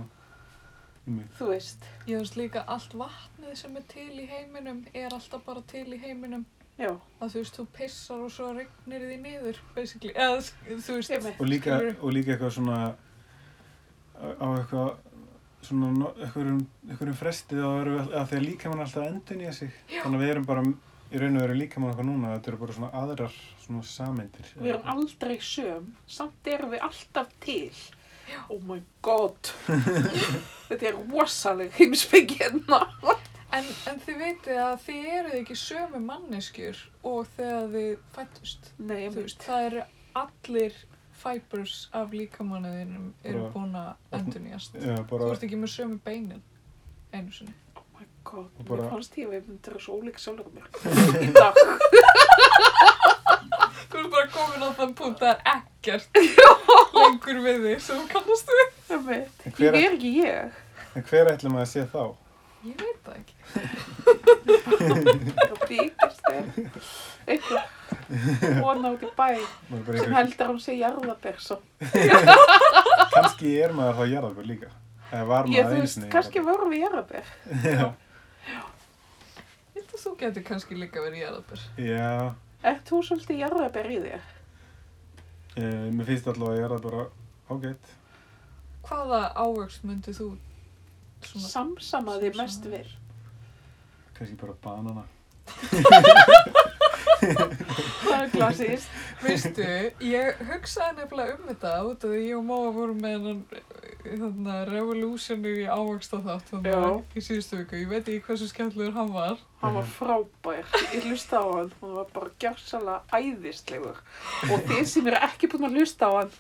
[1.06, 1.34] Einmitt.
[1.38, 1.84] þú veist.
[2.08, 6.00] Ég veist líka allt vatnið sem er til í heiminum er alltaf bara til í
[6.02, 6.46] heiminum.
[6.76, 6.92] Já,
[7.24, 10.12] Að þú veist, þú pissar og svo regnir því niður, basically.
[10.12, 10.42] Eða
[10.84, 12.80] þú veist, og líka, og líka eitthvað svona
[14.16, 14.90] á eitthvað
[15.66, 19.72] svona einhverjum frestið að, því að líkamann alltaf endun í sig.
[19.96, 22.78] Þannig að við erum bara í raun og veru líkamann okkar núna þetta eru bara
[22.78, 24.52] svona aðrar svona sameindir.
[24.60, 27.70] Við erum aldrei söm, samt erum við alltaf til.
[28.50, 29.52] Oh my god,
[30.68, 32.82] þetta er rosaleg heimsbyggi hérna.
[33.56, 38.72] En, en þið vitið að þið eruð ekki sömu manneskjur og þegar þið fættust.
[38.80, 39.84] Nei, Þú ég veist, það eru
[40.22, 40.74] allir
[41.16, 44.76] fibers af líkamanniðinum eru búin að endurnýjast.
[44.82, 46.42] já, Þú bara, ert ekki með sömu beinin
[47.16, 47.56] einu sinni.
[47.80, 50.68] Oh my god, mér fannst ég að við myndir svo ólík sjálfur mér.
[51.24, 51.56] Í dag.
[53.86, 56.20] Þú ert bara komin á þann punkt að það er ekkert
[57.00, 58.70] lengur við þig sem þú kannast við.
[58.92, 60.62] En hver- Ég er ekki ég.
[60.96, 62.04] en hver ætlum að sé þá?
[62.66, 63.36] Ég veit það ekki.
[64.46, 66.48] Það byggjast þeim.
[67.26, 67.66] Eitthvað
[68.62, 69.28] vona út í bæ
[70.00, 71.58] sem heldur hún sé jarðabersa.
[73.14, 74.70] kannski er maður þá jarðabur líka
[75.12, 77.26] eða var Ég, maður þú einu veist, sinni kannski vorum við jarðaber.
[77.66, 77.86] já,
[79.86, 81.62] að þú getur kannski líka verið jarðabur.
[81.82, 82.10] já
[82.66, 84.24] Ert þú svolítið jarðaber í þér?
[85.56, 85.64] e,
[85.94, 86.98] mér finnst alltaf að jarðabur
[87.54, 87.94] ágætt
[88.86, 90.28] Hvaða ávöxt myndið þú
[91.32, 91.50] svona...
[91.52, 92.44] Samsamaði Samsama.
[92.44, 92.88] mest við.
[94.18, 95.04] kannski bara banana
[98.06, 98.90] Það er klassist.
[99.24, 99.66] Veistu,
[100.06, 103.40] ég hugsaði nefnilega um þetta út af því ég og Móa vorum með hennan
[104.06, 107.80] þarna, revolutionary ávöxt á þátt þannig í síðustu viku.
[107.82, 109.40] Ég veit ekki hversu skemmtilegur hann var.
[109.64, 110.68] Hann var frábær.
[110.94, 111.72] Ég hlusta á hann.
[111.82, 114.04] Hann var bara gjörsalega æðislegur.
[114.52, 116.38] Og þið sem eru ekki búin að hlusta á hann,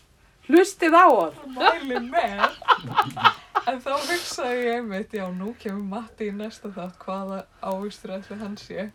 [0.49, 1.41] hlustið á hann.
[1.57, 3.41] Mæli með.
[3.66, 8.38] En þá hugsaði ég einmitt, já, nú kemur Matti í næsta þátt, hvaða ávistur ætli
[8.38, 8.92] hann sé.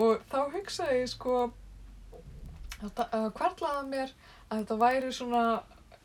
[0.00, 1.36] Og þá hugsaði ég sko,
[2.82, 4.12] að mér
[4.50, 5.44] að þetta væri svona,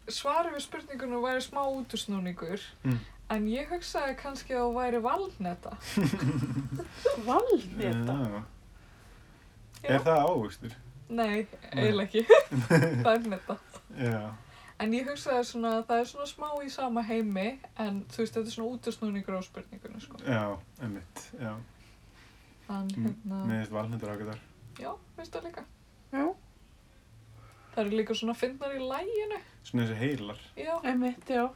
[0.05, 2.61] svarið við spurningunum væri smá útusnúningur.
[2.85, 2.99] Mm.
[3.33, 5.77] En ég hugsaði kannski að það væri valneta.
[7.29, 8.17] Valneta.
[8.21, 8.43] Já.
[9.95, 10.75] Er það ávöxtur?
[11.09, 12.25] Nei, eiginlega ekki.
[13.05, 13.57] það er netta.
[13.97, 14.21] Já.
[14.79, 17.45] En ég hugsaði svona að það er svona smá í sama heimi,
[17.79, 20.17] en þú veist, þetta er svona útusnúningur á spurningunum, sko.
[20.27, 20.41] Já,
[20.83, 21.53] einmitt, já.
[22.67, 24.39] En Mm, hérna, Mér finnst valnendur ágæðar.
[24.79, 25.63] já, veist það líka.
[26.11, 26.25] Já,
[27.75, 29.37] Það eru líka svona fyndnar í læginu.
[29.63, 30.37] Svona þessi heilar.
[30.55, 31.49] Já, einmitt, já.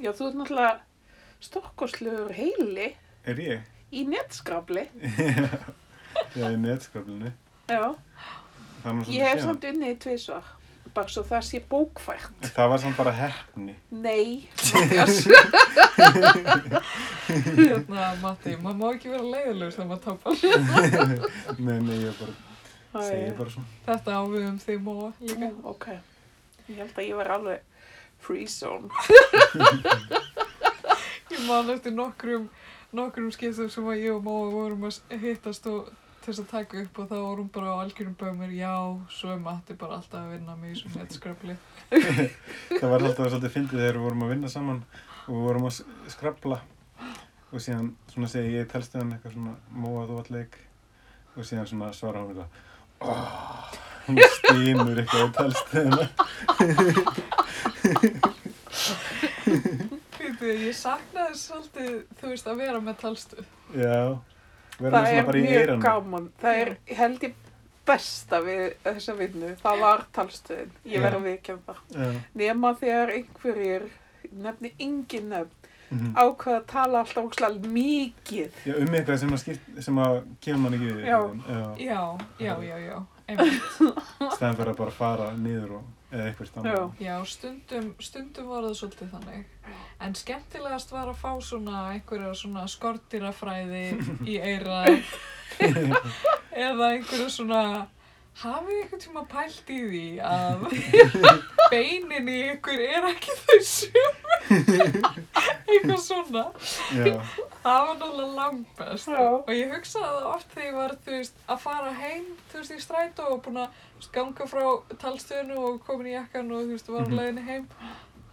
[0.00, 0.80] Já, þú ert náttúrulega
[1.40, 2.96] stórkostlegur heili
[3.26, 3.60] Er ég?
[3.92, 4.86] í netskabli.
[6.36, 7.32] Já, í netskaplinni.
[7.68, 7.94] Já,
[8.84, 10.44] er ég hef samt unnið í tvisvar.
[10.96, 12.46] Bara svo það sé bókfært.
[12.56, 13.74] Það var samt bara hefni.
[13.92, 14.48] Nei,
[17.26, 20.32] hérna, Matti, maður má ekki vera leiðilegur þegar maður tapar.
[21.66, 22.34] nei, nei, ég bara,
[22.96, 23.68] segi bara svona.
[23.90, 25.50] Þetta á við um þig móa líka.
[25.52, 25.86] Ó, ok.
[26.70, 27.84] Ég held að ég var alveg
[28.24, 28.88] free zone.
[31.26, 32.48] Ég man eftir nokkrum,
[32.94, 35.90] nokkrum skiptum sem að ég og móa vorum að hittast og
[36.26, 38.72] til þess að taka upp og þá vorum bara á algjörum bögumir, já,
[39.14, 41.54] svo er Matti bara alltaf að vinna mig í svona nettskröfli.
[42.80, 44.80] Það var alltaf svolítið fyndið þegar við vorum að vinna saman
[45.26, 45.86] og við vorum að s-
[46.16, 46.58] skrafla
[47.52, 49.54] og síðan svona segi ég telstuðan eitthvað svona
[49.84, 50.58] móa þú allt leik
[51.36, 52.50] og síðan svona svara hún eitthvað
[53.06, 53.16] oh,
[54.08, 56.04] hún stýmur eitthvað á telstuðina
[60.16, 63.44] Býtu, ég saknaði svolítið, þú veist, að vera með talstuð.
[63.78, 64.35] Já, með
[64.76, 66.30] Það er mjög gaman.
[66.40, 67.36] Það er held ég
[67.86, 69.52] besta við þessa vinnu.
[69.60, 70.72] Það var talstöðin.
[70.84, 71.04] Ég Já.
[71.06, 71.78] verð að.
[71.94, 73.86] Já, Nema þegar einhverjir,
[74.32, 76.14] nefni engin nefn, mhm.
[76.18, 78.62] ákveða að tala alltaf óslega mikið.
[78.66, 81.20] Já, um eitthvað sem að, skipt, sem að kemur mann ekki við Já.
[81.78, 82.02] Já.
[82.40, 82.96] Já, já, já.
[84.36, 86.60] Stæðan fyrir að bara fara niður og eða eitthvað Já.
[86.62, 89.52] annað Já, stundum, stundum var það svolítið þannig.
[90.06, 93.84] En skemmtilegast var að fá svona einhverja svona skortirafræði
[94.28, 94.82] í eira
[96.66, 97.62] eða einhverja svona
[98.42, 100.64] hafið þið einhvern tíma pælt í því að
[101.72, 104.36] beinin í ykkur er ekki þau sömu
[105.66, 106.44] eitthvað svona.
[106.94, 107.16] Já,
[107.64, 109.08] það var náttúrulega langbest.
[109.10, 109.24] Já.
[109.32, 112.84] og ég hugsaði það oft þegar ég var veist, að fara heim þú veist, í
[112.84, 113.82] strætó og búin að
[114.14, 114.64] ganga frá
[115.02, 117.66] talstöðinu og komin í jakkan og þú veist, var á leiðinni heim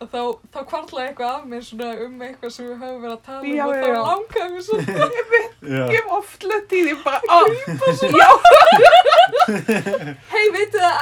[0.02, 0.20] þá,
[0.54, 3.46] þá kvartlaði eitthvað af mér svona um eitthvað sem við höfum verið að tala um
[3.54, 4.84] Já, og þá langaði mér svona.
[5.74, 7.40] Já, Ég hef oft lett í því bara, á,
[8.20, 8.30] já,
[10.34, 10.98] hei, veitu það,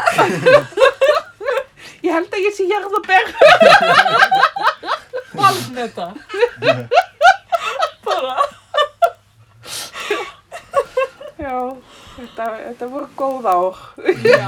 [2.05, 3.25] ég held að ég sé jarðaber.
[5.41, 6.07] valneta
[8.05, 8.35] bara.
[11.41, 11.57] Já,
[12.19, 13.81] þetta, þetta voru góð ár.
[14.21, 14.45] já,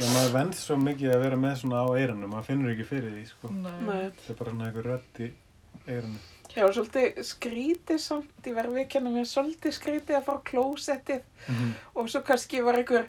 [0.00, 3.10] já, maður venst svo mikið að vera með svona á eyranu, maður finnur ekki fyrir
[3.14, 3.50] því, sko.
[3.52, 4.10] nei.
[4.24, 5.30] Það er bara svona einhver rödd í
[5.86, 6.20] eyranu.
[6.50, 11.68] Já, svolítið skrítið samt, ég verði viðkennum mér svolítið skrítið að fara á klósettið Mhm.
[11.94, 13.06] og svo kannski var einhver,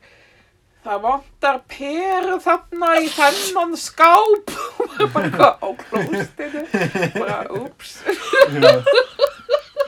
[0.86, 6.64] það vantar peru þarna í þennan skáp og maður bara eitthvað á klósettinu,
[7.18, 7.98] bara úps.
[8.62, 8.84] Já,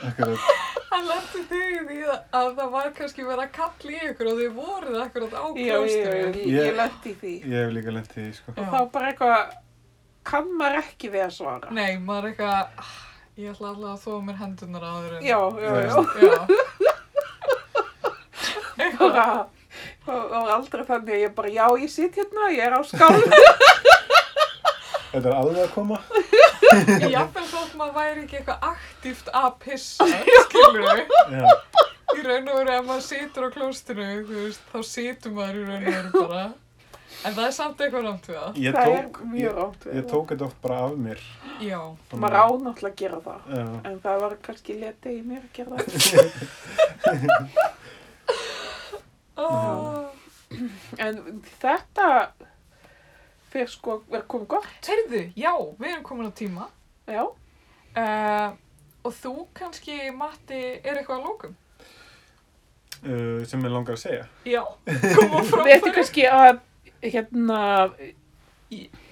[0.02, 0.38] akkurat.
[0.94, 4.30] Hann lendi þig í því að- að það var kannski verið að kalla í ykkur
[4.30, 6.74] og þið voruð akkurat á Já, ég, ég,
[7.10, 7.34] í því.
[7.44, 8.54] Ég hef líka lent í því, sko.
[8.56, 9.40] Og þá bara eitthvað,
[10.24, 11.70] kann maður ekki við að svara.
[11.74, 12.94] Nei, maður er eitthvað, "Ah,
[13.36, 15.22] ég ætla alltaf að þóa mér hendunar áður en...
[15.26, 15.94] Já, já, já.
[16.22, 16.34] Já.
[18.98, 19.46] Bara,
[20.04, 23.22] það var aldrei þannig að ég bara, já, ég sit hérna, ég er á skálum.
[25.14, 25.98] Þetta er alveg að koma.
[27.14, 30.06] Jafnvel þótt maður væri ekki eitthvað aktíft að pissa,
[30.48, 31.06] skilur við.
[31.30, 31.46] Já,
[32.14, 35.64] Í raun og veru ef maður situr á klóstinu, þú veist, þá situr maður í
[35.68, 36.44] raun og veru bara.
[37.24, 38.58] En það er samt eitthvað rámt við það.
[38.64, 41.20] ég það tók, er mjög ég, rátt við ég tók þetta oft bara af mér.
[41.62, 41.78] Já.
[42.10, 43.40] Maður á náttúrulega að gera það.
[43.54, 45.86] Já, En það var kannski letið í mér að gera það.
[49.36, 50.10] Oh.
[51.04, 51.16] En
[51.60, 52.08] þetta
[53.54, 54.70] fyrir sko verið komið gott.
[54.90, 56.70] Heyrðu, já, við erum komin á tíma.
[57.06, 57.24] Já.
[57.94, 58.48] Uh,
[59.06, 61.60] og þú kannski, Matti, er eitthvað að lókum?
[63.04, 64.26] uh, sem ég langar að segja.
[64.48, 64.62] Já.
[65.14, 66.60] Koma frá Við ættum kannski að,
[67.04, 67.62] hérna,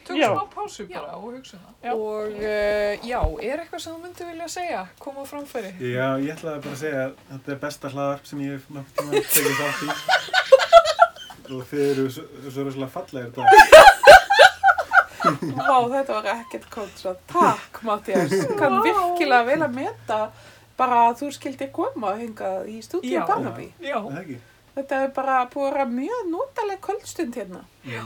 [0.02, 1.74] Tökum smá pásu bara og hugsa um það.
[1.86, 1.92] Já.
[1.94, 4.82] Og uh, já, er eitthvað sem þú myndi vilja segja?
[5.02, 5.72] Koma á framfæri.
[5.78, 8.66] Já, ég ætlaði bara að segja að þetta er besta hlaðarp sem ég hef
[8.98, 9.88] tíma tekið þátt í.
[11.52, 13.88] Og þið eru svo, svo rosalega fallegir þetta.
[15.22, 17.12] Vá, þetta var ekkert kontra.
[17.32, 18.32] Takk, Mattias.
[18.58, 18.82] Kann Vá.
[18.86, 20.18] virkilega vel að meta
[20.78, 23.24] bara að þú skildir koma hingað í stúdíu Já.
[23.28, 23.68] Barnaby.
[23.84, 24.38] Já, Það ekki?
[24.72, 27.64] Þetta er bara búið að vera mjög notaleg kvöldstund hérna.
[27.84, 28.02] Já.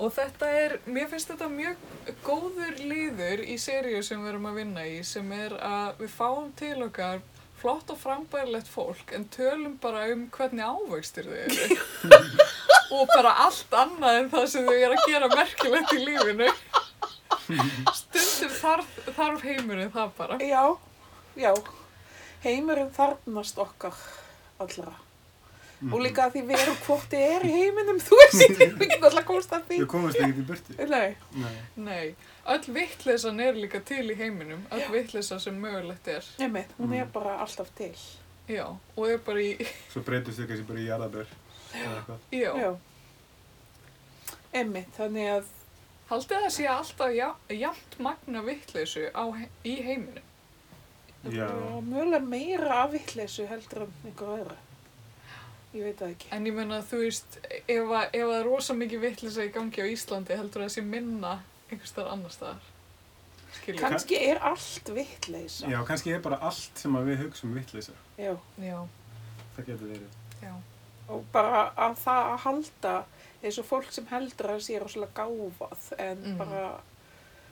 [0.00, 1.80] og þetta er, mér finnst þetta mjög
[2.24, 6.46] góður liður í seríu sem við erum að vinna í sem er að við fáum
[6.56, 7.18] til okkar
[7.60, 11.76] flott og frambærilegt fólk en tölum bara um hvernig ávöxtir þau eru
[12.90, 16.48] og bara allt annað en það sem þau eru að gera merkilegt í lífinu
[17.94, 20.64] stundum þarf, þarf heimurinn það bara Já,
[21.38, 21.52] já.
[22.44, 23.96] Heimurinn þarnast okkar
[24.60, 24.92] allra.
[25.80, 25.92] Mhm.
[25.96, 29.04] Og líka að því við erum hvort þið er í heiminum, þú veist, við getum
[29.08, 29.76] alltaf komast að því.
[29.80, 30.74] Við komumst ekkert í burtu.
[30.90, 31.52] Nei, Nei.
[31.76, 32.08] Nei,
[32.52, 37.06] öll vittleysan er líka til í heiminum öll vittleysa sem mögulegt er nefnir, hún er
[37.06, 37.12] Mm.
[37.12, 37.94] bara alltaf til.
[38.48, 41.26] já, og er bara í Svo breytist þau kannski bara í jarðabör.
[41.74, 42.70] Já, Já.
[44.52, 45.50] Emmi, þannig að,
[46.10, 49.04] Haldið það sé alltaf ja, jafnt magna vittleysu
[49.62, 50.24] í heiminum?
[51.30, 51.44] Já.
[51.46, 54.56] bara mögulega meira af vitleysu heldur en einhver öðra.
[55.70, 56.30] Ég veit það ekki.
[56.34, 59.84] En ég menna, þú veist, ef, að, ef það er rosa mikið vittleysa í gangi
[59.84, 61.36] á Íslandi, heldur það sé minna
[61.70, 62.66] einhvers staðar annar staðar?
[63.78, 65.70] Kanski er allt vitleysa.
[65.70, 67.94] Já, kannski er bara allt sem að við hugsaum vitleisa.
[68.18, 68.32] Já.
[68.58, 68.80] Já,
[69.54, 70.18] Það getur verið.
[70.42, 70.52] já,
[71.10, 72.94] Og bara að það að halda
[73.42, 76.36] eins og fólk sem heldur að sé rosalega gáfað en Mhm.
[76.38, 76.62] bara,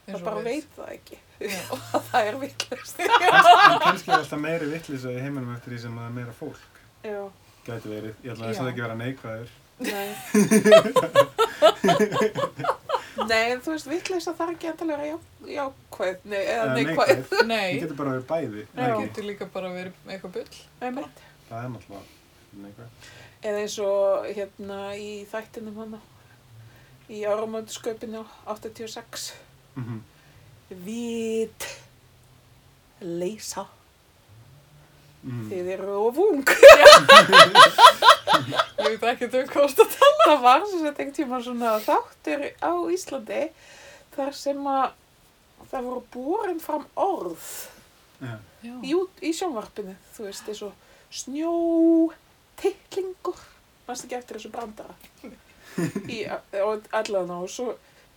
[0.07, 0.43] eins það og bara við.
[0.43, 1.17] veit það ekki.
[1.39, 1.63] Já.
[1.95, 2.33] að það er.
[2.35, 6.73] En kannski er alltaf meiri vitleisa í heiminum eftir því sem það er meira fólk.
[7.03, 7.21] Já.
[7.69, 8.13] Gæti verið.
[8.23, 9.49] Ég ætla að það ekki vera neikvæður.
[9.79, 10.09] Nei.
[13.29, 15.15] Nei, en þú veist, vitleysa þarf ekki endalega já,
[15.57, 17.21] jákvæð, nei, eða neikvæð.
[17.29, 18.63] Það Nei, getur bara verið bæði.
[18.77, 20.59] Það getur líka bara verið eitthvað bull.
[20.87, 21.17] Einmitt.
[21.49, 22.05] Það er náttúrulega
[22.63, 23.09] neikvæð.
[23.43, 25.99] Eða eins og hérna í þættinum hana,
[27.09, 29.29] í áramöndusköpinu 86.
[29.79, 30.01] Mhm.
[30.85, 31.65] Vít,
[33.01, 33.65] leysa,
[35.23, 35.49] Mhm.
[35.51, 36.43] þið eru of ung.
[38.79, 40.25] Ég veit ekki um hvað það tala.
[40.29, 43.41] Það var sem sagt einhvern tíma svona þáttur á Íslandi
[44.15, 44.91] þar sem að
[45.71, 47.49] það voru borin fram orð.
[48.19, 48.37] Já,
[48.83, 48.93] í,
[49.23, 50.73] í sjónvarpinu, þú veist, eins og
[51.11, 51.51] snjó,
[52.59, 53.39] tittlingur,
[53.87, 54.95] mannst ekki eftir þessu brandara?
[56.11, 57.73] Í allan og svo,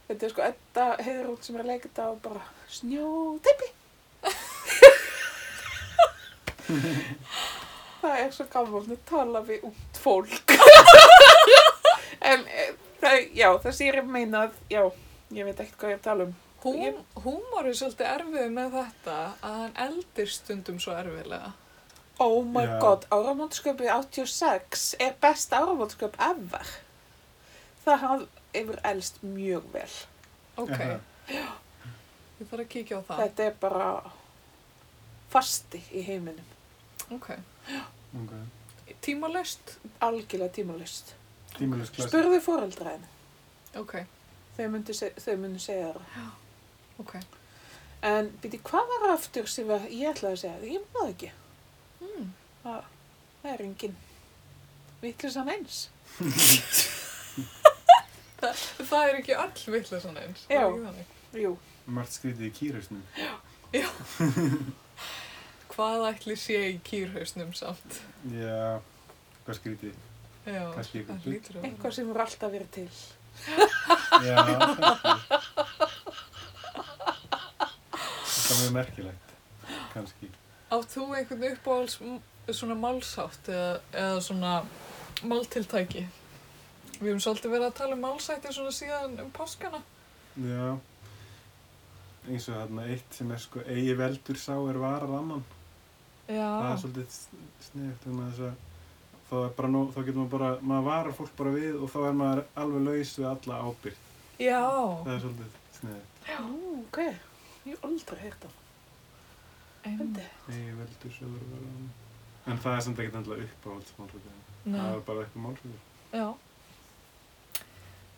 [0.08, 2.42] þetta er sko Edda Heiðrún sem er að leika þetta og bara
[2.72, 3.08] snjó,
[3.44, 3.68] teipi.
[8.02, 10.54] Það er svo gaman að tala við út fólk.
[12.22, 12.64] En e,
[13.02, 14.82] það, já, það sér ég meina að, já,
[15.34, 16.34] ég veit ekkert hvað ég er að tala um.
[16.62, 21.50] Húm, húmor er svolítið erfið með þetta að hann eldir stundum svo erfiðlega.
[22.22, 22.78] Oh my Já.
[22.82, 26.68] god, áramótsköpið 86 er best áramótsköp ever.
[27.84, 28.26] Það hafði
[28.62, 29.90] yfir elst mjög vel.
[30.62, 30.98] Ok, Jaha.
[32.38, 33.22] ég þarf að kíkja á það.
[33.24, 33.88] Þetta er bara
[35.32, 36.48] fasti í heiminum.
[37.16, 37.30] Ok,
[38.22, 38.32] Ok.
[39.04, 39.76] tímalöst.
[40.04, 41.14] Algjörlega tímalust.
[41.56, 42.10] Tímalus klassi.
[42.10, 43.10] Spurðu fóreldra henni.
[43.80, 44.02] Ok,
[44.56, 46.32] Þau myndu, seg þau myndu segja það.
[47.02, 47.14] ok.
[48.04, 50.72] En byrju, hvað var aftur sem að, ég ætlaði að segja það?
[50.74, 51.30] Ég maður ekki.
[52.02, 52.28] Mm.
[52.62, 52.84] Það,
[53.42, 53.96] það er engin
[55.02, 55.80] vittlisann eins.
[58.42, 58.50] Þa,
[58.90, 60.46] það er ekki öll vittlesan eins.
[60.50, 60.64] það Já.
[61.32, 61.56] Jú,
[61.86, 63.02] Margt skrítið í kýrusnum.
[65.72, 68.00] Hvað ætli sé í kýrhausnum samt?
[68.34, 68.78] Já,
[69.46, 69.94] hvað skrítið?
[70.44, 72.90] Já, eitthvað það eitthvað sem voru alltaf verið til.
[74.26, 74.36] Já.
[78.28, 79.34] Það er mjög merkilegt.
[79.94, 80.28] Kannski.
[80.72, 81.98] Átt þú einhvern uppáhalds
[82.56, 84.52] svona málsátt eða, eða svona
[85.28, 86.06] máltiltæki?
[87.02, 89.80] Við höfum svolítið verið að tala um málsætti svona síðan um páskana.
[90.38, 90.78] Já.
[92.30, 95.42] Eins og þarna eitt sem er sko eigi veldur sá er varar annan.
[96.28, 97.16] Það er Já, svolítið
[97.66, 98.54] sniðugt um þess að
[99.32, 101.98] þá er bara nú, þá getur maður bara, maður varar fólk bara við og þá
[102.06, 104.08] er maður alveg laus við alla ábyrgð.
[104.38, 104.62] já,
[105.02, 106.24] Það er svolítið sniðugt.
[106.38, 106.98] Ú, ok.
[107.66, 108.58] Ég hef aldrei heyrt það.
[109.84, 110.24] En, Fyndi.
[110.48, 111.90] Eigi veldur sá er varar annan.
[112.46, 114.34] En það er samt ekkert endilega uppáhaldsmálsöku.
[114.64, 115.78] Það er bara eitthvað málsöku.
[116.12, 116.26] já.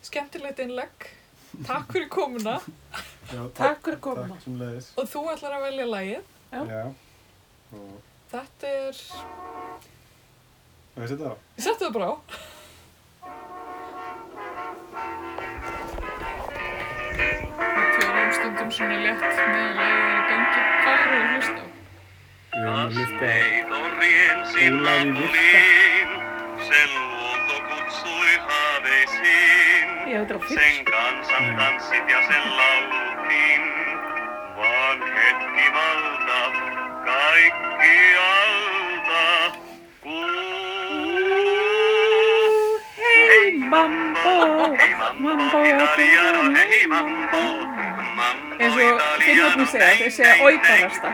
[0.05, 1.07] Skemmtilegt innlegg.
[1.67, 2.59] Takk fyrir komuna.
[3.33, 4.37] Já, Takk fyrir komuna.
[4.43, 4.91] Takk.
[5.01, 6.33] Og þú ætlar að velja lagið.
[6.53, 6.65] Já.
[6.73, 6.83] Já.
[7.79, 7.95] Og
[8.35, 8.99] Þetta er...
[10.97, 12.09] er settu það bara
[18.55, 20.61] tölum stundum svona létt meðan lagið er í gangi.
[20.85, 21.67] Hvað eru að hlusta á?
[22.55, 25.25] Við erum að hlusta Leið og rén sín Ólafi Virta.
[25.25, 26.11] nafnlín
[26.69, 30.55] sem lóð og kútsúi hafið sín Já, þetta er á fyrst.
[30.61, 33.63] Sen kansan tanssit ja sen laulettiin,
[34.59, 36.41] vaan hetki malta
[37.09, 38.45] kaikkialta
[40.03, 41.45] kuuluu.
[43.01, 44.37] Hei mambo,
[48.55, 48.81] Eins og
[49.23, 51.09] finnarnir segja, þeir segja oikarasta.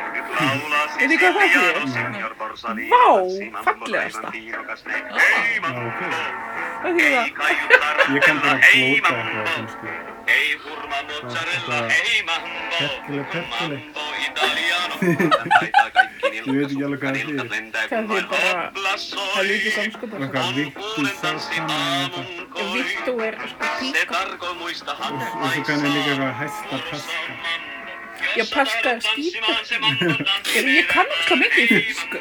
[1.01, 1.77] Veitir hvað það þýðir?
[2.93, 3.05] Vá,
[3.67, 4.29] fallegasta.
[6.81, 7.27] Hvað þýðir það?
[8.15, 8.77] Ég kann bara mambo.
[8.81, 9.17] eitthvað
[9.55, 9.89] kannski.
[10.31, 12.21] Hei hurma mozzarella, hei
[16.21, 17.49] Ég veit ekki alveg hvað það þýðir.
[17.91, 18.63] Það þýðir bara,
[19.49, 20.19] lítið samskotar.
[20.27, 22.21] Eitthvað vittu sátana þetta.
[22.61, 24.21] Ja vittu er sko píka.
[24.51, 27.33] Og svo kann ég líka eitthvað hæsta paska.
[28.37, 29.45] Ja, paska er skítur.
[30.55, 32.19] Ég, kann ekki svo mikið í þýsku.